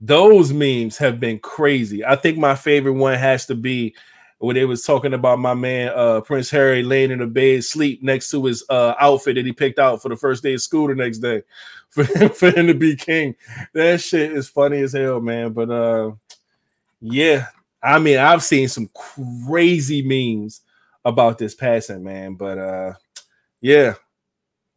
[0.00, 2.04] those memes have been crazy.
[2.04, 3.94] I think my favorite one has to be
[4.38, 8.02] when they was talking about my man uh, Prince Harry laying in a bed sleep
[8.02, 10.88] next to his uh, outfit that he picked out for the first day of school
[10.88, 11.42] the next day
[11.88, 13.34] for him, for him to be king.
[13.72, 15.52] That shit is funny as hell, man.
[15.52, 16.12] But uh,
[17.00, 17.46] yeah,
[17.82, 20.60] I mean, I've seen some crazy memes
[21.04, 22.34] about this passing, man.
[22.34, 22.92] But uh,
[23.60, 23.94] yeah,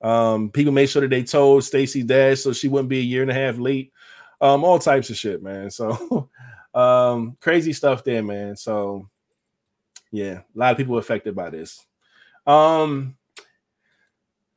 [0.01, 3.21] um, people made sure that they told Stacey dad so she wouldn't be a year
[3.21, 3.91] and a half late.
[4.39, 5.69] Um, all types of shit, man.
[5.69, 6.29] So
[6.73, 8.55] um, crazy stuff there, man.
[8.55, 9.09] So
[10.11, 11.85] yeah, a lot of people affected by this.
[12.47, 13.15] Um,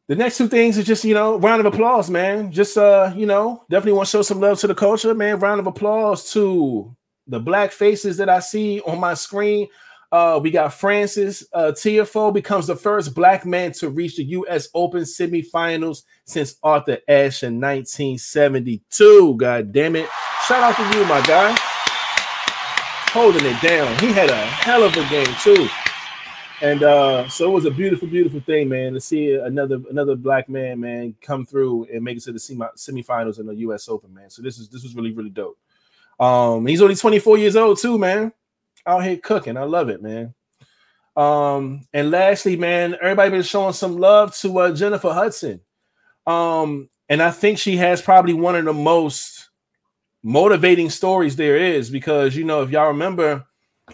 [0.09, 2.51] the next two things is just you know round of applause, man.
[2.51, 5.39] Just uh, you know, definitely want to show some love to the culture, man.
[5.39, 6.95] Round of applause to
[7.27, 9.69] the black faces that I see on my screen.
[10.11, 14.69] Uh, we got Frances uh, Tiafoe becomes the first black man to reach the U.S.
[14.75, 19.37] Open semifinals since Arthur Ashe in 1972.
[19.37, 20.09] God damn it!
[20.47, 21.72] Shout out to you, my guy
[23.13, 23.99] holding it down.
[23.99, 25.69] He had a hell of a game too.
[26.63, 30.49] And uh, so it was a beautiful, beautiful thing, man, to see another another black
[30.49, 33.89] man, man, come through and make it to the semi semifinals in the U.S.
[33.89, 34.31] Open, man.
[34.31, 35.59] So this is this was really, really dope.
[36.19, 38.33] Um, he's only 24 years old too, man.
[38.87, 40.35] Out here cooking, I love it, man.
[41.15, 45.61] Um, and lastly, man, everybody been showing some love to uh, Jennifer Hudson.
[46.27, 49.32] Um, and I think she has probably one of the most
[50.23, 53.45] motivating stories there is because you know if y'all remember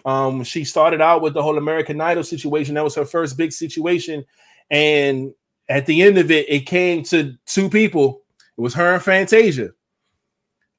[0.05, 3.51] um she started out with the whole american idol situation that was her first big
[3.51, 4.23] situation.
[4.69, 5.33] And
[5.67, 8.21] at the end of it it came to two people.
[8.57, 9.71] It was her and fantasia.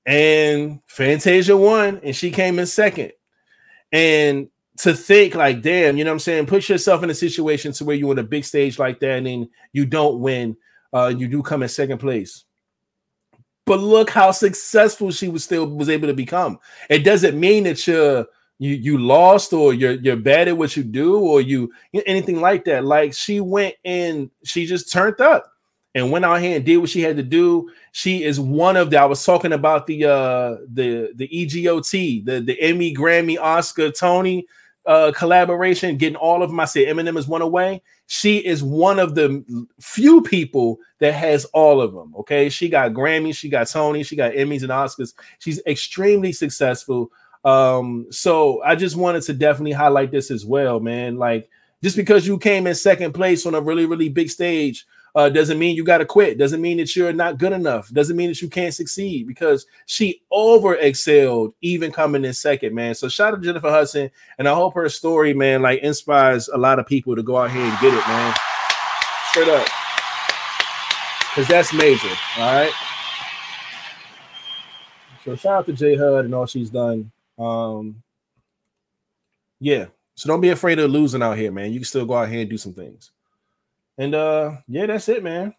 [0.07, 3.13] And fantasia won and she came in second.
[3.93, 4.49] And
[4.79, 6.47] to think like damn you know what i'm saying?
[6.47, 9.27] Put yourself in a situation to where you're on a big stage like that and
[9.27, 10.57] then you don't win
[10.93, 12.45] uh you do come in second place
[13.67, 16.59] but look how successful she was still was able to become.
[16.89, 18.27] It doesn't mean that you're
[18.59, 21.73] you you lost or you're you're bad at what you do or you
[22.07, 22.85] anything like that.
[22.85, 25.51] Like she went and she just turned up
[25.95, 27.71] and went out here and did what she had to do.
[27.93, 32.41] She is one of the I was talking about the uh the the EGOT, the
[32.41, 34.47] the Emmy, Grammy, Oscar, Tony
[34.87, 36.61] uh collaboration, getting all of them.
[36.61, 37.83] I said Eminem is one away
[38.13, 42.13] she is one of the few people that has all of them.
[42.19, 45.15] Okay, she got Grammys, she got Tony, she got Emmys and Oscars.
[45.39, 47.13] She's extremely successful.
[47.45, 51.19] Um, so I just wanted to definitely highlight this as well, man.
[51.19, 51.49] Like,
[51.85, 55.59] just because you came in second place on a really, really big stage uh, doesn't
[55.59, 56.39] mean you got to quit.
[56.39, 57.91] Doesn't mean that you're not good enough.
[57.91, 62.95] Doesn't mean that you can't succeed because she over excelled even coming in second, man.
[62.95, 66.59] So shout out to Jennifer Hudson, and I hope her story, man, like inspires a
[66.59, 68.35] lot of people to go out here and get it, man.
[69.31, 69.67] Straight up,
[71.31, 72.09] because that's major.
[72.39, 72.73] All right.
[75.25, 77.11] So shout out to J Hud and all she's done.
[77.39, 78.03] Um,
[79.61, 79.87] yeah.
[80.15, 81.73] So don't be afraid of losing out here, man.
[81.73, 83.11] You can still go out here and do some things.
[83.99, 85.55] And uh, yeah, that's it, man.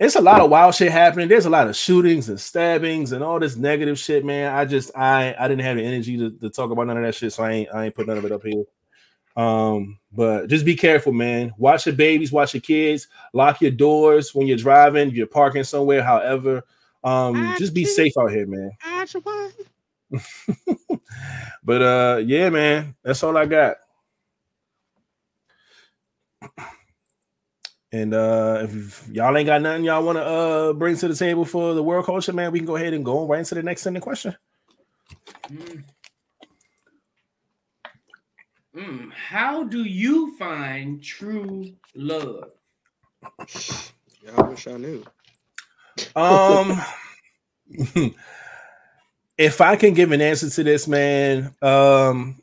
[0.00, 1.28] it's a lot of wild shit happening.
[1.28, 4.54] There's a lot of shootings and stabbings and all this negative shit, man.
[4.54, 7.14] I just I I didn't have the energy to, to talk about none of that
[7.14, 8.64] shit, so I ain't I ain't put none of it up here.
[9.36, 11.52] Um, but just be careful, man.
[11.58, 16.02] Watch your babies, watch your kids, lock your doors when you're driving, you're parking somewhere,
[16.02, 16.62] however.
[17.04, 18.70] Um, just be safe out here, man.
[21.62, 23.76] but uh yeah, man, that's all I got.
[27.90, 31.46] And uh if y'all ain't got nothing y'all want to uh bring to the table
[31.46, 33.82] for the world culture, man, we can go ahead and go right into the next
[33.82, 34.36] sending question.
[35.50, 35.84] Mm.
[38.76, 39.12] Mm.
[39.12, 42.50] How do you find true love?
[44.22, 45.04] Yeah, I wish I knew.
[46.14, 46.78] Um
[49.38, 52.42] if I can give an answer to this, man, um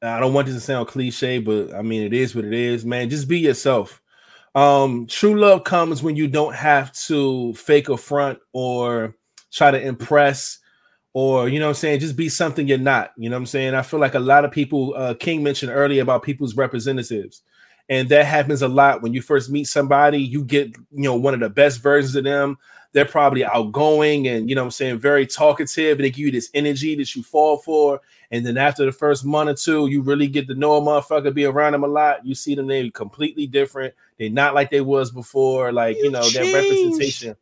[0.00, 2.84] I don't want this to sound cliche, but I mean it is what it is,
[2.84, 3.10] man.
[3.10, 4.00] Just be yourself.
[4.54, 9.16] Um, true love comes when you don't have to fake a front or
[9.52, 10.58] try to impress
[11.14, 13.12] or you know I'm saying, just be something you're not.
[13.16, 13.74] You know what I'm saying?
[13.74, 17.42] I feel like a lot of people, uh, King mentioned earlier about people's representatives,
[17.88, 20.18] and that happens a lot when you first meet somebody.
[20.18, 22.58] You get you know one of the best versions of them.
[22.94, 26.48] They're probably outgoing and you know I'm saying very talkative, and they give you this
[26.54, 28.00] energy that you fall for.
[28.30, 31.34] And then after the first month or two, you really get to know a motherfucker,
[31.34, 32.24] be around them a lot.
[32.24, 33.94] You see them, they completely different.
[34.18, 35.72] They're not like they was before.
[35.72, 36.36] Like, you, you know, changed.
[36.36, 37.36] that representation.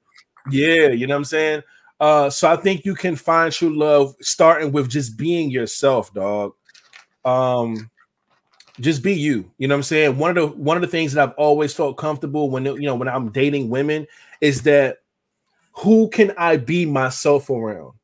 [0.51, 1.63] Yeah, you know what I'm saying?
[2.01, 6.55] Uh, so I think you can find true love starting with just being yourself, dog.
[7.25, 7.91] Um,
[8.81, 9.51] just be you.
[9.59, 10.19] You know what I'm saying?
[10.19, 12.97] One of the one of the things that I've always felt comfortable when you know
[12.97, 14.07] when I'm dating women
[14.41, 14.99] is that
[15.73, 17.95] who can I be myself around?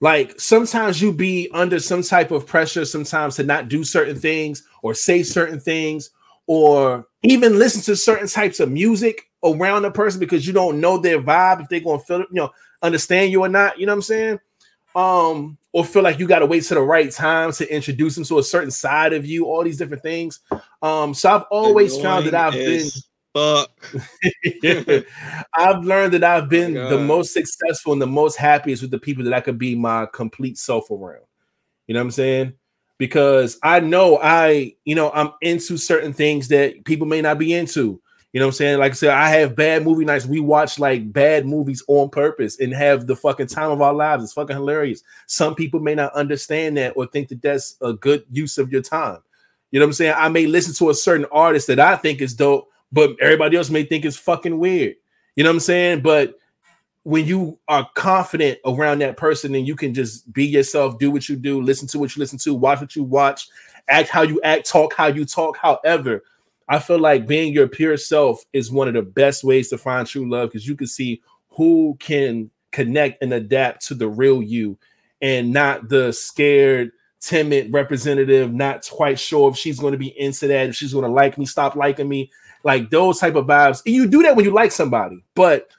[0.00, 4.64] Like sometimes you be under some type of pressure sometimes to not do certain things
[4.82, 6.10] or say certain things
[6.48, 10.98] or even listen to certain types of music around a person because you don't know
[10.98, 12.50] their vibe if they're going to feel you know
[12.82, 14.40] understand you or not you know what i'm saying?
[14.96, 18.24] Um or feel like you got to wait to the right time to introduce them
[18.24, 20.40] to a certain side of you all these different things.
[20.82, 22.90] Um so i've always found that i've been
[23.34, 23.70] fuck.
[25.54, 28.90] I've learned that I've oh been oh the most successful and the most happiest with
[28.90, 31.24] the people that I could be my complete self around.
[31.86, 32.52] You know what I'm saying?
[32.98, 37.52] Because I know I, you know, I'm into certain things that people may not be
[37.52, 38.00] into.
[38.32, 38.78] You know what I'm saying?
[38.78, 40.24] Like I said, I have bad movie nights.
[40.24, 44.24] We watch like bad movies on purpose and have the fucking time of our lives.
[44.24, 45.02] It's fucking hilarious.
[45.26, 48.80] Some people may not understand that or think that that's a good use of your
[48.80, 49.18] time.
[49.70, 50.14] You know what I'm saying?
[50.16, 53.70] I may listen to a certain artist that I think is dope, but everybody else
[53.70, 54.96] may think it's fucking weird.
[55.34, 56.00] You know what I'm saying?
[56.02, 56.34] But
[57.04, 61.28] when you are confident around that person and you can just be yourself, do what
[61.28, 63.48] you do, listen to what you listen to, watch what you watch,
[63.88, 65.56] act how you act, talk how you talk.
[65.56, 66.22] However,
[66.68, 70.06] I feel like being your pure self is one of the best ways to find
[70.06, 74.78] true love because you can see who can connect and adapt to the real you
[75.20, 80.46] and not the scared, timid representative, not quite sure if she's going to be into
[80.46, 82.30] that, if she's going to like me, stop liking me
[82.64, 83.82] like those type of vibes.
[83.84, 85.70] And you do that when you like somebody, but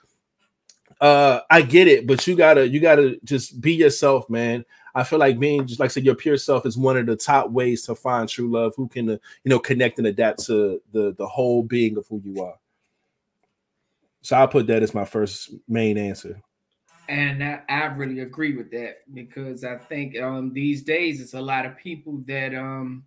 [1.01, 4.65] uh I get it, but you gotta you gotta just be yourself, man.
[4.95, 7.15] I feel like being just like I said, your pure self is one of the
[7.15, 8.73] top ways to find true love.
[8.75, 12.21] Who can uh, you know connect and adapt to the the whole being of who
[12.23, 12.55] you are.
[14.21, 16.41] So I'll put that as my first main answer.
[17.09, 21.41] And I, I really agree with that because I think um these days it's a
[21.41, 23.03] lot of people that um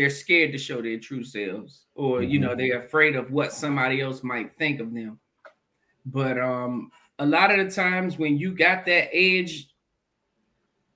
[0.00, 2.58] they're scared to show their true selves or you know mm-hmm.
[2.58, 5.20] they're afraid of what somebody else might think of them.
[6.06, 9.68] But um a lot of the times when you got that edge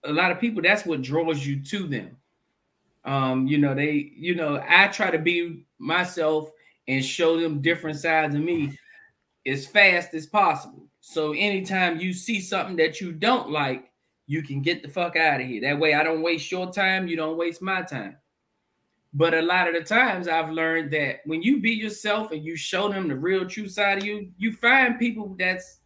[0.05, 2.17] a lot of people that's what draws you to them.
[3.05, 6.51] Um you know they you know i try to be myself
[6.89, 8.79] and show them different sides of me
[9.47, 10.87] as fast as possible.
[11.03, 13.91] So anytime you see something that you don't like
[14.27, 15.61] you can get the fuck out of here.
[15.61, 17.07] That way i don't waste your time.
[17.07, 18.17] You don't waste my time
[19.15, 22.57] but a lot of the times I've learned that when you be yourself and you
[22.57, 25.79] show them the real true side of you, you find people that's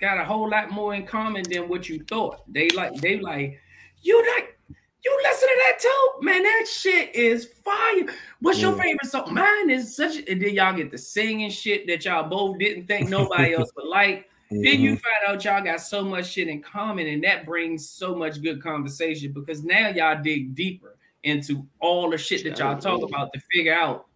[0.00, 2.42] got a whole lot more in common than what you thought.
[2.52, 3.60] They like they like
[4.02, 4.58] you like
[5.04, 6.42] you listen to that too, man.
[6.42, 8.14] That shit is fire.
[8.40, 8.70] What's yeah.
[8.70, 9.32] your favorite song?
[9.32, 10.16] Mine is such.
[10.28, 13.86] And then y'all get the singing shit that y'all both didn't think nobody else would
[13.86, 14.28] like.
[14.50, 14.62] Mm-hmm.
[14.62, 15.28] Then you mm-hmm.
[15.28, 18.60] find out y'all got so much shit in common, and that brings so much good
[18.60, 23.40] conversation because now y'all dig deeper into all the shit that y'all talk about to
[23.52, 24.06] figure out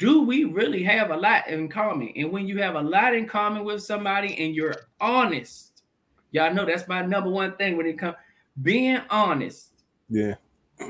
[0.00, 2.10] do we really have a lot in common?
[2.16, 5.82] And when you have a lot in common with somebody and you're honest,
[6.30, 8.16] y'all know that's my number one thing when it comes
[8.62, 9.72] being honest.
[10.08, 10.34] Yeah.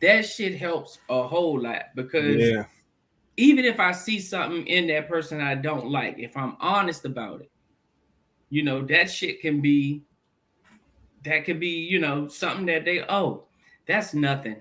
[0.00, 2.66] That shit helps a whole lot because yeah.
[3.36, 7.40] even if I see something in that person I don't like, if I'm honest about
[7.40, 7.50] it,
[8.48, 10.04] you know, that shit can be
[11.24, 13.46] that could be, you know, something that they oh,
[13.88, 14.60] that's nothing.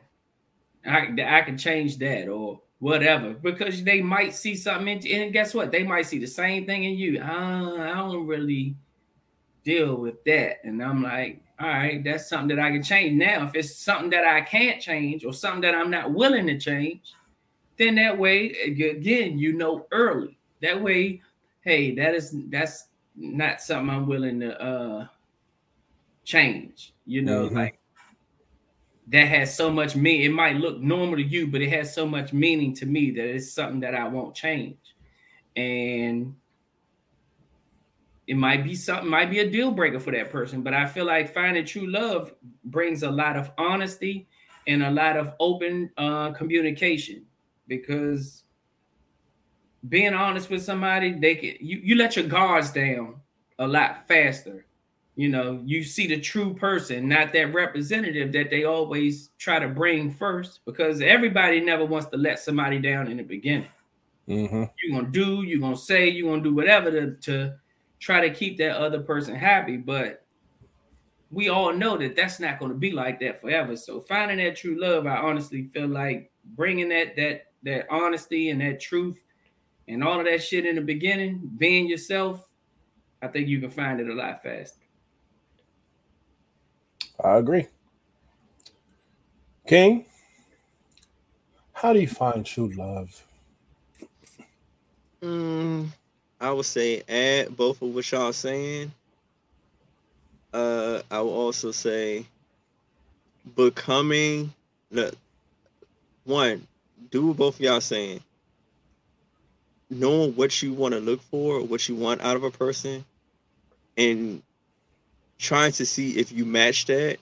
[0.86, 5.54] I I can change that or whatever because they might see something in, and guess
[5.54, 5.72] what?
[5.72, 7.22] They might see the same thing in you.
[7.22, 8.76] Uh, I don't really
[9.64, 13.18] deal with that, and I'm like, all right, that's something that I can change.
[13.18, 16.60] Now, if it's something that I can't change or something that I'm not willing to
[16.60, 17.14] change,
[17.78, 20.38] then that way again, you know early.
[20.62, 21.22] That way,
[21.62, 22.86] hey, that is that's
[23.16, 25.08] not something I'm willing to uh
[26.24, 26.94] change.
[27.06, 27.56] You know, mm-hmm.
[27.56, 27.80] like
[29.10, 30.26] that has so much meaning.
[30.26, 33.26] It might look normal to you, but it has so much meaning to me that
[33.26, 34.78] it's something that I won't change.
[35.56, 36.36] And
[38.28, 40.62] it might be something, might be a deal breaker for that person.
[40.62, 42.34] But I feel like finding true love
[42.66, 44.28] brings a lot of honesty
[44.68, 47.26] and a lot of open uh, communication
[47.68, 48.44] because
[49.88, 53.22] being honest with somebody, they can you, you let your guards down
[53.60, 54.66] a lot faster
[55.18, 59.68] you know, you see the true person, not that representative that they always try to
[59.68, 63.68] bring first, because everybody never wants to let somebody down in the beginning.
[64.30, 64.64] Mm-hmm.
[64.84, 67.56] You're gonna do, you're gonna say, you're gonna do whatever to, to
[67.99, 70.23] try to keep that other person happy, but
[71.31, 73.76] we all know that that's not going to be like that forever.
[73.76, 78.61] So finding that true love, I honestly feel like bringing that that that honesty and
[78.61, 79.22] that truth
[79.88, 82.48] and all of that shit in the beginning, being yourself,
[83.22, 84.77] I think you can find it a lot faster.
[87.23, 87.68] I agree.
[89.68, 90.06] King,
[91.73, 93.23] how do you find true love?
[95.22, 95.88] Mm,
[96.39, 98.91] I would say add both of what y'all saying.
[100.53, 102.26] Uh, I will also say
[103.56, 104.53] becoming
[104.91, 105.14] the
[106.23, 106.65] one.
[107.11, 108.22] Do both y'all saying.
[109.89, 113.06] Knowing what you want to look for, what you want out of a person,
[113.98, 114.41] and
[115.38, 117.18] trying to see if you match that.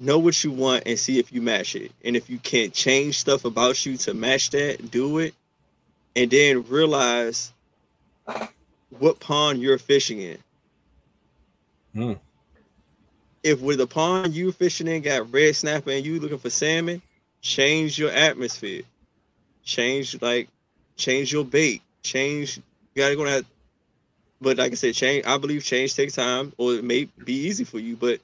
[0.00, 1.90] Know what you want and see if you match it.
[2.04, 5.34] And if you can't change stuff about you to match that, do it.
[6.14, 7.52] And then realize
[8.98, 10.38] what pond you're fishing in.
[11.94, 12.12] Hmm.
[13.42, 17.02] If with the pond you fishing in got red snapper and you looking for salmon,
[17.40, 18.82] change your atmosphere.
[19.64, 20.48] Change like
[20.96, 21.82] change your bait.
[22.02, 22.62] Change you
[23.02, 23.44] gotta go to
[24.40, 25.24] but like I said, change.
[25.26, 27.96] I believe change takes time, or it may be easy for you.
[27.96, 28.20] But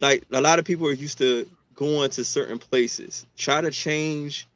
[0.00, 3.26] like a lot of people are used to going to certain places.
[3.36, 4.46] Try to change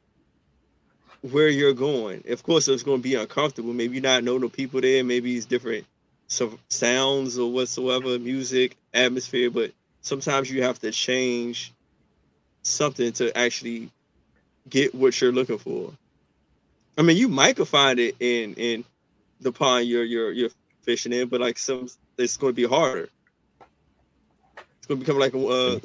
[1.21, 2.23] where you're going.
[2.29, 3.73] Of course, it's going to be uncomfortable.
[3.73, 5.03] Maybe you not know the people there.
[5.03, 5.85] Maybe it's different
[6.27, 9.49] so sounds or whatsoever, music, atmosphere.
[9.49, 9.71] But
[10.01, 11.73] sometimes you have to change
[12.63, 13.89] something to actually
[14.69, 15.91] get what you're looking for.
[16.97, 18.85] I mean, you might find it in in
[19.41, 20.49] the pond your your you're
[20.85, 23.09] fishing in, but like some, it's going to be harder.
[24.77, 25.79] It's going to become like a, uh,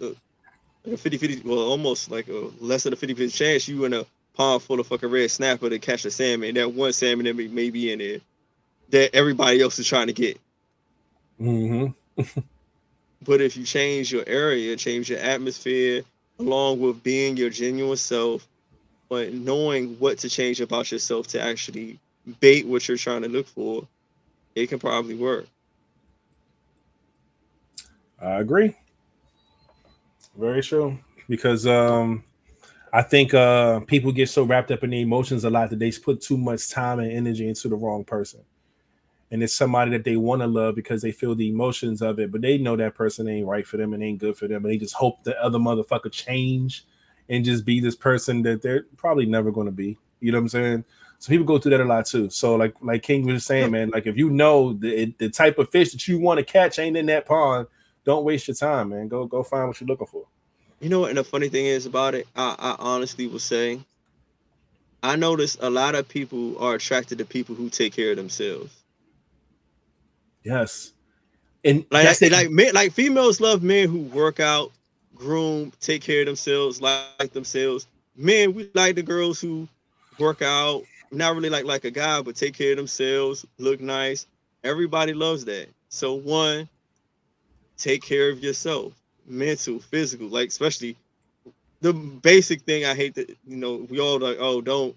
[0.84, 3.84] like a 50 50, well, almost like a less than a 50 50 chance you
[3.84, 4.04] in a
[4.34, 6.54] pond full of fucking red snapper to catch a salmon.
[6.54, 8.20] That one salmon that may, may be in there
[8.90, 10.40] that everybody else is trying to get.
[11.40, 12.22] Mm-hmm.
[13.22, 16.02] but if you change your area, change your atmosphere,
[16.38, 18.46] along with being your genuine self,
[19.08, 21.98] but knowing what to change about yourself to actually
[22.40, 23.86] bait what you're trying to look for,
[24.54, 25.46] it can probably work.
[28.20, 28.76] I agree.
[30.36, 30.98] Very true.
[31.28, 32.24] Because um
[32.92, 35.92] I think uh people get so wrapped up in the emotions a lot that they
[35.92, 38.40] put too much time and energy into the wrong person.
[39.32, 42.32] And it's somebody that they want to love because they feel the emotions of it,
[42.32, 44.64] but they know that person ain't right for them and ain't good for them.
[44.64, 46.84] And they just hope the other motherfucker change
[47.28, 49.98] and just be this person that they're probably never to be.
[50.18, 50.84] You know what I'm saying?
[51.20, 52.30] So people go through that a lot too.
[52.30, 53.72] So like like King was saying, hmm.
[53.72, 56.78] man, like if you know the the type of fish that you want to catch
[56.78, 57.66] ain't in that pond,
[58.04, 59.06] don't waste your time, man.
[59.06, 60.24] Go go find what you're looking for.
[60.80, 61.10] You know what?
[61.10, 63.80] And the funny thing is about it, I, I honestly will say,
[65.02, 68.74] I notice a lot of people are attracted to people who take care of themselves.
[70.42, 70.94] Yes,
[71.64, 74.72] and like I say, like men, like females love men who work out,
[75.14, 77.86] groom, take care of themselves, like, like themselves.
[78.16, 79.68] Men, we like the girls who
[80.18, 84.26] work out, not really like like a guy, but take care of themselves, look nice.
[84.62, 85.68] Everybody loves that.
[85.88, 86.68] So one,
[87.76, 88.92] take care of yourself,
[89.26, 90.96] mental, physical, like especially
[91.80, 94.96] the basic thing I hate that you know we all like oh don't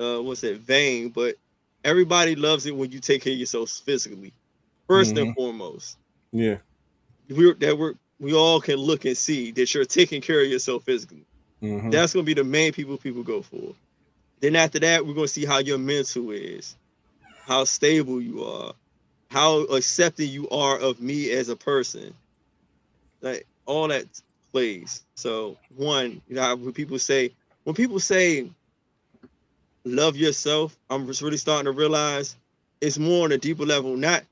[0.00, 1.36] uh what's that vain, but
[1.84, 4.32] everybody loves it when you take care of yourself physically,
[4.88, 5.18] 1st mm-hmm.
[5.18, 5.98] and foremost.
[6.32, 6.56] Yeah,
[7.28, 10.84] we're that we're we all can look and see that you're taking care of yourself
[10.84, 11.24] physically.
[11.62, 11.90] Mm-hmm.
[11.90, 13.74] That's gonna be the main people people go for.
[14.40, 16.76] Then after that, we're gonna see how your mental is,
[17.44, 18.74] how stable you are,
[19.30, 22.14] how accepting you are of me as a person.
[23.22, 24.06] Like all that
[24.52, 25.04] plays.
[25.14, 27.32] So one, you know, when people say
[27.64, 28.48] when people say
[29.84, 32.36] love yourself, I'm just really starting to realize
[32.80, 34.24] it's more on a deeper level, not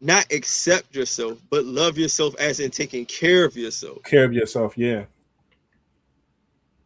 [0.00, 4.02] not accept yourself, but love yourself as in taking care of yourself.
[4.04, 5.04] Care of yourself, yeah.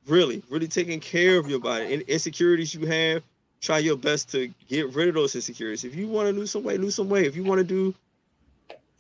[0.06, 1.92] Really, really taking care of your body.
[1.92, 3.22] And insecurities you have,
[3.60, 5.84] try your best to get rid of those insecurities.
[5.84, 7.26] If you want to lose some weight, lose some weight.
[7.26, 7.94] If you want to do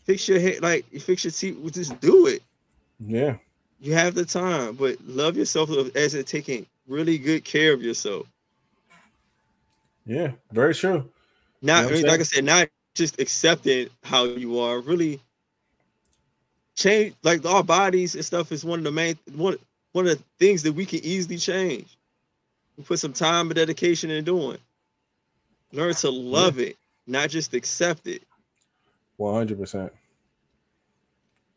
[0.04, 2.42] fix your head, like fix your teeth, just do it.
[2.98, 3.36] Yeah.
[3.80, 8.26] You have the time, but love yourself as in taking really good care of yourself.
[10.06, 11.08] Yeah, very true.
[11.60, 15.20] Not you know like I said, not just accepting how you are, really
[16.76, 19.56] change like our bodies and stuff is one of the main one
[19.94, 21.96] one of the things that we can easily change.
[22.76, 24.58] We put some time and dedication in doing.
[25.72, 26.66] Learn to love yeah.
[26.66, 26.76] it,
[27.06, 28.24] not just accept it.
[29.16, 29.92] One hundred percent.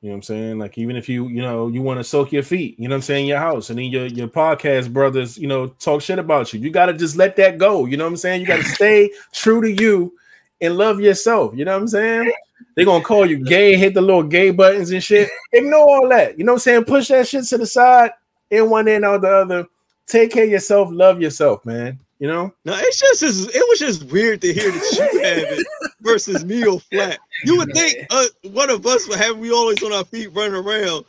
[0.01, 0.59] You know what I'm saying?
[0.59, 2.97] Like even if you, you know, you want to soak your feet, you know what
[2.97, 6.53] I'm saying, your house, and then your your podcast brothers, you know, talk shit about
[6.53, 6.59] you.
[6.59, 7.85] You gotta just let that go.
[7.87, 8.41] You know what I'm saying?
[8.41, 10.13] You gotta stay true to you
[10.61, 11.55] and love yourself.
[11.55, 12.31] You know what I'm saying?
[12.75, 15.31] They're gonna call you gay, hit the little gay buttons and shit.
[15.51, 16.37] Ignore all that.
[16.37, 16.83] You know what I'm saying?
[16.85, 18.11] Push that shit to the side,
[18.49, 19.65] in one end or the other.
[20.05, 21.99] Take care of yourself, love yourself, man.
[22.19, 22.53] You know?
[22.65, 25.67] No, it's just it was just weird to hear that you have it
[26.01, 27.19] versus me or flat.
[27.43, 30.55] You would think uh, one of us would have we always on our feet running
[30.55, 31.05] around,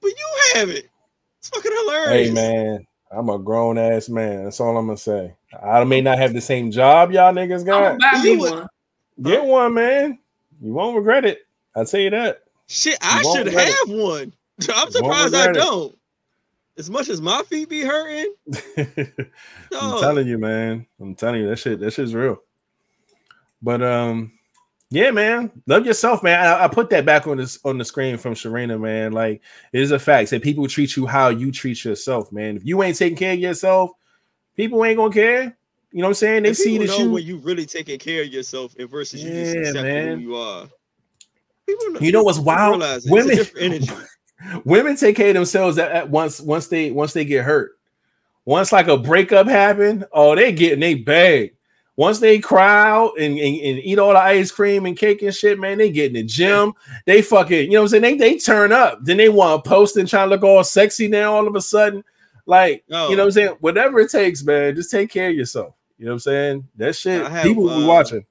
[0.00, 0.88] but you have it.
[1.38, 2.28] It's fucking hilarious.
[2.28, 4.44] Hey man, I'm a grown ass man.
[4.44, 5.34] That's all I'm gonna say.
[5.60, 7.98] I may not have the same job y'all niggas got.
[8.24, 8.66] You would,
[9.22, 10.18] Get one, man.
[10.60, 11.46] You won't regret it.
[11.76, 12.42] I'll tell you that.
[12.66, 13.88] Shit, I should have it.
[13.88, 14.32] one.
[14.74, 15.92] I'm surprised I don't.
[15.92, 15.98] It.
[16.76, 18.34] As much as my feet be hurting.
[19.72, 20.86] I'm telling you, man.
[21.00, 21.78] I'm telling you that shit.
[21.80, 22.42] That shit's real.
[23.62, 24.32] But um,
[24.90, 26.38] yeah, man, love yourself, man.
[26.38, 29.12] I, I, put that back on this on the screen from Sharina, man.
[29.12, 29.40] Like
[29.72, 32.56] it is a fact that people treat you how you treat yourself, man.
[32.56, 33.90] If you ain't taking care of yourself,
[34.54, 35.56] people ain't gonna care.
[35.90, 36.42] You know what I'm saying?
[36.42, 39.56] They see that you when you really taking care of yourself and versus you just
[39.56, 40.18] accepting man.
[40.18, 40.68] who you are.
[41.66, 42.82] People, you know what's wild?
[43.06, 43.38] Women,
[44.64, 47.72] women take care of themselves at, at, once once they once they get hurt.
[48.44, 51.54] Once like a breakup happen, oh, they getting they bag.
[51.96, 55.32] Once they cry out and, and, and, eat all the ice cream and cake and
[55.32, 56.72] shit, man, they get in the gym.
[57.06, 58.18] They fucking, you know what I'm saying?
[58.18, 58.98] They, they turn up.
[59.04, 61.60] Then they want to post and try to look all sexy now all of a
[61.60, 62.02] sudden.
[62.46, 63.10] Like, oh.
[63.10, 63.56] you know what I'm saying?
[63.60, 65.74] Whatever it takes, man, just take care of yourself.
[65.96, 66.68] You know what I'm saying?
[66.76, 68.24] That shit, have, people uh, be watching.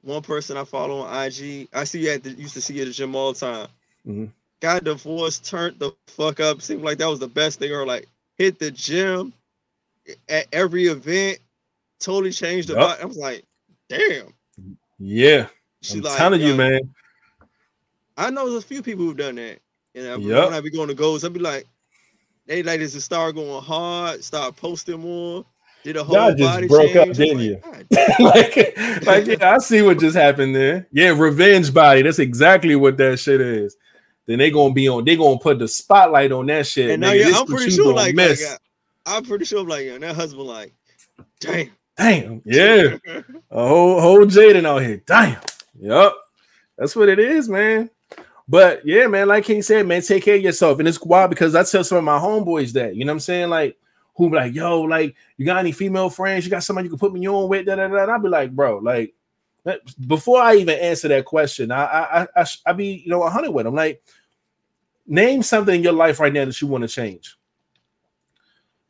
[0.00, 2.82] One person I follow on IG, I see you at the used to see you
[2.82, 3.68] at the gym all the time.
[4.06, 4.24] Mm-hmm.
[4.66, 6.60] Got divorced, turned the fuck up.
[6.60, 7.70] Seemed like that was the best thing.
[7.70, 9.32] Or like hit the gym
[10.28, 11.38] at every event,
[12.00, 12.82] totally changed the yep.
[12.82, 13.00] body.
[13.00, 13.44] I was like,
[13.88, 14.34] damn.
[14.98, 15.46] Yeah.
[15.82, 16.80] She's I'm like, telling you, man.
[18.16, 19.60] I know there's a few people who've done that.
[19.94, 20.46] And yep.
[20.46, 21.64] when I be going to goals, I'd be like,
[22.46, 25.46] they like this to start going hard, start posting more.
[25.84, 27.10] Did a whole Y'all just broke change.
[27.10, 27.60] up, didn't you?
[28.18, 28.76] like,
[29.06, 30.88] like yeah, I see what just happened there.
[30.90, 32.02] Yeah, revenge body.
[32.02, 33.76] That's exactly what that shit is.
[34.26, 35.04] Then they gonna be on.
[35.04, 36.90] They gonna put the spotlight on that shit.
[36.90, 38.38] And now, yeah, I'm pretty sure, like, like,
[39.06, 40.74] I'm pretty sure, like, yeah, that husband, like,
[41.40, 42.96] damn, damn, yeah,
[43.50, 45.40] a whole whole Jaden out here, damn,
[45.78, 46.12] yep,
[46.76, 47.88] that's what it is, man.
[48.48, 50.78] But yeah, man, like King said, man, take care of yourself.
[50.78, 53.20] And it's wild because I tell some of my homeboys that, you know what I'm
[53.20, 53.50] saying?
[53.50, 53.76] Like,
[54.14, 56.44] who be like, yo, like, you got any female friends?
[56.44, 57.66] You got somebody you can put me on with?
[57.66, 58.02] Da, da, da.
[58.02, 59.14] And I'll be like, bro, like,
[60.06, 63.50] before I even answer that question, I I I, I be you know a hundred
[63.50, 63.74] with them.
[63.74, 64.02] Like,
[65.06, 67.36] name something in your life right now that you want to change.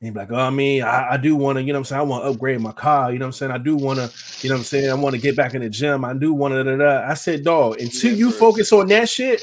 [0.03, 2.01] And be like, oh, I mean, I, I do want to, you know I'm saying?
[2.01, 3.51] I want to upgrade my car, you know I'm saying?
[3.51, 4.12] I do want to,
[4.43, 4.90] you know I'm saying?
[4.90, 6.05] I want to get back in the gym.
[6.05, 9.40] I do want to, I said, dog, until you focus on that shit,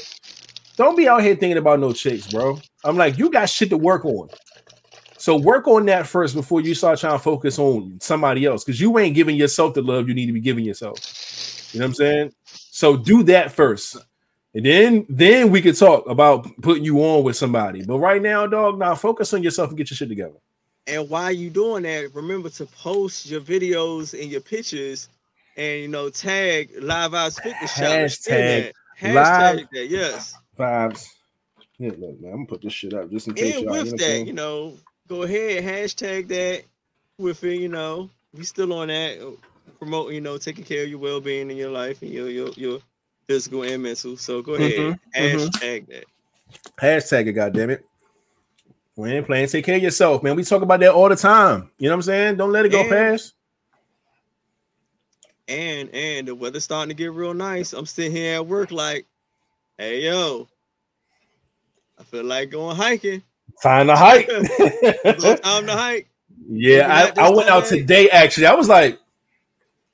[0.76, 2.60] don't be out here thinking about no chicks, bro.
[2.84, 4.28] I'm like, you got shit to work on.
[5.24, 8.78] So work on that first before you start trying to focus on somebody else because
[8.78, 10.98] you ain't giving yourself the love you need to be giving yourself.
[11.72, 12.32] You know what I'm saying?
[12.44, 13.96] So do that first.
[14.52, 17.82] And then then we could talk about putting you on with somebody.
[17.86, 20.36] But right now, dog, now focus on yourself and get your shit together.
[20.86, 25.08] And while you doing that, remember to post your videos and your pictures
[25.56, 31.08] and you know tag live vibes fitness hashtag, hashtag live that, yes vibes.
[31.78, 33.56] Yeah, look, man, I'm gonna put this shit up just in case.
[33.56, 34.76] And with that, you know,
[35.08, 36.64] go ahead, hashtag that
[37.18, 39.30] with it, you know, we still on that, uh,
[39.78, 42.48] promote, you know, taking care of your well being in your life and your your
[42.50, 42.80] your
[43.26, 44.16] physical and mental.
[44.16, 45.38] So go ahead, mm-hmm, mm-hmm.
[45.38, 45.92] hashtag mm-hmm.
[45.92, 46.04] that.
[46.80, 47.84] Hashtag it, goddamn it.
[48.96, 49.48] We ain't playing.
[49.48, 50.36] Take care of yourself, man.
[50.36, 51.70] We talk about that all the time.
[51.78, 52.36] You know what I'm saying?
[52.36, 53.34] Don't let it go And- past.
[55.46, 57.74] And and the weather's starting to get real nice.
[57.74, 59.04] I'm sitting here at work like,
[59.76, 60.48] hey yo,
[61.98, 63.22] I feel like going hiking.
[63.62, 64.26] Time to hike.
[64.28, 66.08] It's time to hike.
[66.48, 68.10] yeah, I, I went out today.
[68.10, 68.98] Actually, I was like,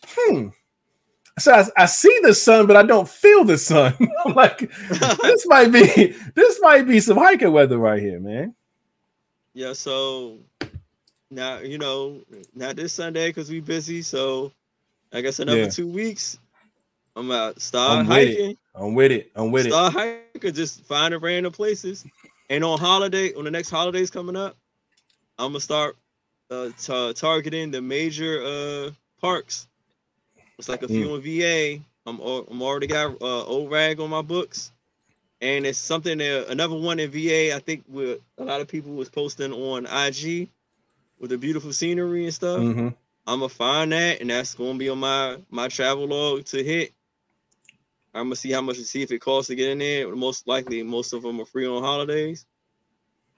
[0.07, 0.49] hmm.
[1.39, 3.95] So I, I see the sun, but I don't feel the sun.
[4.27, 4.59] I'm like,
[5.23, 8.55] this might be this might be some hiking weather right here, man.
[9.55, 10.39] Yeah, so
[11.31, 12.21] now you know,
[12.55, 14.03] not this Sunday because we busy.
[14.03, 14.53] So
[15.13, 15.69] I guess another Yeah.
[15.69, 16.39] two weeks,
[17.17, 18.29] I'm out start I'm with it.
[18.39, 18.57] hiking.
[18.75, 19.31] I'm with it.
[19.37, 19.71] I'm with it.
[19.71, 22.05] start hiking, just finding random places.
[22.51, 24.57] And on holiday, on the next holidays coming up,
[25.39, 25.97] I'm gonna start
[26.51, 28.91] uh, ta- targeting the major uh
[29.21, 29.69] parks.
[30.59, 31.15] It's like a few Mm.
[31.17, 31.23] in
[31.79, 31.85] VA.
[32.07, 34.73] I'm I'm already got uh, old rag on my books,
[35.41, 37.55] and it's something that another one in VA.
[37.55, 40.49] I think with a lot of people was posting on IG
[41.21, 42.59] with the beautiful scenery and stuff.
[42.61, 42.95] Mhm.
[43.27, 46.93] I'm gonna find that, and that's gonna be on my my travel log to hit.
[48.15, 50.15] I'm gonna see how much to see if it costs to get in there.
[50.15, 52.47] Most likely, most of them are free on holidays.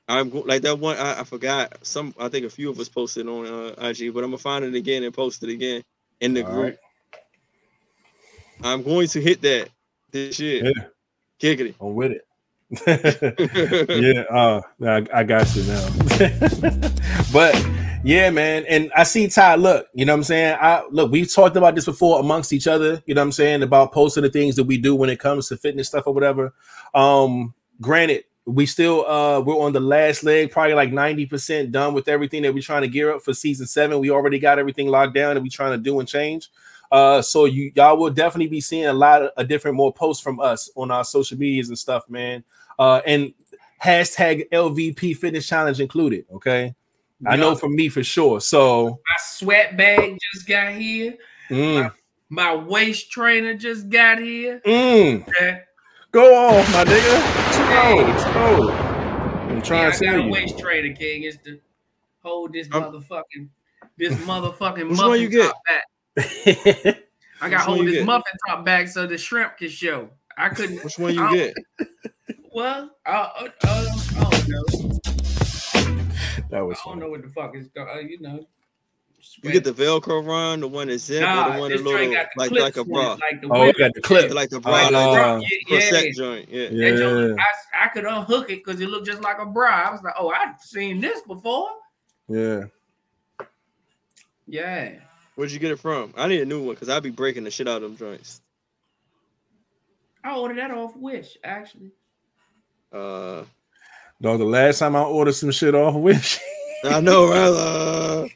[0.09, 0.97] I'm like that one.
[0.97, 2.15] I, I forgot some.
[2.19, 4.74] I think a few of us posted on uh, IG, but I'm gonna find it
[4.74, 5.82] again and post it again
[6.20, 6.65] in the All group.
[6.65, 6.78] right.
[8.65, 9.69] I'm going to hit that
[10.11, 10.65] this year.
[10.65, 10.85] Yeah.
[11.40, 11.74] Giggity.
[11.81, 12.27] I'm with it.
[12.86, 15.89] yeah, uh, I, I got you now.
[17.32, 17.55] but
[18.05, 19.57] yeah, man, and I see Ty.
[19.57, 20.59] Look, you know what I'm saying.
[20.61, 21.12] I look.
[21.12, 23.03] we've talked about this before amongst each other.
[23.07, 25.49] You know what I'm saying about posting the things that we do when it comes
[25.49, 26.53] to fitness stuff or whatever.
[26.95, 31.95] Um, granted, we still uh we're on the last leg, probably like 90 percent done
[31.95, 34.01] with everything that we're trying to gear up for season seven.
[34.01, 36.51] We already got everything locked down and we're trying to do and change.
[36.91, 40.23] Uh, so you y'all will definitely be seeing a lot of a different more posts
[40.23, 42.43] from us on our social medias and stuff, man.
[42.79, 43.33] Uh, and
[43.83, 46.27] hashtag LVP Fitness Challenge included.
[46.33, 46.74] Okay,
[47.27, 48.40] I know for me for sure.
[48.40, 51.15] So my sweat bag just got here.
[51.51, 51.93] mm,
[52.28, 54.61] My waist trainer just got here.
[54.66, 55.61] mm, Okay.
[56.11, 57.23] go off, my nigga.
[57.55, 58.70] Chill, chill.
[58.70, 60.31] I'm trying I to tell you.
[60.31, 61.23] waist trainer, King.
[61.24, 61.61] It's to
[62.23, 63.49] hold this Um, motherfucking
[63.99, 65.53] this motherfucking muffin one you get?
[65.53, 66.99] top back.
[67.40, 68.07] I got hold this get?
[68.07, 70.09] muffin top back so the shrimp can show.
[70.36, 70.82] I couldn't.
[70.82, 71.55] Which one you I- get?
[72.55, 73.89] Well, I, I, I,
[74.19, 74.99] I don't know.
[76.51, 76.99] that was I don't fun.
[77.01, 77.89] know what the fuck is going.
[77.89, 78.47] Uh, you know.
[79.44, 81.93] You get the Velcro run, the one that's zip, or the one this that little
[82.01, 84.35] joint got the like like a bra, like the Oh, women it got the clip.
[84.35, 85.81] like the bra, Uh, like yeah, the yeah.
[85.81, 86.49] corset joint.
[86.51, 86.69] Yeah.
[86.73, 86.97] Yeah.
[86.97, 89.70] Joint, I, I could unhook it because it looked just like a bra.
[89.89, 91.69] I was like, oh, I've seen this before.
[92.28, 92.65] Yeah.
[94.49, 94.94] Yeah.
[95.36, 96.12] Where'd you get it from?
[96.16, 98.40] I need a new one because I'd be breaking the shit out of them joints.
[100.24, 101.93] I ordered that off Wish, actually.
[102.93, 103.44] Uh,
[104.23, 106.39] Dog, the last time I ordered some shit off Wish.
[106.85, 107.39] I know, right?
[107.39, 108.28] Uh,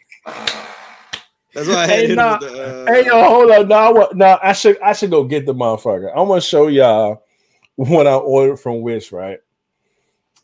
[1.55, 2.39] that's why I had Hey, nah.
[2.39, 2.87] the.
[2.89, 3.69] Uh, Hey yo, hold on.
[3.69, 6.13] No, I, wa- no, I should I should go get the motherfucker.
[6.15, 7.23] I want to show y'all
[7.77, 9.39] what I ordered from Wish, right?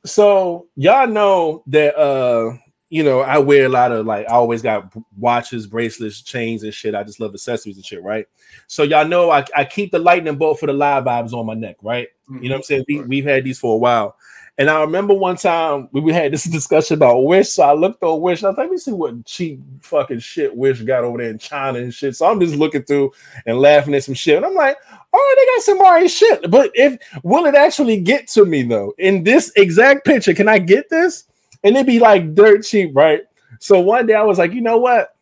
[0.07, 2.57] So y'all know that uh
[2.89, 6.73] you know I wear a lot of like I always got watches, bracelets, chains, and
[6.75, 6.95] shit.
[6.95, 8.27] I just love accessories and shit, right?
[8.69, 11.55] So y'all know I, I keep the lightning bolt for the live vibes on my
[11.55, 12.09] neck, right?
[12.41, 12.85] You know what I'm saying?
[12.89, 14.17] We, we've had these for a while.
[14.63, 17.49] And I remember one time we, had this discussion about Wish.
[17.49, 18.45] So I looked on Wish.
[18.45, 21.39] I was like, let me see what cheap fucking shit Wish got over there in
[21.39, 22.15] China and shit.
[22.15, 23.11] So I'm just looking through
[23.45, 24.37] and laughing at some shit.
[24.37, 24.77] And I'm like,
[25.13, 26.49] right, they got some alright shit.
[26.49, 28.95] But if will it actually get to me though?
[28.99, 31.25] In this exact picture, can I get this?
[31.65, 33.23] And it'd be like dirt cheap, right?
[33.59, 35.17] So one day I was like, you know what?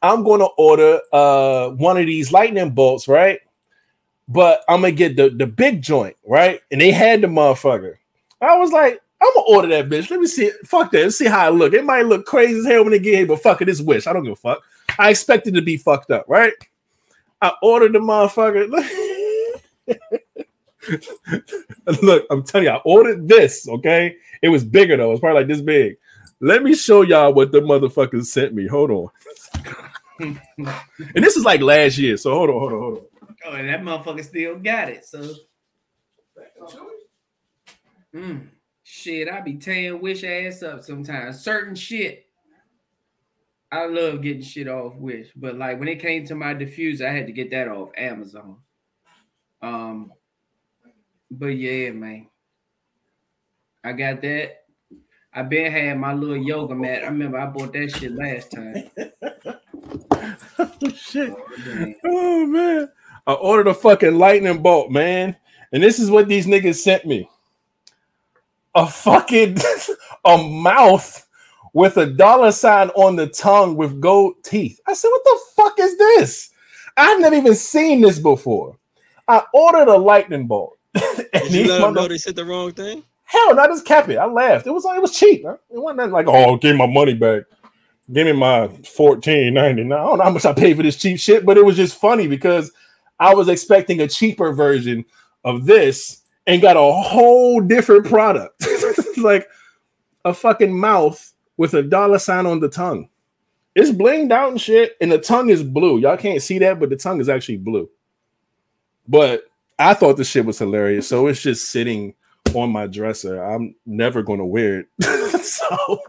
[0.00, 3.38] I'm gonna order uh one of these lightning bolts, right?
[4.28, 6.62] But I'm gonna get the, the big joint, right?
[6.70, 7.96] And they had the motherfucker.
[8.40, 10.10] I was like, I'm gonna order that bitch.
[10.10, 10.66] Let me see it.
[10.66, 11.04] Fuck that.
[11.04, 11.72] Let's see how it look.
[11.72, 14.06] It might look crazy as hell when it get here, but fuck it, it's wish.
[14.06, 14.62] I don't give a fuck.
[14.98, 16.52] I expect it to be fucked up, right?
[17.40, 18.68] I ordered the motherfucker.
[22.02, 24.16] look, I'm telling you, I ordered this, okay?
[24.42, 25.96] It was bigger though, it's probably like this big.
[26.40, 28.66] Let me show y'all what the motherfuckers sent me.
[28.66, 29.08] Hold on.
[30.18, 33.04] and this is like last year, so hold on, hold on, hold on.
[33.46, 35.04] Oh, and that motherfucker still got it.
[35.04, 35.34] So,
[38.16, 38.48] mm,
[38.82, 41.42] shit, I be tearing Wish ass up sometimes.
[41.42, 42.26] Certain shit,
[43.70, 47.12] I love getting shit off Wish, but like when it came to my diffuser, I
[47.12, 48.58] had to get that off Amazon.
[49.60, 50.12] Um,
[51.30, 52.28] but yeah, man,
[53.84, 54.62] I got that.
[55.32, 57.02] I been had my little yoga mat.
[57.02, 58.90] I remember I bought that shit last time.
[60.58, 61.34] oh shit.
[62.04, 62.88] Oh man.
[63.26, 65.36] I ordered a fucking lightning bolt, man.
[65.72, 67.28] And this is what these niggas sent me.
[68.76, 69.58] A fucking
[70.24, 71.26] a mouth
[71.72, 74.80] with a dollar sign on the tongue with gold teeth.
[74.86, 76.50] I said, "What the fuck is this?"
[76.96, 78.78] I've never even seen this before.
[79.28, 80.78] I ordered a lightning bolt.
[80.94, 83.02] Did you let them know they said the wrong thing?
[83.24, 84.16] Hell, no, I just kept it.
[84.16, 84.66] I laughed.
[84.66, 85.44] It was like it was cheap.
[85.44, 87.42] It wasn't like, oh, give my money back.
[88.12, 89.98] Give me my fourteen ninety nine.
[89.98, 92.00] I don't know how much I paid for this cheap shit, but it was just
[92.00, 92.70] funny because
[93.18, 95.04] I was expecting a cheaper version
[95.44, 98.66] of this and got a whole different product.
[99.16, 99.48] like
[100.24, 103.08] a fucking mouth with a dollar sign on the tongue.
[103.74, 105.98] It's blinged out and shit, and the tongue is blue.
[105.98, 107.90] Y'all can't see that, but the tongue is actually blue.
[109.06, 109.44] But
[109.78, 112.14] I thought the shit was hilarious, so it's just sitting
[112.54, 113.42] on my dresser.
[113.42, 114.88] I'm never gonna wear it.
[115.44, 116.00] so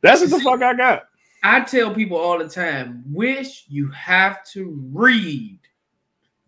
[0.00, 1.02] that's what the fuck I got.
[1.42, 5.60] I tell people all the time, wish you have to read.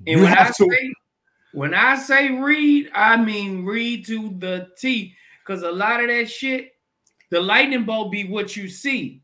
[0.07, 0.53] And you when I to...
[0.55, 0.95] say
[1.53, 5.15] when I say read, I mean read to the T.
[5.45, 6.73] Because a lot of that shit,
[7.31, 9.23] the lightning bolt be what you see.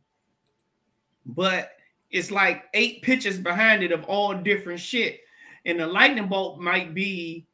[1.24, 1.70] But
[2.10, 5.20] it's like eight pictures behind it of all different shit.
[5.64, 7.46] And the lightning bolt might be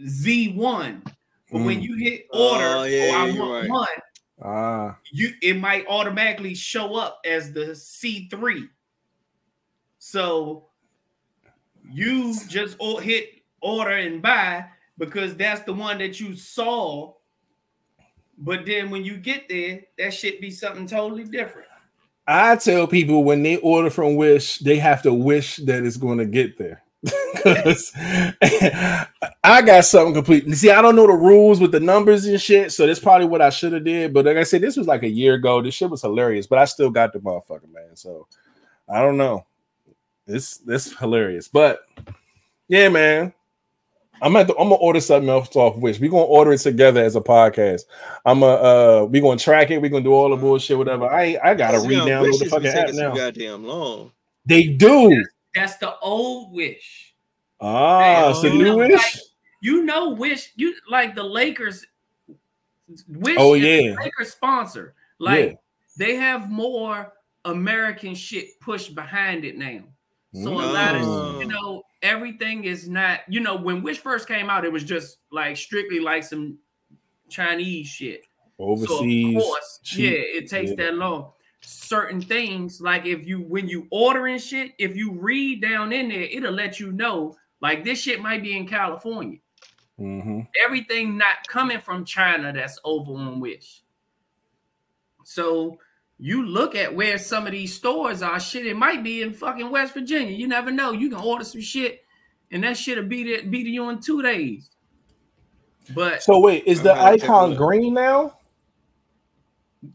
[0.00, 1.02] Z1.
[1.50, 1.64] But mm.
[1.64, 3.70] when you hit order, oh, yeah, oh, I want right.
[3.70, 3.88] one,
[4.42, 8.68] Ah, you it might automatically show up as the C3.
[9.98, 10.66] So
[11.88, 13.33] you just hit
[13.64, 14.66] order and buy
[14.98, 17.14] because that's the one that you saw.
[18.36, 21.68] But then when you get there, that should be something totally different.
[22.26, 26.18] I tell people when they order from Wish, they have to wish that it's going
[26.18, 26.82] to get there.
[27.44, 27.92] Because
[29.44, 30.50] I got something complete.
[30.54, 33.42] See, I don't know the rules with the numbers and shit, so that's probably what
[33.42, 34.14] I should have did.
[34.14, 35.60] But like I said, this was like a year ago.
[35.60, 37.96] This shit was hilarious, but I still got the motherfucker, man.
[37.96, 38.26] So
[38.88, 39.44] I don't know.
[40.26, 41.80] It's this hilarious, but
[42.68, 43.34] yeah, man.
[44.22, 46.00] I'm at the, I'm gonna order something else off Wish.
[46.00, 47.82] We're gonna order it together as a podcast.
[48.24, 51.06] I'm a uh we gonna track it, we're gonna do all the bullshit, whatever.
[51.06, 53.14] I I gotta read down the fucking app now.
[53.14, 54.12] Goddamn long.
[54.46, 55.24] They do.
[55.54, 57.14] That's the old wish.
[57.60, 58.92] Ah, it's the new wish.
[58.92, 59.14] Like,
[59.60, 61.86] you know, wish you like the Lakers.
[63.08, 64.94] Wish oh yeah, Lakers sponsor.
[65.18, 65.56] Like yeah.
[65.96, 67.12] they have more
[67.44, 69.80] American shit pushed behind it now.
[70.34, 71.48] So a lot of you mm.
[71.48, 75.56] know everything is not you know when Wish first came out, it was just like
[75.56, 76.58] strictly like some
[77.28, 78.26] Chinese shit.
[78.56, 80.76] Overseas, so course, yeah, it takes yeah.
[80.76, 81.32] that long
[81.66, 86.22] certain things like if you when you ordering shit if you read down in there
[86.22, 89.38] it'll let you know like this shit might be in california
[89.98, 90.40] mm-hmm.
[90.64, 93.82] everything not coming from china that's over on wish
[95.24, 95.78] so
[96.18, 99.70] you look at where some of these stores are shit it might be in fucking
[99.70, 102.02] west virginia you never know you can order some shit
[102.50, 104.70] and that shit'll be there be to you in two days
[105.94, 108.36] but so wait is the icon green now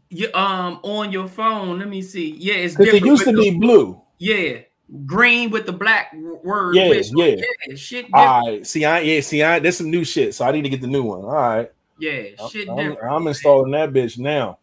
[0.08, 1.78] yeah, um, on your phone.
[1.78, 2.32] Let me see.
[2.32, 3.04] Yeah, it's different.
[3.04, 4.00] It used to be blue.
[4.18, 4.58] Yeah,
[5.06, 6.74] green with the black word.
[6.74, 7.24] Yeah, yeah.
[7.24, 7.74] yeah.
[7.74, 8.06] Shit.
[8.06, 8.14] Different.
[8.14, 8.66] All right.
[8.66, 10.86] See, I yeah, see, I there's some new shit, so I need to get the
[10.86, 11.24] new one.
[11.24, 11.70] All right.
[11.98, 12.68] Yeah, shit.
[12.68, 13.12] I'm, different.
[13.12, 14.58] I'm installing that bitch now.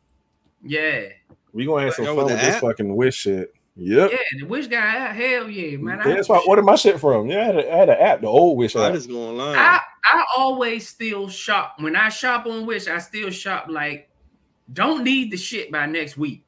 [0.64, 1.02] Yeah.
[1.58, 3.52] We gonna have some fun with, this fucking wish shit.
[3.76, 4.12] Yep.
[4.12, 5.98] Yeah, the Wish guy, hell yeah, man.
[6.06, 7.32] Yeah, that's why I ordered my shit from.
[7.32, 9.58] Yeah, I had, a, I had an app, the old Wish I just going line.
[9.58, 11.78] I, I always still shop.
[11.80, 14.08] When I shop on Wish, I still shop like
[14.72, 16.44] don't need the shit by next week.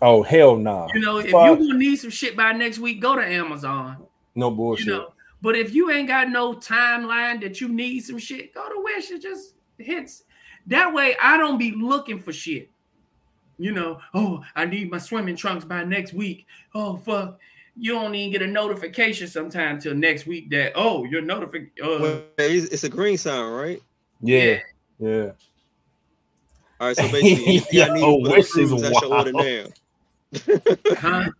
[0.00, 0.86] Oh hell no!
[0.86, 0.88] Nah.
[0.94, 1.60] You know, if Fuck.
[1.60, 4.06] you gonna need some shit by next week, go to Amazon.
[4.34, 4.86] No bullshit.
[4.86, 5.12] You know,
[5.42, 9.10] but if you ain't got no timeline that you need some shit, go to Wish.
[9.10, 10.24] It just hits.
[10.66, 12.70] That way, I don't be looking for shit.
[13.58, 16.46] You know, oh, I need my swimming trunks by next week.
[16.74, 17.38] Oh fuck,
[17.76, 21.72] you don't even get a notification sometime till next week that oh your notification.
[21.82, 23.82] Uh, well, it's a green sign, right?
[24.20, 24.60] Yeah,
[24.98, 25.08] yeah.
[25.08, 25.30] yeah.
[26.80, 29.72] All right, so basically, Yo, I need wish is wild.
[30.98, 31.30] huh?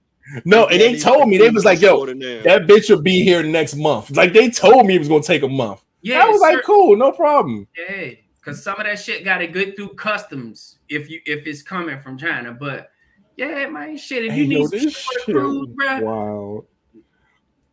[0.45, 3.77] No, and they told me they was like, "Yo, that bitch will be here next
[3.77, 5.83] month." Like they told me it was gonna take a month.
[6.03, 8.11] Yeah, I was like, "Cool, no problem." Yeah,
[8.49, 11.99] because some of that shit got to go through customs if you if it's coming
[12.01, 12.53] from China.
[12.53, 12.91] But
[13.37, 14.25] yeah, man, shit.
[14.25, 16.65] If you hey, need yo, this shit, cruise, bro, wow.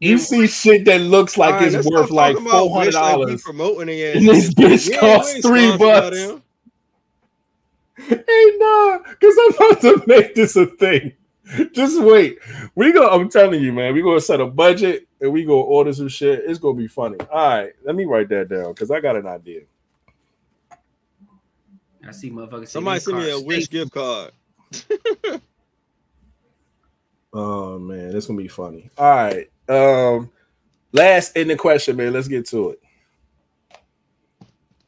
[0.02, 3.42] You see shit that looks like right, it's worth like four hundred dollars.
[3.42, 6.18] Promoting it, and this bitch yeah, costs three bucks.
[7.98, 11.14] Hey, nah, because I'm about to make this a thing.
[11.72, 12.40] Just wait.
[12.76, 13.10] We go.
[13.10, 13.94] I'm telling you, man.
[13.94, 16.44] We gonna set a budget and we gonna order some shit.
[16.46, 17.18] It's gonna be funny.
[17.32, 19.62] All right, let me write that down because I got an idea.
[22.08, 22.70] I see motherfuckers.
[22.70, 24.32] Somebody send me a wish gift card.
[27.34, 28.90] oh man, that's gonna be funny.
[28.98, 29.50] All right.
[29.68, 30.32] Um,
[30.92, 32.14] last in the question, man.
[32.14, 32.82] Let's get to it.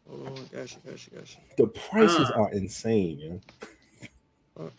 [0.10, 1.38] Oh, Gotcha, gotcha, gotcha.
[1.58, 3.42] The prices uh, are insane,
[4.56, 4.72] man.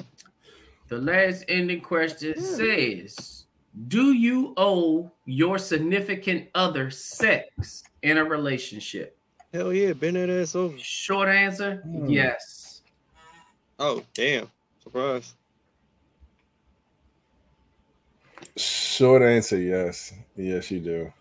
[0.89, 2.43] The last ending question yeah.
[2.43, 3.45] says
[3.89, 9.18] Do you owe your significant other sex in a relationship?
[9.53, 10.77] Hell yeah, been that ass over.
[10.79, 12.13] Short answer, mm.
[12.13, 12.83] yes.
[13.79, 14.51] Oh, damn.
[14.83, 15.35] Surprise.
[18.57, 20.13] Short answer, yes.
[20.37, 21.13] Yes, you do.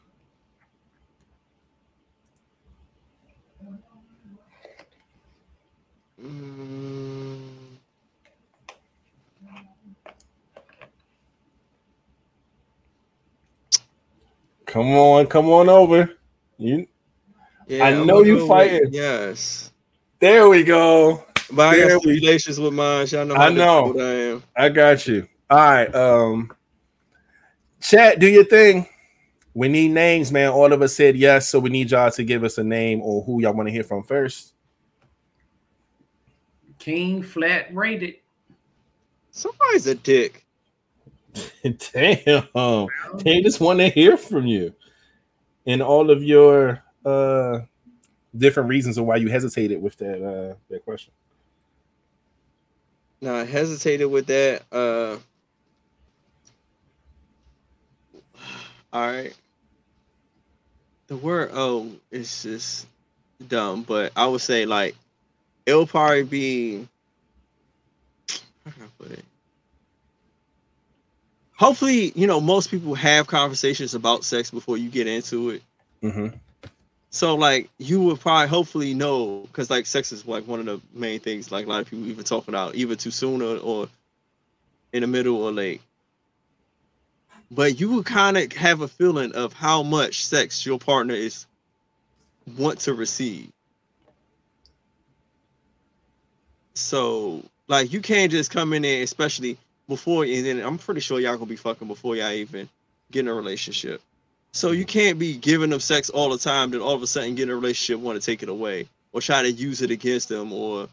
[6.21, 7.37] Mm.
[14.65, 16.09] Come on, come on over.
[16.57, 16.87] You
[17.67, 18.89] yeah, I know you fighting.
[18.91, 19.71] Yes.
[20.19, 21.23] There we go.
[21.51, 23.07] But I got relations with mine.
[23.09, 23.97] Y'all know I know.
[23.99, 24.43] I am.
[24.55, 25.27] I got you.
[25.49, 25.93] All right.
[25.95, 26.51] Um
[27.79, 28.87] chat, do your thing.
[29.53, 30.49] We need names, man.
[30.49, 33.23] All of us said yes, so we need y'all to give us a name or
[33.23, 34.53] who y'all want to hear from first.
[36.77, 38.15] King flat rated.
[39.31, 40.45] Somebody's a dick.
[41.93, 42.87] Damn.
[43.17, 44.73] They just want to hear from you.
[45.65, 47.61] And all of your uh
[48.37, 51.13] different reasons of why you hesitated with that uh that question.
[53.21, 54.63] No, I hesitated with that.
[54.71, 55.17] Uh
[58.93, 59.33] all right.
[61.07, 62.87] The word oh is just
[63.47, 64.95] dumb, but I would say like
[65.65, 66.87] it'll probably be
[68.29, 69.25] how can I put it?
[71.55, 75.63] Hopefully, you know, most people have conversations about sex before you get into it.
[76.03, 76.27] Mm-hmm.
[77.09, 80.81] So, like, you would probably hopefully know because, like, sex is like one of the
[80.93, 83.87] main things, like, a lot of people even talk about, either too soon or, or
[84.93, 85.81] in the middle or late.
[87.49, 91.45] But you would kind of have a feeling of how much sex your partner is
[92.57, 93.51] want to receive.
[96.73, 99.57] So like you can't just come in there, especially
[99.87, 102.69] before and then I'm pretty sure y'all gonna be fucking before y'all even
[103.11, 104.01] get in a relationship.
[104.57, 107.35] So you can't be giving them sex all the time, then all of a sudden
[107.35, 110.29] get in a relationship, want to take it away or try to use it against
[110.29, 110.89] them or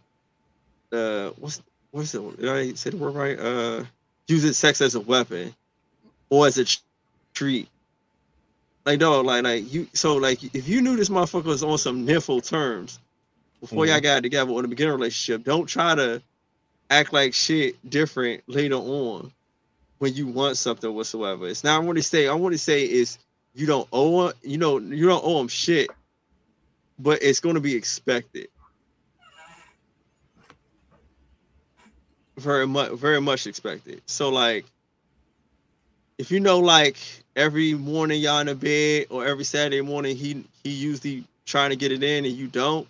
[0.92, 3.38] uh what's what's it did I say the word right?
[3.38, 3.84] Uh
[4.28, 5.54] use it sex as a weapon
[6.28, 6.66] or as a
[7.32, 7.66] treat.
[8.84, 12.06] Like no, like like you so like if you knew this motherfucker was on some
[12.06, 12.98] nympho terms,
[13.62, 13.92] before mm-hmm.
[13.92, 16.20] y'all got together or in the beginning relationship, don't try to
[16.90, 19.32] act like shit different later on
[20.00, 21.48] when you want something whatsoever.
[21.48, 23.16] It's not I want to say I want to say is
[23.55, 25.90] you don't owe you know you don't owe them shit,
[26.98, 28.48] but it's going to be expected.
[32.36, 34.02] Very much, very much expected.
[34.06, 34.64] So like,
[36.18, 36.97] if you know like
[37.36, 41.76] every morning y'all in the bed or every Saturday morning he he usually trying to
[41.76, 42.89] get it in and you don't,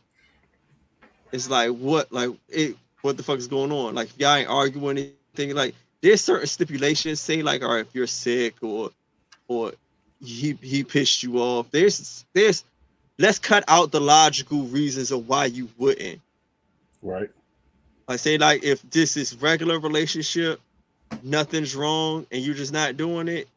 [1.31, 3.95] it's like what like it what the fuck is going on?
[3.95, 5.55] Like y'all ain't arguing anything.
[5.55, 8.91] Like there's certain stipulations, say like, all right, if you're sick or
[9.47, 9.73] or
[10.25, 11.71] he he pissed you off.
[11.71, 12.65] There's there's
[13.19, 16.21] let's cut out the logical reasons of why you wouldn't.
[17.03, 17.31] Right.
[18.09, 20.61] I say like if this is regular relationship,
[21.23, 23.49] nothing's wrong, and you're just not doing it,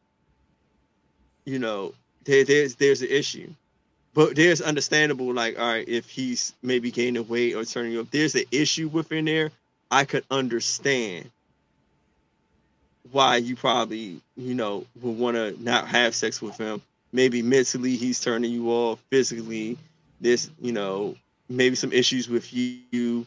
[1.44, 1.92] you know,
[2.24, 3.50] there, there's there's an issue
[4.18, 8.34] but there's understandable like all right if he's maybe gaining weight or turning up there's
[8.34, 9.50] an issue within there
[9.92, 11.30] i could understand
[13.12, 16.82] why you probably you know would want to not have sex with him.
[17.12, 19.78] Maybe mentally he's turning you off physically
[20.20, 21.14] this, you know
[21.48, 23.26] maybe some issues with you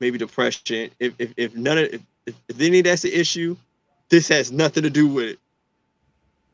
[0.00, 0.90] maybe depression.
[0.98, 1.92] If if, if none of
[2.26, 3.56] if, if any that's the issue
[4.08, 5.38] this has nothing to do with it.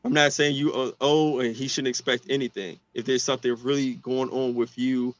[0.03, 2.79] I'm not saying you owe oh, and he shouldn't expect anything.
[2.93, 5.15] If there's something really going on with you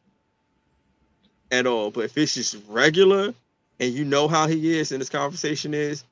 [1.52, 3.34] at all, but if it's just regular
[3.80, 6.04] and you know how he is and this conversation is,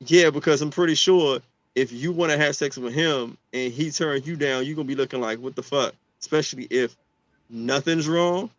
[0.00, 1.40] yeah, because I'm pretty sure
[1.74, 4.88] if you want to have sex with him and he turns you down, you're gonna
[4.88, 5.94] be looking like, what the fuck?
[6.20, 6.96] Especially if
[7.50, 8.50] nothing's wrong.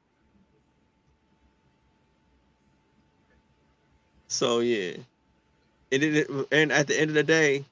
[4.28, 4.94] So yeah.
[5.92, 7.64] And, it, and at the end of the day,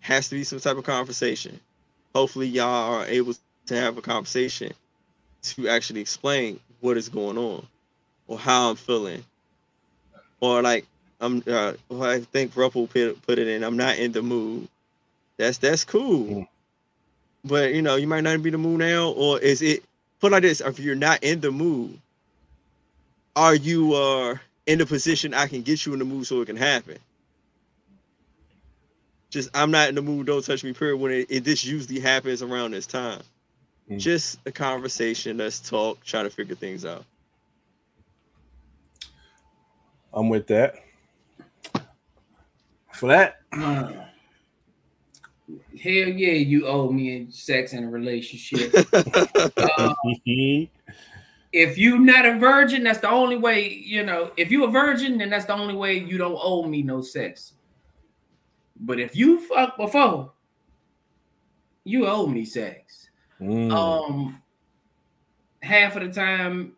[0.00, 1.58] has to be some type of conversation.
[2.14, 3.34] Hopefully, y'all are able
[3.66, 4.72] to have a conversation
[5.42, 7.64] to actually explain what is going on
[8.26, 9.24] or how I'm feeling.
[10.40, 10.86] Or like
[11.22, 14.68] I'm uh I think Ruffle put, put it in, I'm not in the mood.
[15.38, 16.26] That's that's cool.
[16.26, 16.48] Mm.
[17.44, 19.84] But you know, you might not be in the mood now, or is it
[20.20, 21.98] put like this, if you're not in the mood,
[23.36, 24.36] are you uh
[24.66, 26.98] in the position I can get you in the mood so it can happen?
[29.30, 30.26] just I'm not in the mood.
[30.26, 30.72] Don't touch me.
[30.74, 30.98] Period.
[30.98, 33.22] When it, it this usually happens around this time.
[33.90, 33.98] mm.
[33.98, 35.38] just a conversation.
[35.38, 37.04] Let's talk, try to figure things out.
[40.12, 40.74] I'm with that.
[42.94, 43.40] For that.
[43.52, 44.08] Hell
[46.08, 48.72] yeah, you owe me sex and a relationship.
[48.92, 49.94] uh,
[51.52, 55.18] if you're not a virgin, that's the only way, you know, if you're a virgin,
[55.18, 57.54] then that's the only way you don't owe me no sex.
[58.80, 60.32] But if you fuck before,
[61.84, 63.10] you owe me sex.
[63.40, 63.72] Mm.
[63.72, 64.42] Um
[65.62, 66.72] half of the time,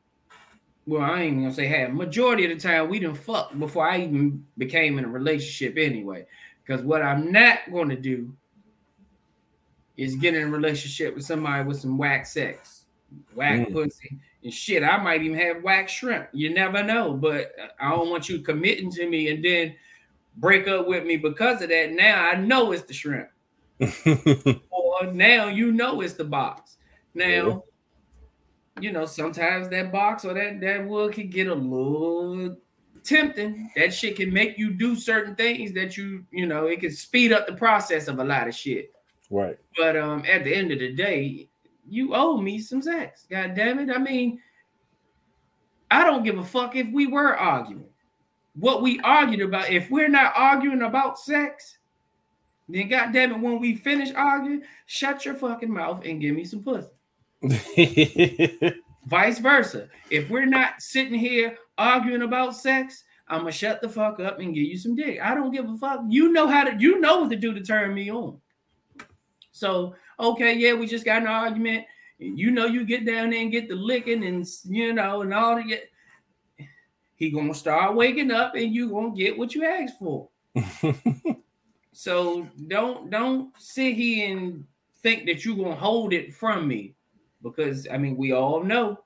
[0.87, 4.01] well, I ain't gonna say half, majority of the time we didn't fuck before I
[4.01, 6.27] even became in a relationship anyway.
[6.65, 8.33] Because what I'm not gonna do
[9.97, 12.85] is get in a relationship with somebody with some whack sex,
[13.35, 13.73] whack mm.
[13.73, 14.83] pussy, and shit.
[14.83, 16.29] I might even have whack shrimp.
[16.33, 19.75] You never know, but I don't want you committing to me and then
[20.37, 21.93] break up with me because of that.
[21.93, 23.29] Now I know it's the shrimp.
[24.71, 26.77] or now you know it's the box.
[27.15, 27.59] Now, yeah.
[28.81, 32.57] You know, sometimes that box or that that wood can get a little
[33.05, 33.71] tempting.
[33.77, 37.33] That shit can make you do certain things that you, you know, it can speed
[37.33, 38.93] up the process of a lot of shit.
[39.31, 39.59] Right.
[39.77, 41.49] But um, at the end of the day,
[41.89, 43.27] you owe me some sex.
[43.31, 43.95] God damn it.
[43.95, 44.41] I mean,
[45.91, 47.87] I don't give a fuck if we were arguing.
[48.57, 51.79] What we argued about, if we're not arguing about sex,
[52.69, 56.45] then God damn it, when we finish arguing, shut your fucking mouth and give me
[56.45, 56.89] some pussy.
[59.07, 59.89] Vice versa.
[60.11, 64.55] If we're not sitting here arguing about sex, I'm gonna shut the fuck up and
[64.55, 65.21] give you some dick.
[65.21, 66.01] I don't give a fuck.
[66.09, 68.39] You know how to you know what to do to turn me on.
[69.53, 71.85] So, okay, yeah, we just got an argument.
[72.19, 75.57] You know, you get down there and get the licking and you know, and all
[75.57, 75.81] the
[77.17, 80.29] he gonna start waking up and you gonna get what you asked for.
[81.93, 84.65] so don't don't sit here and
[85.03, 86.95] think that you're gonna hold it from me
[87.45, 88.99] because I mean we all know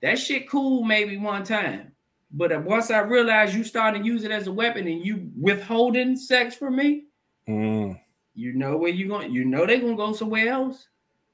[0.00, 1.92] that shit cool maybe one time.
[2.30, 6.14] But once I realize you start to use it as a weapon and you withholding
[6.14, 7.06] sex from me,
[7.48, 7.98] mm
[8.38, 9.32] you know where you're going.
[9.32, 10.86] You know they're gonna go somewhere else.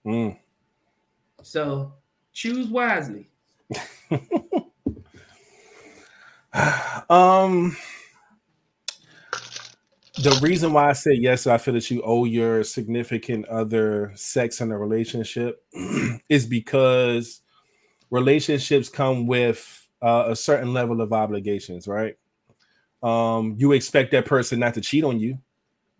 [0.07, 0.39] Mm.
[1.43, 1.93] So
[2.33, 3.29] choose wisely.
[7.11, 7.77] um
[10.19, 14.61] the reason why I say yes, I feel that you owe your significant other sex
[14.61, 15.65] in a relationship
[16.29, 17.41] is because
[18.11, 22.17] relationships come with uh, a certain level of obligations, right?
[23.03, 25.39] Um, you expect that person not to cheat on you.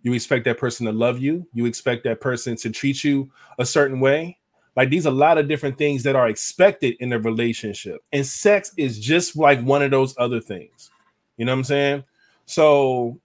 [0.03, 1.47] You expect that person to love you.
[1.53, 4.39] You expect that person to treat you a certain way.
[4.77, 8.03] Like these, a lot of different things that are expected in a relationship.
[8.13, 10.91] And sex is just like one of those other things.
[11.37, 12.05] You know what I'm saying?
[12.47, 13.21] So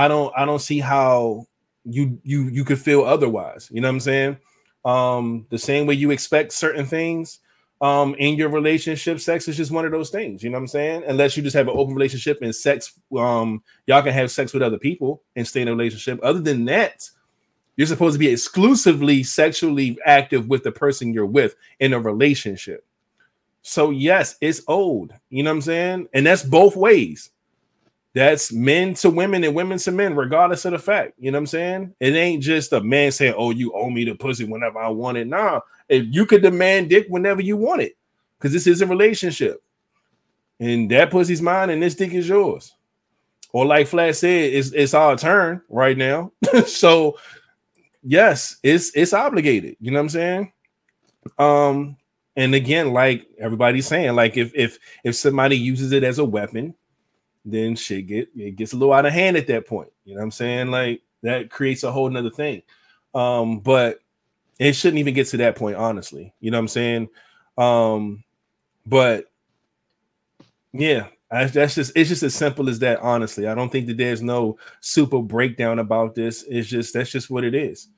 [0.00, 1.46] I don't I don't see how
[1.84, 3.68] you you you could feel otherwise.
[3.70, 4.38] You know what I'm saying?
[4.82, 7.40] Um, the same way you expect certain things
[7.82, 10.42] um in your relationship sex is just one of those things.
[10.42, 11.04] You know what i'm saying?
[11.06, 14.62] Unless you just have an open relationship and sex um y'all can have sex with
[14.62, 16.18] other people and stay in a relationship.
[16.22, 17.08] Other than that
[17.76, 22.86] you're supposed to be exclusively sexually active with the person you're with in a relationship.
[23.62, 25.12] So yes it's old.
[25.28, 26.08] You know what i'm saying?
[26.14, 27.30] And that's both ways
[28.12, 31.12] that's men to women and women to men, regardless of the fact.
[31.18, 31.94] You know what I'm saying?
[32.00, 35.18] It ain't just a man saying, Oh, you owe me the pussy whenever I want
[35.18, 35.26] it.
[35.26, 37.96] Nah, if you could demand dick whenever you want it,
[38.38, 39.62] because this is a relationship.
[40.58, 42.74] And that pussy's mine and this dick is yours.
[43.52, 46.32] Or like Flat said, it's it's our turn right now.
[46.66, 47.18] so
[48.02, 49.76] yes, it's it's obligated.
[49.80, 50.52] You know what I'm saying?
[51.38, 51.96] Um,
[52.36, 56.74] and again, like everybody's saying, like if if if somebody uses it as a weapon,
[57.44, 59.90] then shit get it gets a little out of hand at that point.
[60.04, 60.70] You know what I'm saying?
[60.70, 62.62] Like that creates a whole nother thing.
[63.14, 64.00] Um, but
[64.58, 66.34] it shouldn't even get to that point, honestly.
[66.40, 67.08] You know what I'm saying?
[67.56, 68.24] Um,
[68.86, 69.30] but
[70.72, 73.46] yeah, I, that's just it's just as simple as that, honestly.
[73.46, 76.44] I don't think that there's no super breakdown about this.
[76.48, 77.88] It's just that's just what it is.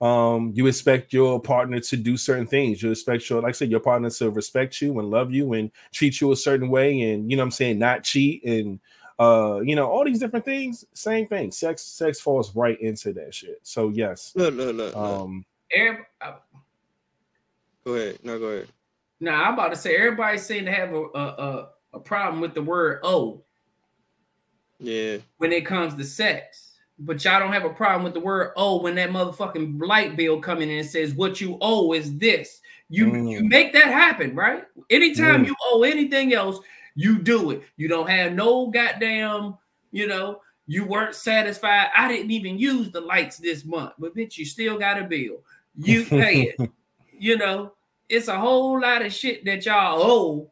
[0.00, 2.82] Um, you expect your partner to do certain things.
[2.82, 5.70] You expect your, like I said, your partner to respect you and love you and
[5.92, 8.80] treat you a certain way, and you know I'm saying, not cheat and
[9.20, 10.86] uh, you know, all these different things.
[10.94, 11.52] Same thing.
[11.52, 13.60] Sex, sex falls right into that shit.
[13.62, 14.32] So yes.
[14.34, 14.96] Look, look, look.
[14.96, 16.36] Um, Every, uh,
[17.84, 18.18] go ahead.
[18.22, 18.68] No, go ahead.
[19.20, 22.62] Now I'm about to say everybody seem to have a, a a problem with the
[22.62, 23.42] word "oh."
[24.78, 25.18] Yeah.
[25.36, 26.69] When it comes to sex
[27.00, 30.40] but y'all don't have a problem with the word "oh" when that motherfucking light bill
[30.40, 32.60] coming in and says what you owe is this.
[32.88, 33.30] You mm.
[33.30, 34.64] you make that happen, right?
[34.90, 35.48] Anytime mm.
[35.48, 36.58] you owe anything else,
[36.94, 37.62] you do it.
[37.76, 39.56] You don't have no goddamn,
[39.92, 41.88] you know, you weren't satisfied.
[41.96, 45.42] I didn't even use the lights this month, but bitch, you still got a bill.
[45.76, 46.70] You pay it.
[47.22, 47.72] You know,
[48.08, 50.50] it's a whole lot of shit that y'all owe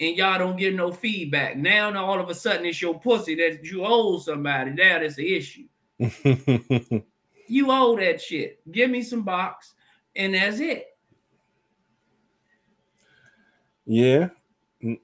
[0.00, 1.58] and y'all don't get no feedback.
[1.58, 4.70] Now, all of a sudden, it's your pussy that you owe somebody.
[4.70, 5.64] Now That is the issue.
[7.48, 8.60] you owe that shit.
[8.70, 9.74] Give me some box,
[10.14, 10.86] and that's it.
[13.86, 14.28] Yeah.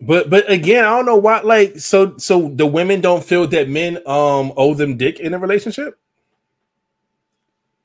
[0.01, 1.41] But but again, I don't know why.
[1.41, 5.39] Like, so so the women don't feel that men um owe them dick in a
[5.39, 5.99] relationship.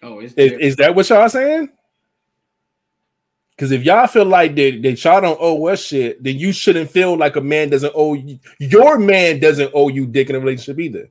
[0.03, 1.69] Oh, is, is that what y'all saying?
[3.51, 6.91] Because if y'all feel like that, that y'all don't owe us shit, then you shouldn't
[6.91, 8.37] feel like a man doesn't owe you.
[8.59, 11.09] Your man doesn't owe you dick in a relationship either.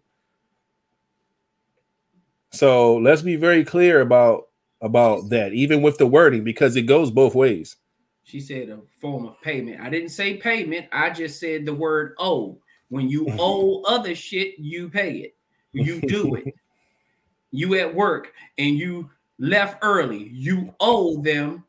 [2.57, 4.49] So let's be very clear about
[4.81, 7.77] about that, even with the wording, because it goes both ways.
[8.25, 9.81] She said a form of payment.
[9.81, 10.87] I didn't say payment.
[10.93, 12.59] I just said the word owe.
[12.89, 15.37] When you owe other shit, you pay it.
[15.73, 16.55] You do it.
[17.51, 20.29] you at work and you left early.
[20.33, 21.65] You owe them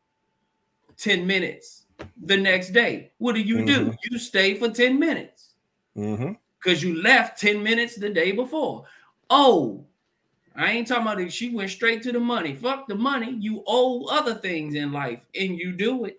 [0.97, 1.85] 10 minutes
[2.23, 3.11] the next day.
[3.17, 3.89] What do you mm-hmm.
[3.89, 3.95] do?
[4.09, 5.53] You stay for 10 minutes
[5.95, 6.87] because mm-hmm.
[6.87, 8.85] you left 10 minutes the day before.
[9.29, 9.85] Oh,
[10.57, 11.31] I ain't talking about it.
[11.31, 12.55] She went straight to the money.
[12.55, 13.37] Fuck the money.
[13.39, 16.17] You owe other things in life and you do it.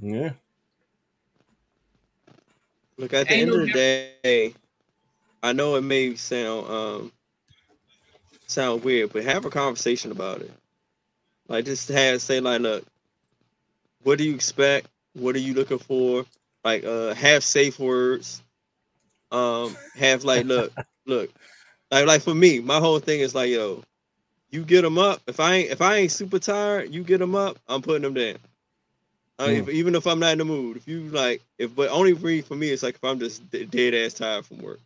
[0.00, 0.32] Yeah.
[2.98, 4.54] Look, at the ain't end no of the day,
[5.42, 7.12] I know it may sound um
[8.46, 10.50] sound weird, but have a conversation about it.
[11.48, 12.84] Like just have say like, look,
[14.02, 14.88] what do you expect?
[15.14, 16.26] What are you looking for?
[16.64, 18.42] Like uh have safe words.
[19.30, 20.72] Um have like look,
[21.06, 21.30] look.
[21.90, 23.82] Like like for me, my whole thing is like, yo,
[24.50, 25.20] you get them up.
[25.26, 28.14] If I ain't if I ain't super tired, you get them up, I'm putting them
[28.14, 28.36] down.
[29.38, 29.72] I mean, mm.
[29.72, 32.56] even if I'm not in the mood, if you like, if but only for for
[32.56, 34.80] me, it's like if I'm just dead ass tired from work.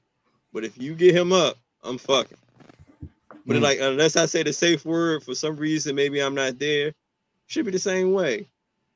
[0.52, 2.36] But if you get him up, I'm fucking.
[3.46, 3.62] But mm.
[3.62, 6.92] like, unless I say the safe word for some reason, maybe I'm not there.
[7.46, 8.46] Should be the same way.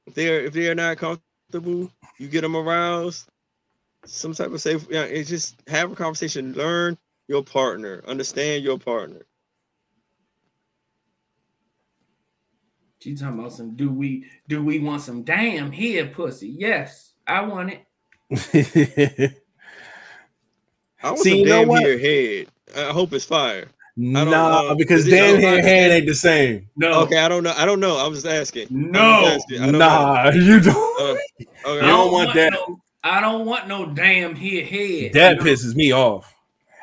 [0.07, 3.27] If they're if they're not comfortable, you get them aroused.
[4.05, 4.87] Some type of safe.
[4.91, 6.53] Yeah, it's just have a conversation.
[6.53, 6.97] Learn
[7.29, 8.03] your partner.
[8.07, 9.27] Understand your partner.
[13.01, 13.77] She talking about some.
[13.77, 16.49] Do we do we want some damn head pussy?
[16.49, 17.87] Yes, I want it.
[21.03, 22.49] I want See, some you damn here head.
[22.77, 23.69] I hope it's fire.
[23.99, 26.69] Nah, because damn hair head ain't the same.
[26.77, 27.03] No.
[27.03, 27.55] Okay, I don't know.
[27.57, 27.97] I don't know.
[27.97, 28.67] I was just asking.
[28.71, 29.23] No.
[29.23, 29.73] Just asking.
[29.79, 30.31] Nah, know.
[30.37, 30.77] you don't.
[30.77, 31.21] Uh, okay.
[31.65, 32.53] You don't, want, want that.
[32.53, 35.13] No, I don't want no damn hair head.
[35.13, 36.36] That pisses me off.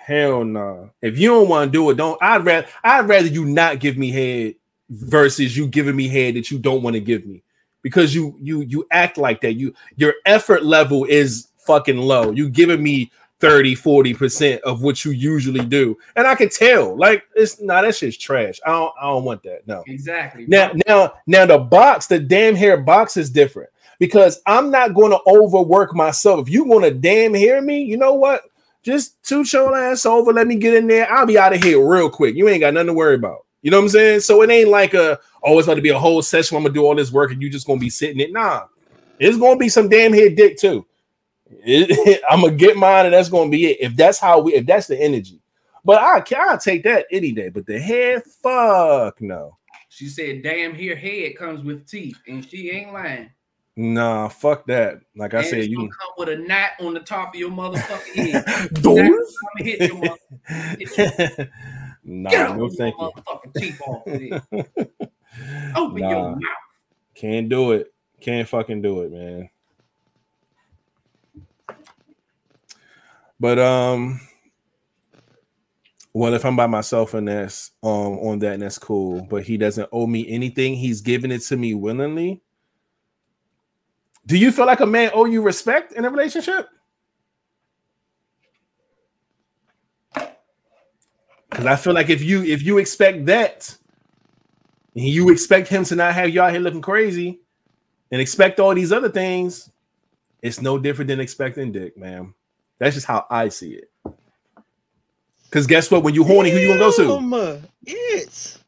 [0.04, 0.76] Hell no.
[0.76, 0.90] Nah.
[1.02, 2.22] If you don't want to do it, don't.
[2.22, 2.68] I'd rather.
[2.84, 4.56] I'd rather you not give me head
[4.90, 7.42] versus you giving me head that you don't want to give me
[7.84, 9.54] because you you you act like that.
[9.54, 12.32] You your effort level is fucking low.
[12.32, 17.26] You giving me 30 40% of what you usually do and i can tell like
[17.36, 20.72] it's not nah, that shit's trash i don't i don't want that no exactly now
[20.88, 23.70] now now the box the damn hair box is different
[24.00, 27.98] because i'm not going to overwork myself if you want to damn hear me you
[27.98, 28.44] know what
[28.84, 30.34] just toot your ass over.
[30.34, 31.12] Let me get in there.
[31.12, 32.36] I'll be out of here real quick.
[32.36, 33.46] You ain't got nothing to worry about.
[33.62, 34.20] You know what i'm saying?
[34.20, 36.58] So it ain't like a oh it's going to be a whole session.
[36.58, 38.34] I'm gonna do all this work and you just gonna be sitting it.
[38.34, 38.66] Nah.
[39.20, 40.86] It's gonna be some damn head dick too.
[42.30, 43.78] I'm gonna get mine, and that's gonna be it.
[43.80, 45.40] If that's how we, if that's the energy,
[45.86, 47.50] but I can I take that any day.
[47.50, 49.58] But the head, fuck no.
[49.90, 53.30] She said, "Damn, here head comes with teeth," and she ain't lying.
[53.76, 55.02] Nah, fuck that.
[55.16, 58.74] Like I said, you come with a knot on the top of your motherfucking head.
[58.82, 59.36] Doors.
[59.58, 60.78] hit your mother.
[60.78, 61.46] Hit you.
[62.04, 63.12] nah, Get no thank you.
[63.16, 64.08] Motherfucking teeth off.
[65.76, 66.40] Open nah, your mouth.
[67.16, 67.92] Can't do it.
[68.22, 69.50] Can't fucking do it, man.
[73.40, 74.22] But um,
[76.14, 79.26] well, if I'm by myself and that's um on that, and that's cool.
[79.28, 80.76] But he doesn't owe me anything.
[80.76, 82.44] He's giving it to me willingly.
[84.26, 86.70] Do you feel like a man owe you respect in a relationship?
[91.50, 93.78] Because I feel like if you if you expect that,
[94.96, 97.42] and you expect him to not have you out here looking crazy,
[98.12, 99.70] and expect all these other things,
[100.42, 102.34] it's no different than expecting dick, man.
[102.80, 103.92] That's just how I see it.
[105.46, 106.04] Because guess what?
[106.04, 107.62] When you horny, who you gonna go to?
[107.86, 108.60] It's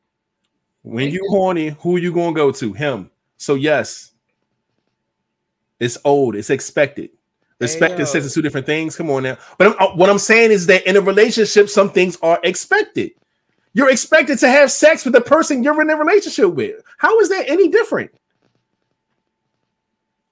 [0.83, 2.73] when you horny, who you gonna go to?
[2.73, 3.09] Him.
[3.37, 4.11] So yes,
[5.79, 6.35] it's old.
[6.35, 7.11] It's expected.
[7.59, 8.97] Respect and sex are two different things.
[8.97, 9.37] Come on now.
[9.57, 13.11] But I'm, what I'm saying is that in a relationship, some things are expected.
[13.73, 16.81] You're expected to have sex with the person you're in a relationship with.
[16.97, 18.11] How is that any different?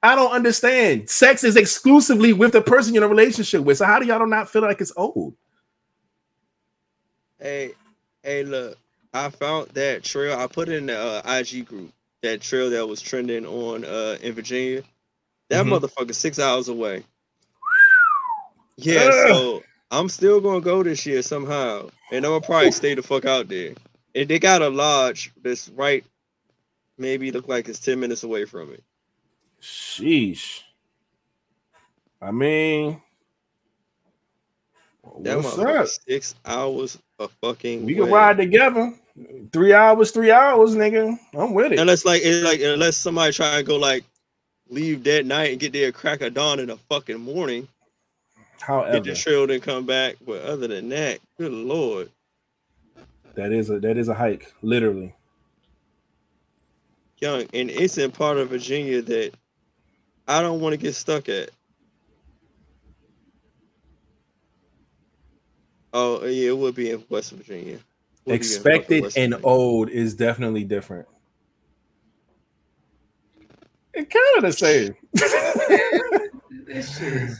[0.03, 1.09] I don't understand.
[1.09, 3.77] Sex is exclusively with the person you're in a relationship with.
[3.79, 5.35] So how do y'all not feel like it's old?
[7.39, 7.73] Hey,
[8.23, 8.77] hey, look,
[9.13, 10.37] I found that trail.
[10.39, 11.91] I put it in the uh, IG group.
[12.23, 14.83] that trail that was trending on uh in Virginia.
[15.49, 15.73] That mm-hmm.
[15.73, 17.03] motherfucker six hours away.
[18.75, 19.61] Yeah, so
[19.91, 23.47] I'm still gonna go this year somehow, and I'm gonna probably stay the fuck out
[23.47, 23.75] there.
[24.15, 26.03] And they got a lodge that's right,
[26.97, 28.83] maybe look like it's ten minutes away from it.
[29.61, 30.63] Sheesh.
[32.19, 32.99] I mean,
[35.19, 35.87] that what's up?
[36.07, 37.85] Six hours of fucking.
[37.85, 38.11] We can way.
[38.11, 38.93] ride together.
[39.51, 41.17] Three hours, three hours, nigga.
[41.35, 41.79] I'm with it.
[41.79, 44.03] Unless like, it, like unless somebody try to go like
[44.73, 47.67] leave that night and get there crack of dawn in the fucking morning.
[48.59, 50.15] However, get the trail and come back.
[50.25, 52.09] But other than that, good lord,
[53.35, 55.13] that is a that is a hike, literally.
[57.19, 59.33] Young, and it's in part of Virginia that
[60.27, 61.49] I don't want to get stuck at.
[65.93, 67.79] Oh yeah, it would be in West Virginia.
[68.25, 71.07] Expected and old is definitely different.
[73.93, 74.95] It kind of the same.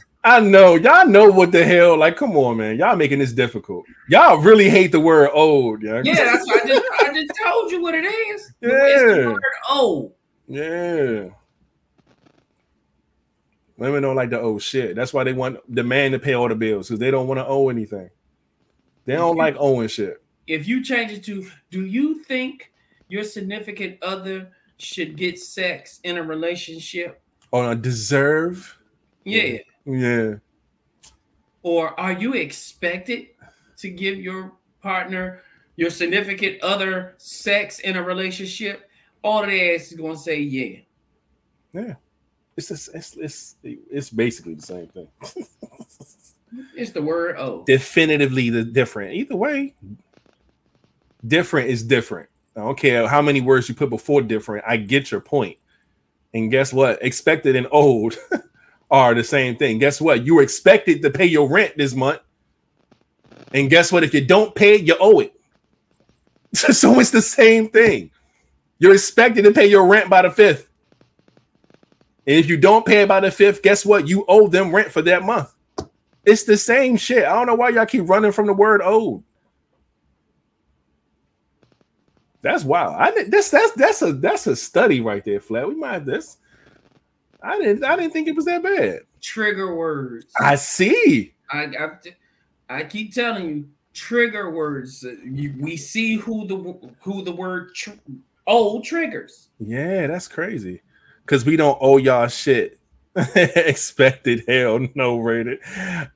[0.26, 1.98] I know y'all know what the hell.
[1.98, 3.84] Like, come on, man, y'all making this difficult.
[4.08, 5.82] Y'all really hate the word old.
[5.82, 6.14] Yeah, yeah.
[6.14, 8.52] That's I just I just told you what it is.
[8.60, 10.12] Yeah, the word old.
[10.46, 11.28] Yeah.
[13.76, 14.94] Women don't like the old shit.
[14.94, 17.38] That's why they want the man to pay all the bills because they don't want
[17.38, 18.08] to owe anything.
[19.04, 20.22] They don't like owing shit.
[20.46, 22.72] If you change it to, do you think
[23.08, 27.20] your significant other should get sex in a relationship?
[27.50, 28.76] Or a deserve?
[29.24, 29.58] Yeah.
[29.84, 30.34] Yeah.
[31.62, 33.28] Or are you expected
[33.78, 34.52] to give your
[34.82, 35.42] partner,
[35.76, 38.88] your significant other, sex in a relationship?
[39.22, 40.80] All the ass is gonna say yeah.
[41.72, 41.94] Yeah.
[42.56, 45.08] It's just, it's it's it's basically the same thing.
[46.76, 47.64] it's the word oh.
[47.66, 49.14] Definitively the different.
[49.14, 49.74] Either way,
[51.26, 52.28] different is different.
[52.56, 54.64] I don't care how many words you put before different.
[54.66, 55.58] I get your point.
[56.32, 57.02] And guess what?
[57.02, 58.16] Expected and old
[58.90, 59.78] are the same thing.
[59.78, 60.24] Guess what?
[60.24, 62.20] You were expected to pay your rent this month.
[63.52, 64.04] And guess what?
[64.04, 65.32] If you don't pay you owe it.
[66.54, 68.10] so it's the same thing.
[68.78, 70.68] You're expected to pay your rent by the fifth.
[72.26, 74.08] And if you don't pay it by the fifth, guess what?
[74.08, 75.52] You owe them rent for that month.
[76.24, 77.24] It's the same shit.
[77.24, 79.22] I don't know why y'all keep running from the word owed.
[82.44, 82.96] That's wild.
[82.98, 85.66] I think this that's that's a that's a study right there, Flat.
[85.66, 86.36] We might this.
[87.42, 89.00] I didn't I didn't think it was that bad.
[89.22, 90.26] Trigger words.
[90.38, 91.32] I see.
[91.50, 91.88] I I,
[92.68, 95.06] I keep telling you, trigger words.
[95.58, 97.92] We see who the who the word tr-
[98.46, 99.48] old triggers.
[99.58, 100.82] Yeah, that's crazy.
[101.24, 102.78] Cause we don't owe y'all shit.
[103.16, 105.60] Expected hell no rated.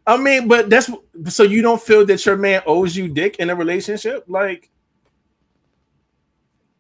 [0.07, 0.91] I mean, but that's
[1.29, 4.71] so you don't feel that your man owes you dick in a relationship, like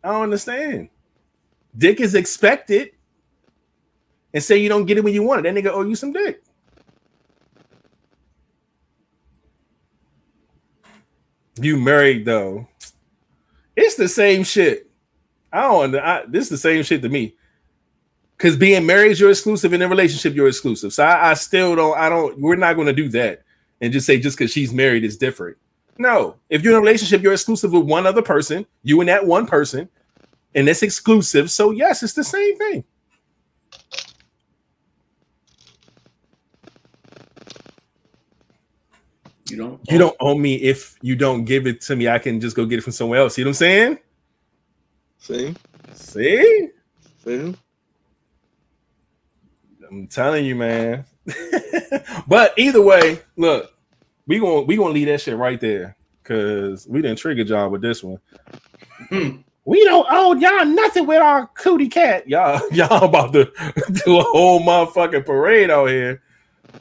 [0.09, 0.89] I don't understand.
[1.77, 2.93] Dick is expected.
[4.33, 5.55] And say you don't get it when you want it.
[5.55, 6.43] That nigga owe you some dick.
[11.61, 12.69] You married though.
[13.77, 14.91] It's the same shit.
[15.53, 17.35] I don't I, this is the same shit to me.
[18.39, 19.73] Cause being married, you're exclusive.
[19.73, 20.93] and In a relationship, you're exclusive.
[20.93, 23.43] So I, I still don't, I don't, we're not gonna do that
[23.81, 25.59] and just say just because she's married is different.
[25.99, 29.27] No, if you're in a relationship, you're exclusive with one other person, you and that
[29.27, 29.89] one person,
[30.59, 31.53] and it's exclusive.
[31.53, 32.85] So yes, it's the same thing.
[39.49, 39.81] You don't.
[39.89, 42.09] You don't owe me if you don't give it to me.
[42.09, 43.39] I can just go get it from somewhere else.
[43.39, 43.99] You know what I'm saying?
[45.19, 45.55] See.
[45.95, 46.69] See.
[47.25, 47.57] See.
[49.89, 51.05] I'm telling you, man.
[52.27, 53.73] but either way, look,
[54.27, 57.81] we gonna we gonna leave that shit right there because we didn't trigger John with
[57.81, 58.19] this one.
[59.09, 59.37] Hmm.
[59.69, 62.27] We don't owe y'all nothing with our cootie cat.
[62.27, 63.53] Y'all, y'all about to
[64.07, 66.23] do a whole motherfucking parade out here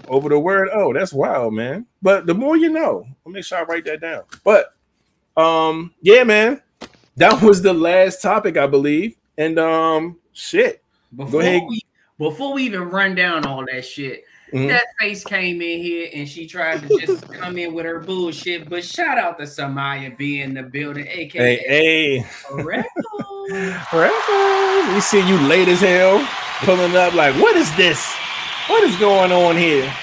[0.08, 0.94] over the word oh.
[0.94, 1.86] That's wild, man.
[2.02, 4.24] But the more you know, I'll make sure I write that down.
[4.46, 4.74] But
[5.36, 6.62] um, yeah, man,
[7.18, 9.18] that was the last topic, I believe.
[9.38, 10.82] And um, shit.
[11.14, 11.64] Before Go ahead.
[11.68, 11.82] We,
[12.18, 14.24] before we even run down all that shit,
[14.54, 14.68] Mm-hmm.
[14.68, 18.70] That face came in here and she tried to just come in with her bullshit.
[18.70, 22.84] But shout out to Samaya being in the building, aka hey, hey.
[24.94, 26.26] We see you late as hell
[26.60, 28.14] pulling up like, what is this?
[28.68, 29.94] What is going on here?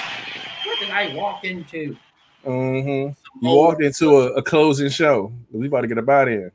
[0.64, 1.96] What did I walk into?
[2.44, 3.46] Mm-hmm.
[3.46, 5.32] You walked into a, a closing show.
[5.50, 6.50] We about to get about in.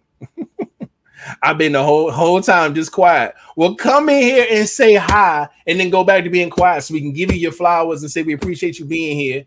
[1.41, 3.35] I've been the whole whole time just quiet.
[3.55, 6.93] Well, come in here and say hi, and then go back to being quiet, so
[6.93, 9.45] we can give you your flowers and say we appreciate you being here,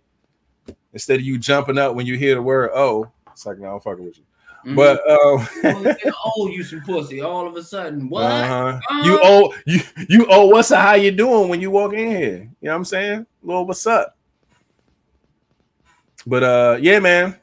[0.92, 3.80] instead of you jumping up when you hear the word "oh." It's like, no, I'm
[3.80, 4.24] fucking with you.
[4.64, 4.76] Mm-hmm.
[4.76, 8.08] But um, oh, you some pussy all of a sudden.
[8.08, 8.24] What?
[8.24, 8.54] Uh-huh.
[8.54, 9.02] Uh-huh.
[9.04, 10.82] You owe you you owe what's up?
[10.82, 12.36] How you doing when you walk in here?
[12.60, 13.26] You know what I'm saying?
[13.42, 14.16] Well, what's up?
[16.24, 17.36] But uh, yeah, man,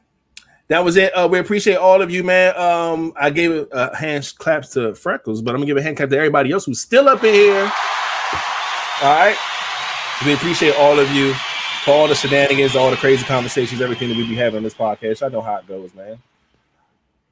[0.70, 1.12] that was it.
[1.12, 2.56] Uh, we appreciate all of you, man.
[2.58, 5.98] Um, I gave a uh, hand claps to Freckles, but I'm gonna give a hand
[5.98, 7.72] clap to everybody else who's still up in here.
[9.02, 9.38] All right,
[10.26, 11.34] we appreciate all of you
[11.84, 14.76] for all the shenanigans, all the crazy conversations, everything that we be having on this
[14.76, 15.26] podcast.
[15.26, 16.20] I know how it goes, man.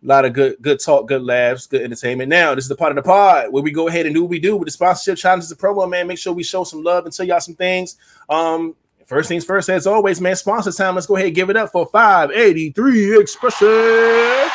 [0.04, 2.30] A lot of good, good talk, good laughs, good entertainment.
[2.30, 4.30] Now, this is the part of the pod where we go ahead and do what
[4.30, 6.08] we do with the sponsorship challenges, the promo, man.
[6.08, 7.98] Make sure we show some love and tell y'all some things.
[8.30, 8.76] Um,
[9.08, 10.36] first things first, as always, man.
[10.36, 10.96] Sponsor time.
[10.96, 14.52] Let's go ahead and give it up for 583 expressions.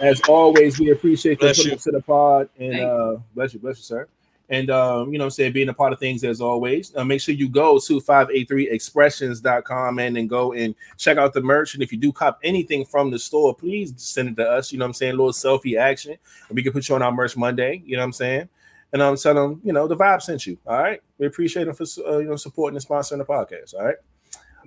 [0.00, 4.08] As always, we appreciate the to the pod and uh, bless you, bless you, sir
[4.50, 6.94] and um, you know I'm saying being a part of things as always.
[6.94, 11.74] Uh, make sure you go to 583expressions.com and then go and check out the merch.
[11.74, 14.72] And if you do cop anything from the store, please send it to us.
[14.72, 15.14] You know I'm saying?
[15.14, 16.16] A little selfie action.
[16.48, 17.82] And we can put you on our merch Monday.
[17.86, 18.48] You know what I'm saying?
[18.92, 20.58] And I'm um, telling them, you know, the vibe sent you.
[20.66, 21.00] All right.
[21.18, 23.74] We appreciate them for uh, you know supporting and sponsoring the podcast.
[23.74, 23.96] All right.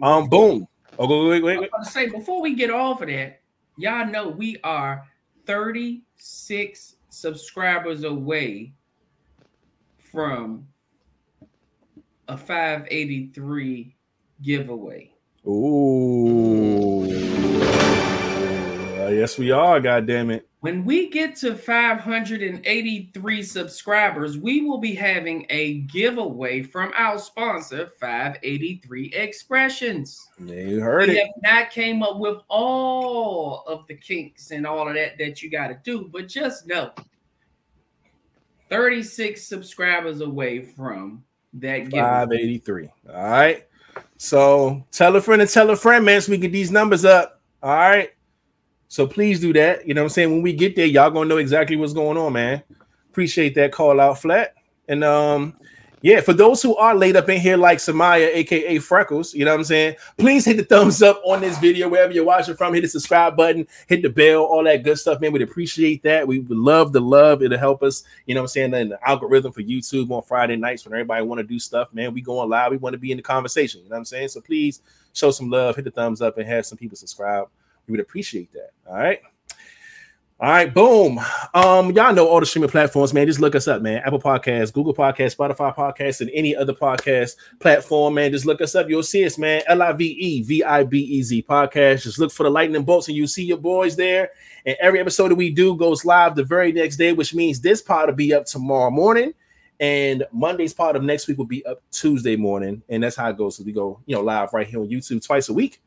[0.01, 0.67] Um, boom.
[0.97, 1.69] Oh, go wait, wait, wait.
[1.73, 3.41] I was say before we get off of that,
[3.77, 5.05] y'all know we are
[5.45, 8.73] 36 subscribers away
[9.97, 10.67] from
[12.27, 13.95] a 583
[14.41, 15.11] giveaway.
[15.47, 16.32] Ooh.
[19.03, 19.79] Uh, yes, we are.
[19.81, 20.47] God damn it.
[20.61, 27.91] When we get to 583 subscribers, we will be having a giveaway from our sponsor,
[27.99, 30.25] 583 Expressions.
[30.39, 31.25] You heard we it.
[31.25, 35.51] have not came up with all of the kinks and all of that that you
[35.51, 36.91] got to do, but just know
[38.69, 41.25] 36 subscribers away from
[41.55, 42.89] that 583.
[43.09, 43.67] All right.
[44.17, 47.41] So tell a friend and tell a friend, man, so we get these numbers up.
[47.61, 48.11] All right.
[48.93, 49.87] So please do that.
[49.87, 50.29] You know what I'm saying?
[50.29, 52.61] When we get there, y'all gonna know exactly what's going on, man.
[53.09, 54.53] Appreciate that call out flat.
[54.87, 55.55] And um,
[56.03, 59.51] yeah, for those who are laid up in here like Samaya, aka Freckles, you know
[59.51, 59.95] what I'm saying?
[60.19, 62.75] Please hit the thumbs up on this video wherever you're watching from.
[62.75, 65.31] Hit the subscribe button, hit the bell, all that good stuff, man.
[65.31, 66.27] We'd appreciate that.
[66.27, 67.41] We would love the love.
[67.41, 68.75] It'll help us, you know what I'm saying?
[68.75, 72.13] And the algorithm for YouTube on Friday nights when everybody want to do stuff, man.
[72.13, 72.69] We going live.
[72.69, 73.81] We want to be in the conversation.
[73.81, 74.27] You know what I'm saying?
[74.27, 74.83] So please
[75.13, 77.47] show some love, hit the thumbs up, and have some people subscribe.
[77.87, 78.71] We would appreciate that.
[78.87, 79.21] All right.
[80.39, 81.21] All right, boom.
[81.53, 83.27] Um, y'all know all the streaming platforms, man.
[83.27, 84.01] Just look us up, man.
[84.03, 88.31] Apple Podcasts, Google Podcasts, Spotify Podcasts, and any other podcast platform, man.
[88.31, 88.89] Just look us up.
[88.89, 89.61] You'll see us, man.
[89.67, 92.03] L I V E V I B E Z podcast.
[92.03, 94.31] Just look for the lightning bolts, and you see your boys there.
[94.65, 97.81] And every episode that we do goes live the very next day, which means this
[97.81, 99.33] pod will be up tomorrow morning.
[99.79, 102.81] And Monday's part of next week will be up Tuesday morning.
[102.89, 103.55] And that's how it goes.
[103.55, 105.81] So we go, you know, live right here on YouTube twice a week.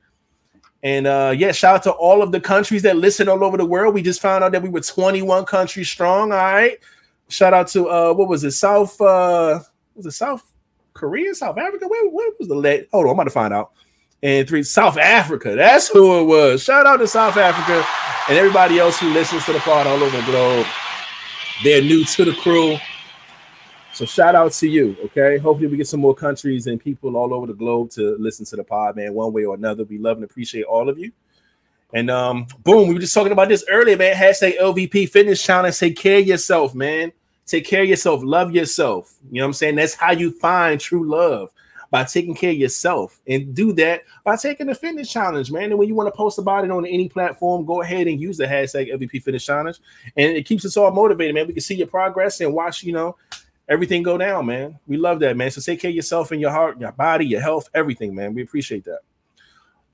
[0.86, 3.66] And uh, yeah, shout out to all of the countries that listen all over the
[3.66, 3.92] world.
[3.92, 6.30] We just found out that we were 21 countries strong.
[6.30, 6.78] All right.
[7.28, 8.52] Shout out to uh, what was it?
[8.52, 9.58] South uh
[9.96, 10.44] was it South
[10.94, 11.88] Korea, South Africa?
[11.88, 12.86] Where, where was the late?
[12.92, 13.72] Hold on, I'm about to find out.
[14.22, 15.56] And three South Africa.
[15.56, 16.62] That's who it was.
[16.62, 17.84] Shout out to South Africa
[18.28, 20.66] and everybody else who listens to the pod all over the globe.
[21.64, 22.78] They're new to the crew.
[23.96, 24.94] So shout out to you.
[25.06, 25.38] Okay.
[25.38, 28.56] Hopefully we get some more countries and people all over the globe to listen to
[28.56, 29.84] the pod, man, one way or another.
[29.84, 31.12] We love and appreciate all of you.
[31.94, 34.14] And um, boom, we were just talking about this earlier, man.
[34.14, 35.78] Hashtag LVP fitness challenge.
[35.78, 37.10] Take care of yourself, man.
[37.46, 38.20] Take care of yourself.
[38.22, 39.14] Love yourself.
[39.30, 39.76] You know what I'm saying?
[39.76, 41.50] That's how you find true love
[41.90, 45.70] by taking care of yourself and do that by taking the fitness challenge, man.
[45.70, 48.36] And when you want to post about it on any platform, go ahead and use
[48.36, 49.78] the hashtag LVP fitness challenge.
[50.18, 51.46] And it keeps us all motivated, man.
[51.46, 53.16] We can see your progress and watch, you know,
[53.68, 54.78] everything go down, man.
[54.86, 55.50] We love that, man.
[55.50, 58.34] So take care of yourself and your heart, your body, your health, everything, man.
[58.34, 59.00] We appreciate that.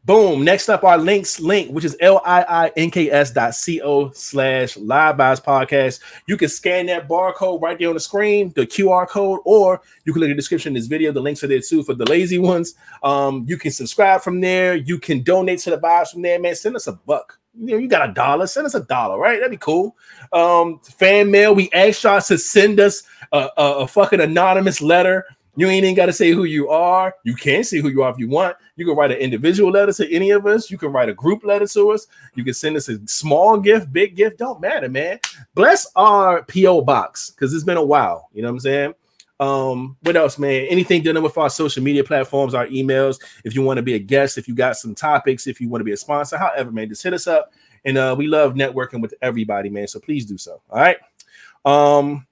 [0.04, 0.42] Boom.
[0.42, 6.00] Next up, our links link, which is L-I-I-N-K-S dot C-O slash live vibez podcast.
[6.26, 10.12] You can scan that barcode right there on the screen, the QR code, or you
[10.12, 11.12] can look at the description of this video.
[11.12, 12.74] The links are there too for the lazy ones.
[13.04, 14.74] Um, you can subscribe from there.
[14.74, 16.56] You can donate to the vibes from there, man.
[16.56, 19.36] Send us a buck you know, you got a dollar, send us a dollar, right?
[19.36, 19.96] That'd be cool.
[20.32, 23.02] Um, fan mail, we asked y'all to send us
[23.32, 25.24] a, a, fucking anonymous letter.
[25.56, 27.14] You ain't even got to say who you are.
[27.24, 28.56] You can say who you are if you want.
[28.76, 30.70] You can write an individual letter to any of us.
[30.70, 32.06] You can write a group letter to us.
[32.34, 35.18] You can send us a small gift, big gift, don't matter, man.
[35.54, 38.30] Bless our PO box because it's been a while.
[38.32, 38.94] You know what I'm saying?
[39.40, 40.66] Um, what else, man?
[40.70, 43.20] Anything dealing with our social media platforms, our emails.
[43.44, 45.80] If you want to be a guest, if you got some topics, if you want
[45.80, 47.52] to be a sponsor, however, man, just hit us up.
[47.84, 49.88] And uh, we love networking with everybody, man.
[49.88, 50.62] So please do so.
[50.70, 50.96] All right.
[51.64, 52.26] Um,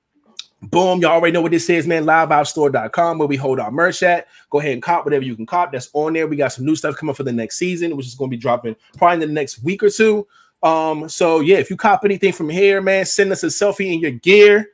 [0.62, 2.05] Boom, y'all already know what this is, man.
[2.05, 4.27] Liveoutstore.com, where we hold our merch at.
[4.51, 5.73] Go ahead and cop whatever you can cop.
[5.73, 6.27] That's on there.
[6.27, 8.41] We got some new stuff coming for the next season, which is going to be
[8.41, 10.27] dropping probably in the next week or two.
[10.62, 14.01] Um, so yeah, if you cop anything from here, man, send us a selfie in
[14.01, 14.69] your gear,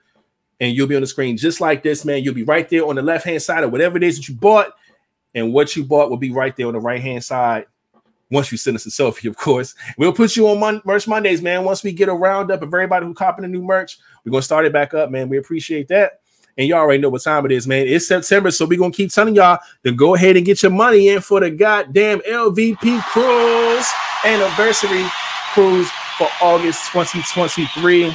[0.59, 2.25] and you'll be on the screen just like this, man.
[2.25, 4.35] You'll be right there on the left hand side of whatever it is that you
[4.35, 4.73] bought,
[5.37, 7.67] and what you bought will be right there on the right hand side
[8.31, 9.75] once you send us a selfie, of course.
[9.99, 11.65] We'll put you on Mon- Merch Mondays, man.
[11.65, 14.65] Once we get a roundup of everybody who copping the new merch, we're gonna start
[14.65, 15.29] it back up, man.
[15.29, 16.21] We appreciate that.
[16.59, 17.87] And y'all already know what time it is, man.
[17.87, 21.09] It's September, so we're gonna keep telling y'all to go ahead and get your money
[21.09, 23.87] in for the goddamn LVP cruise
[24.25, 25.05] anniversary
[25.53, 25.89] cruise
[26.19, 28.13] for August 2023.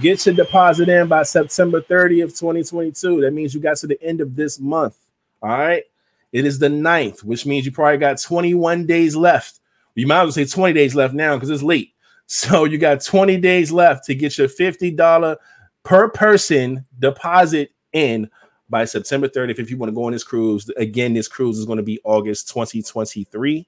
[0.00, 3.20] Get your deposit in by September 30th, 2022.
[3.22, 4.96] That means you got to the end of this month.
[5.42, 5.84] All right.
[6.32, 9.60] It is the 9th, which means you probably got 21 days left.
[9.94, 11.92] You might as well say 20 days left now because it's late.
[12.30, 15.36] So you got 20 days left to get your $50
[15.82, 18.28] per person deposit in
[18.68, 20.70] by September 30th if you want to go on this cruise.
[20.76, 23.66] Again, this cruise is going to be August 2023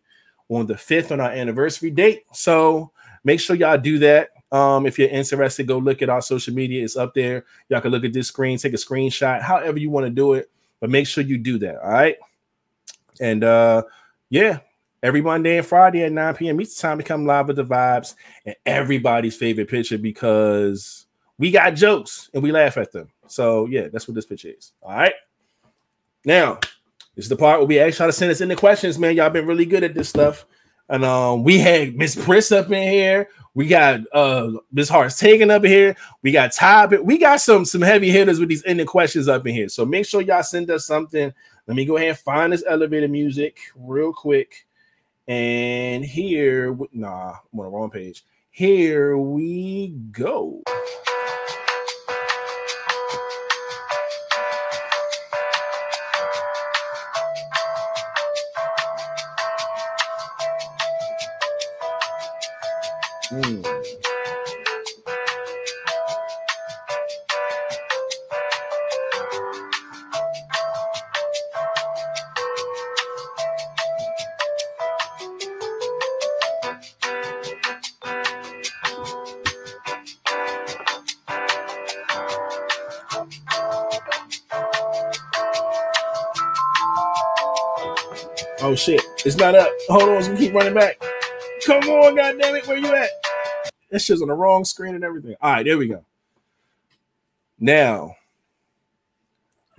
[0.50, 2.24] on the 5th on our anniversary date.
[2.34, 2.90] So
[3.24, 4.28] make sure y'all do that.
[4.52, 6.84] Um, if you're interested, go look at our social media.
[6.84, 7.46] It's up there.
[7.70, 10.50] Y'all can look at this screen, take a screenshot, however you want to do it,
[10.80, 11.78] but make sure you do that.
[11.82, 12.16] All right.
[13.20, 13.82] And uh,
[14.30, 14.60] yeah,
[15.02, 16.60] every Monday and Friday at 9 p.m.
[16.60, 18.14] Each time to come live with the vibes
[18.44, 21.06] and everybody's favorite picture because
[21.38, 23.08] we got jokes and we laugh at them.
[23.26, 24.72] So yeah, that's what this picture is.
[24.82, 25.14] All right.
[26.24, 26.58] Now,
[27.14, 29.16] this is the part where we ask y'all to send us in the questions, man.
[29.16, 30.46] Y'all been really good at this stuff.
[30.88, 33.28] And um, we had Miss Pris up in here.
[33.54, 35.96] We got uh Miss Hart's taken up here.
[36.22, 36.86] We got Ty.
[36.86, 39.68] We got some some heavy hitters with these ending questions up in here.
[39.68, 41.32] So make sure y'all send us something
[41.70, 44.66] let me go ahead and find this elevator music real quick.
[45.28, 48.24] And here, nah, I'm on the wrong page.
[48.50, 50.64] Here we go.
[63.28, 63.79] Hmm.
[89.24, 89.70] It's not up.
[89.88, 91.00] Hold on, it's gonna keep running back.
[91.66, 93.10] Come on, god damn it, where you at?
[93.90, 95.34] This shit's on the wrong screen and everything.
[95.40, 96.04] All right, there we go.
[97.58, 98.16] Now,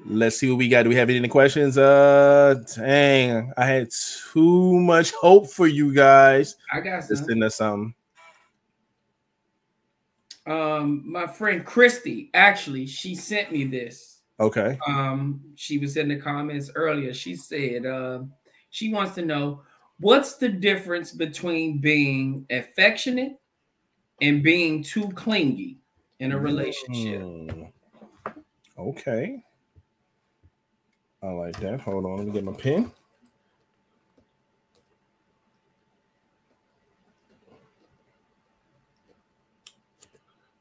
[0.05, 0.83] let's see what we got.
[0.83, 1.77] Do we have any questions?
[1.77, 3.89] Uh, dang, I had
[4.31, 6.57] too much hope for you guys.
[6.71, 7.17] I got some.
[7.17, 7.95] Send us something.
[10.45, 14.19] Um, my friend Christy, actually, she sent me this.
[14.39, 14.77] Okay.
[14.87, 17.13] Um, she was in the comments earlier.
[17.13, 18.21] She said, uh,
[18.71, 19.61] she wants to know
[19.99, 23.39] what's the difference between being affectionate
[24.21, 25.77] and being too clingy
[26.19, 27.21] in a relationship.
[27.21, 27.71] Mm.
[28.77, 29.43] Okay.
[31.21, 31.81] I like that.
[31.81, 32.91] Hold on, let me get my pen.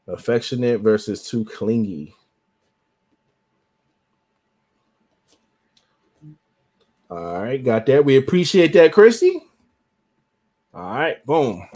[0.07, 2.15] Affectionate versus too clingy.
[7.11, 8.05] All right, got that.
[8.05, 9.43] We appreciate that, Christy.
[10.73, 11.67] All right, boom.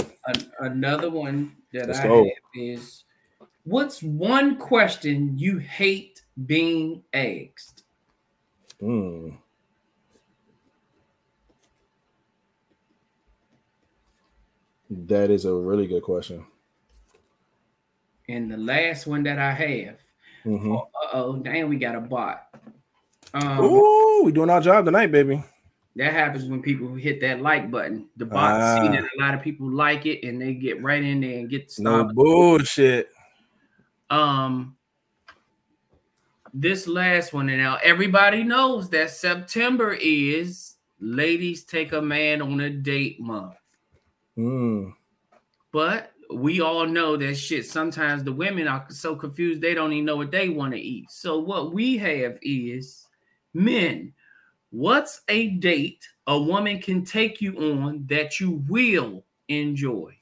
[0.61, 2.25] Another one that Let's I go.
[2.25, 3.05] have is
[3.65, 7.83] what's one question you hate being asked?
[8.79, 9.31] Hmm.
[14.89, 16.47] That is a really good question.
[18.29, 19.97] And the last one that I have,
[20.47, 20.77] mm-hmm.
[21.13, 22.47] oh, damn, we got a bot.
[23.35, 25.43] Um, Ooh, we doing our job tonight, baby.
[25.97, 28.09] That happens when people hit that like button.
[28.17, 28.81] The bot ah.
[28.81, 31.51] see that a lot of people like it, and they get right in there and
[31.51, 33.11] get the no bullshit.
[34.11, 34.77] Um,
[36.53, 42.61] this last one, and now everybody knows that September is ladies take a man on
[42.61, 43.55] a date month.
[44.39, 44.95] Mm.
[45.73, 47.67] But we all know that shit.
[47.67, 51.11] Sometimes the women are so confused they don't even know what they want to eat.
[51.11, 53.04] So what we have is
[53.55, 54.13] Men,
[54.71, 60.17] what's a date a woman can take you on that you will enjoy?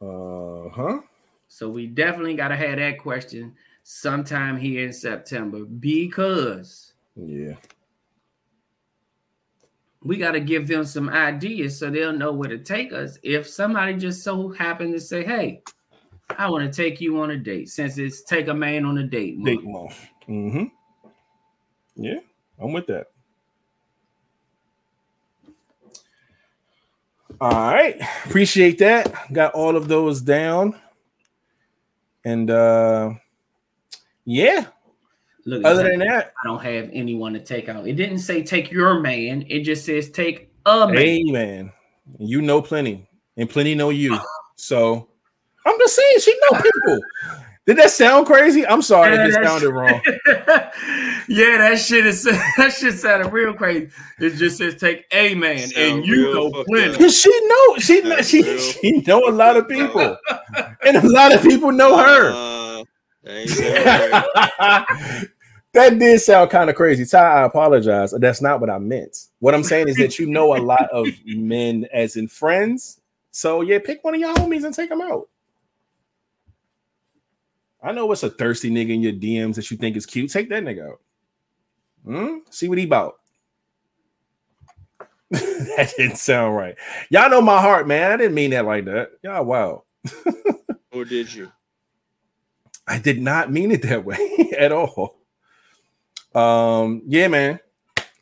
[0.00, 1.00] Uh huh.
[1.48, 7.54] So we definitely got to have that question sometime here in September because yeah,
[10.02, 13.18] we got to give them some ideas so they'll know where to take us.
[13.22, 15.62] If somebody just so happened to say, "Hey,
[16.30, 19.04] I want to take you on a date," since it's take a man on a
[19.04, 19.42] date.
[19.44, 19.98] Date month.
[20.28, 20.64] Mm-hmm.
[21.96, 22.18] Yeah,
[22.58, 23.08] I'm with that.
[27.40, 29.32] All right, appreciate that.
[29.32, 30.78] Got all of those down,
[32.24, 33.14] and uh
[34.24, 34.66] yeah,
[35.46, 37.86] Look, other than that, I don't have anyone to take out.
[37.86, 39.46] It didn't say take your man.
[39.48, 40.96] It just says take a man.
[40.96, 41.72] Amen.
[42.18, 44.18] You know plenty, and plenty know you.
[44.56, 45.08] So
[45.66, 47.00] I'm just saying, she know people.
[47.66, 48.64] Did that sound crazy?
[48.64, 50.00] I'm sorry Yeah, if it that's- sounded wrong.
[51.28, 52.22] yeah, that shit is
[52.56, 53.90] that shit sounded real crazy.
[54.20, 56.96] It just says take a man, and you real know plenty.
[56.96, 58.58] Cause she know she know, she real.
[58.58, 60.16] she know a lot of people,
[60.84, 62.30] and a lot of people know her.
[62.30, 62.84] Uh,
[63.24, 65.28] that ain't sound right.
[65.72, 67.04] that did sound kind of crazy.
[67.04, 68.12] Ty, I apologize.
[68.12, 69.16] That's not what I meant.
[69.40, 73.00] What I'm saying is that you know a lot of men as in friends.
[73.32, 75.28] So yeah, pick one of your homies and take them out.
[77.86, 80.32] I know it's a thirsty nigga in your DMs that you think is cute.
[80.32, 81.00] Take that nigga out.
[82.04, 82.38] Hmm?
[82.50, 83.14] See what he about.
[85.30, 86.74] that didn't sound right.
[87.10, 88.10] Y'all know my heart, man.
[88.10, 89.10] I didn't mean that like that.
[89.22, 89.84] Y'all wow.
[90.92, 91.52] or did you?
[92.88, 95.18] I did not mean it that way at all.
[96.34, 97.60] Um, yeah, man.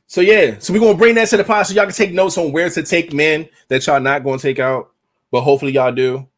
[0.07, 2.37] So yeah, so we're gonna bring that to the pod so y'all can take notes
[2.37, 4.91] on where to take men that y'all not gonna take out,
[5.33, 6.29] but hopefully y'all do.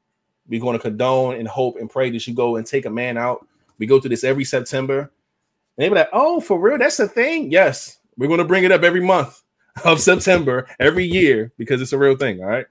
[0.48, 3.46] We're gonna condone and hope and pray that you go and take a man out.
[3.78, 5.00] We go through this every September.
[5.00, 7.50] And they be like, oh, for real, that's the thing.
[7.50, 9.42] Yes, we're gonna bring it up every month
[9.84, 12.40] of September every year because it's a real thing.
[12.40, 12.66] All right.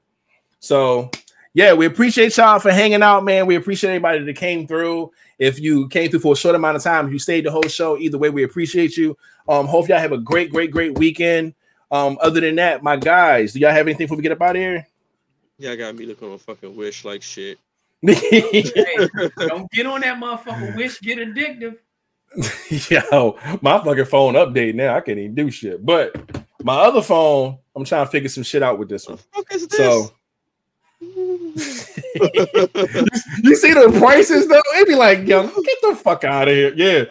[0.59, 1.11] So
[1.55, 3.45] yeah, we appreciate y'all for hanging out, man.
[3.45, 5.11] We appreciate everybody that came through.
[5.39, 7.63] If you came through for a short amount of time, if you stayed the whole
[7.63, 9.17] show, either way, we appreciate you.
[9.47, 11.53] Um, hope y'all have a great, great, great weekend.
[11.91, 14.57] Um, other than that, my guys, do y'all have anything before we get up out
[14.57, 14.85] of here?
[15.57, 17.57] Yeah, I got me looking on a fucking wish like shit.
[18.08, 19.08] Hey,
[19.48, 20.75] don't get on that motherfucker.
[20.75, 21.77] Wish get addictive.
[23.11, 24.95] Yo, my fucking phone update now.
[24.95, 25.85] I can't even do shit.
[25.85, 26.16] But
[26.64, 29.19] my other phone, I'm trying to figure some shit out with this The one.
[29.34, 29.77] fuck is this?
[29.77, 30.11] So
[31.01, 31.53] you
[33.56, 34.61] see the prices though?
[34.75, 36.74] It'd be like, yo, get the fuck out of here.
[36.75, 37.06] Yeah.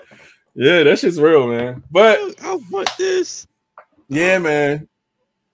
[0.56, 1.82] Yeah, that shit's real, man.
[1.90, 3.46] But I want this.
[4.08, 4.86] yeah, man.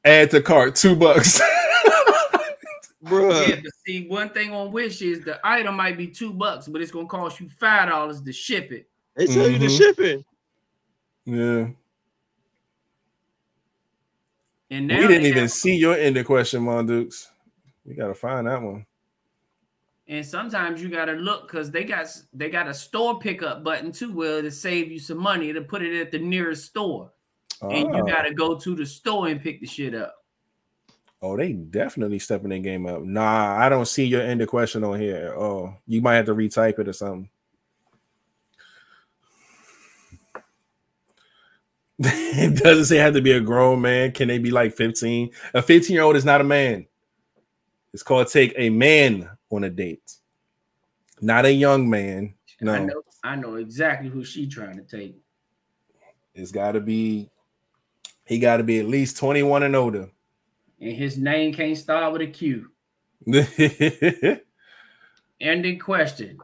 [0.05, 1.41] Add to cart, two bucks.
[3.05, 3.49] Bruh.
[3.49, 6.83] Yeah, but see, one thing on Wish is the item might be two bucks, but
[6.83, 8.89] it's gonna cost you five dollars to ship it.
[9.17, 9.79] They tell you the Mhm.
[9.79, 10.25] shipping.
[11.25, 11.69] yeah.
[14.71, 17.29] And now we didn't even have- see your end of question, Mondukes.
[17.85, 18.87] We gotta find that one.
[20.07, 24.13] and sometimes you gotta look because they got they got a store pickup button too,
[24.13, 27.13] where to save you some money to put it at the nearest store,
[27.63, 28.05] and you Oh.
[28.05, 30.20] gotta go to the store and pick the shit up.
[31.23, 33.03] Oh, they definitely stepping their game up.
[33.03, 35.35] Nah, I don't see your end of question on here.
[35.37, 37.29] Oh, you might have to retype it or something.
[41.99, 44.13] it doesn't say have to be a grown man.
[44.13, 45.31] Can they be like 15?
[45.55, 46.87] A 15 year old is not a man.
[47.93, 50.15] It's called take a man on a date,
[51.21, 52.35] not a young man.
[52.63, 55.17] I No, know I know exactly who she trying to take.
[56.35, 57.29] it's got to be.
[58.25, 60.09] He got to be at least 21 and older.
[60.81, 62.71] And his name can't start with a Q.
[65.41, 66.39] Ending question.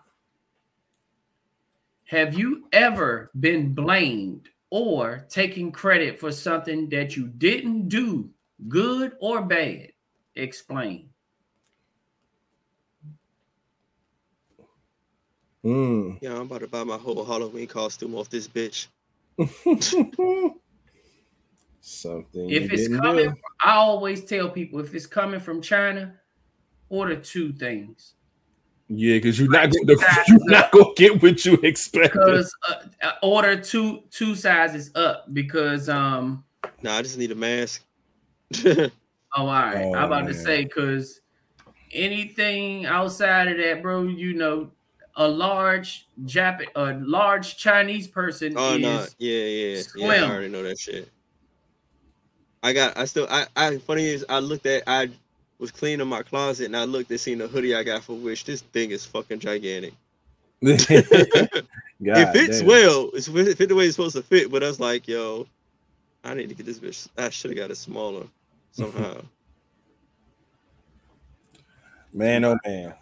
[2.05, 8.31] Have you ever been blamed or taken credit for something that you didn't do,
[8.68, 9.89] good or bad?
[10.34, 11.08] Explain.
[15.65, 16.18] Mm.
[16.20, 18.86] Yeah, I'm about to buy my whole Halloween costume off this bitch.
[21.89, 22.50] Something.
[22.50, 23.36] If it's coming, do.
[23.65, 26.15] I always tell people if it's coming from China,
[26.89, 28.15] order two things.
[28.89, 32.15] Yeah, because you're not gonna, you're not gonna get what you expect.
[32.15, 36.44] Because uh, uh, order two two sizes up because um
[36.82, 37.82] Nah, I just need a mask.
[39.39, 39.76] Oh, all right.
[39.76, 41.20] Oh, I'm about to say because
[41.92, 44.70] anything outside of that, bro, you know,
[45.16, 50.24] a large Jap, a large Chinese person oh is no, yeah, yeah, yeah.
[50.24, 51.10] I already know that shit.
[52.62, 52.96] I got.
[52.96, 53.26] I still.
[53.30, 53.46] I.
[53.56, 53.78] I.
[53.78, 54.82] Funny is, I looked at.
[54.86, 55.10] I
[55.58, 58.44] was cleaning my closet and I looked and seen the hoodie I got for Wish.
[58.44, 59.94] This thing is fucking gigantic.
[60.62, 62.66] God it fits damn.
[62.66, 63.10] well.
[63.14, 64.50] It's it fit the way it's supposed to fit.
[64.50, 65.46] But I was like, yo,
[66.24, 67.08] I need to get this bitch.
[67.16, 68.26] I should have got it smaller
[68.72, 69.20] somehow.
[72.12, 72.94] Man, oh man.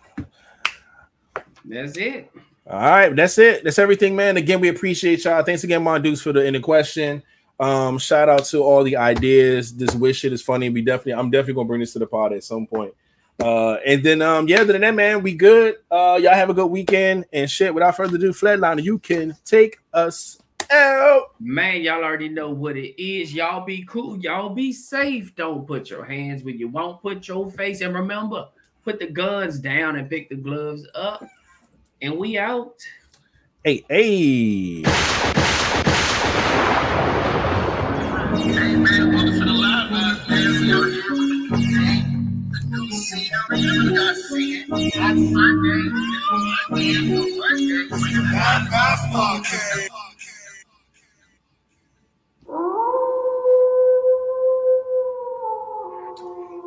[1.64, 2.32] That's it.
[2.68, 3.62] All right, that's it.
[3.62, 4.36] That's everything, man.
[4.36, 5.44] Again, we appreciate y'all.
[5.44, 7.22] Thanks again, Mon Dukes, for the in the question.
[7.60, 9.74] Um, shout out to all the ideas.
[9.74, 10.70] This wish shit is funny.
[10.70, 12.94] We definitely, I'm definitely gonna bring this to the pod at some point.
[13.40, 15.76] Uh, and then um, yeah, other than that, man, we good.
[15.90, 17.74] Uh, y'all have a good weekend and shit.
[17.74, 20.38] Without further ado, Flatliner, you can take us
[20.70, 21.34] out.
[21.40, 23.34] Man, y'all already know what it is.
[23.34, 24.18] Y'all be cool.
[24.18, 25.34] Y'all be safe.
[25.36, 27.80] Don't put your hands where you won't put your face.
[27.80, 28.48] And remember,
[28.84, 31.26] put the guns down and pick the gloves up.
[32.02, 32.76] And we out.
[33.64, 35.33] Hey, hey.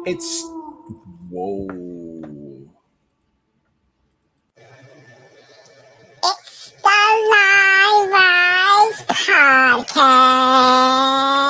[0.10, 0.42] It's
[1.30, 1.68] whoa.
[6.24, 7.00] It's the
[7.30, 11.47] Live Vibez Podcast.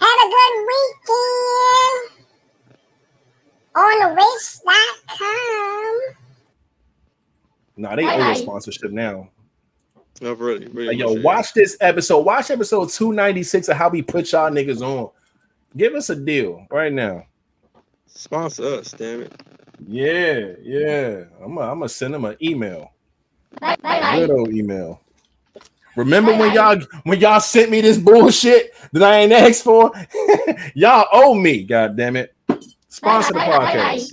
[0.00, 2.18] Have a good weekend
[3.74, 6.00] on wish.com.
[7.76, 8.28] Nah, they Bye-bye.
[8.28, 9.28] owe us sponsorship now.
[10.20, 10.88] No, really, really.
[10.88, 12.24] Like, yo, appreciate watch this episode.
[12.24, 15.10] Watch episode 296 of how we put y'all niggas on.
[15.76, 17.24] Give us a deal right now.
[18.06, 19.32] Sponsor us, damn it.
[19.86, 21.24] Yeah, yeah.
[21.42, 22.92] I'm gonna I'm send them an email.
[23.60, 24.18] Bye bye.
[24.18, 25.00] Good old email.
[25.98, 29.90] Remember when y'all when y'all sent me this bullshit that I ain't asked for?
[30.74, 32.36] y'all owe me, god damn it.
[32.88, 34.12] Sponsor the podcast.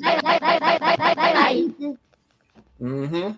[2.81, 3.31] Mm-hmm.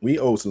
[0.00, 0.50] We owe some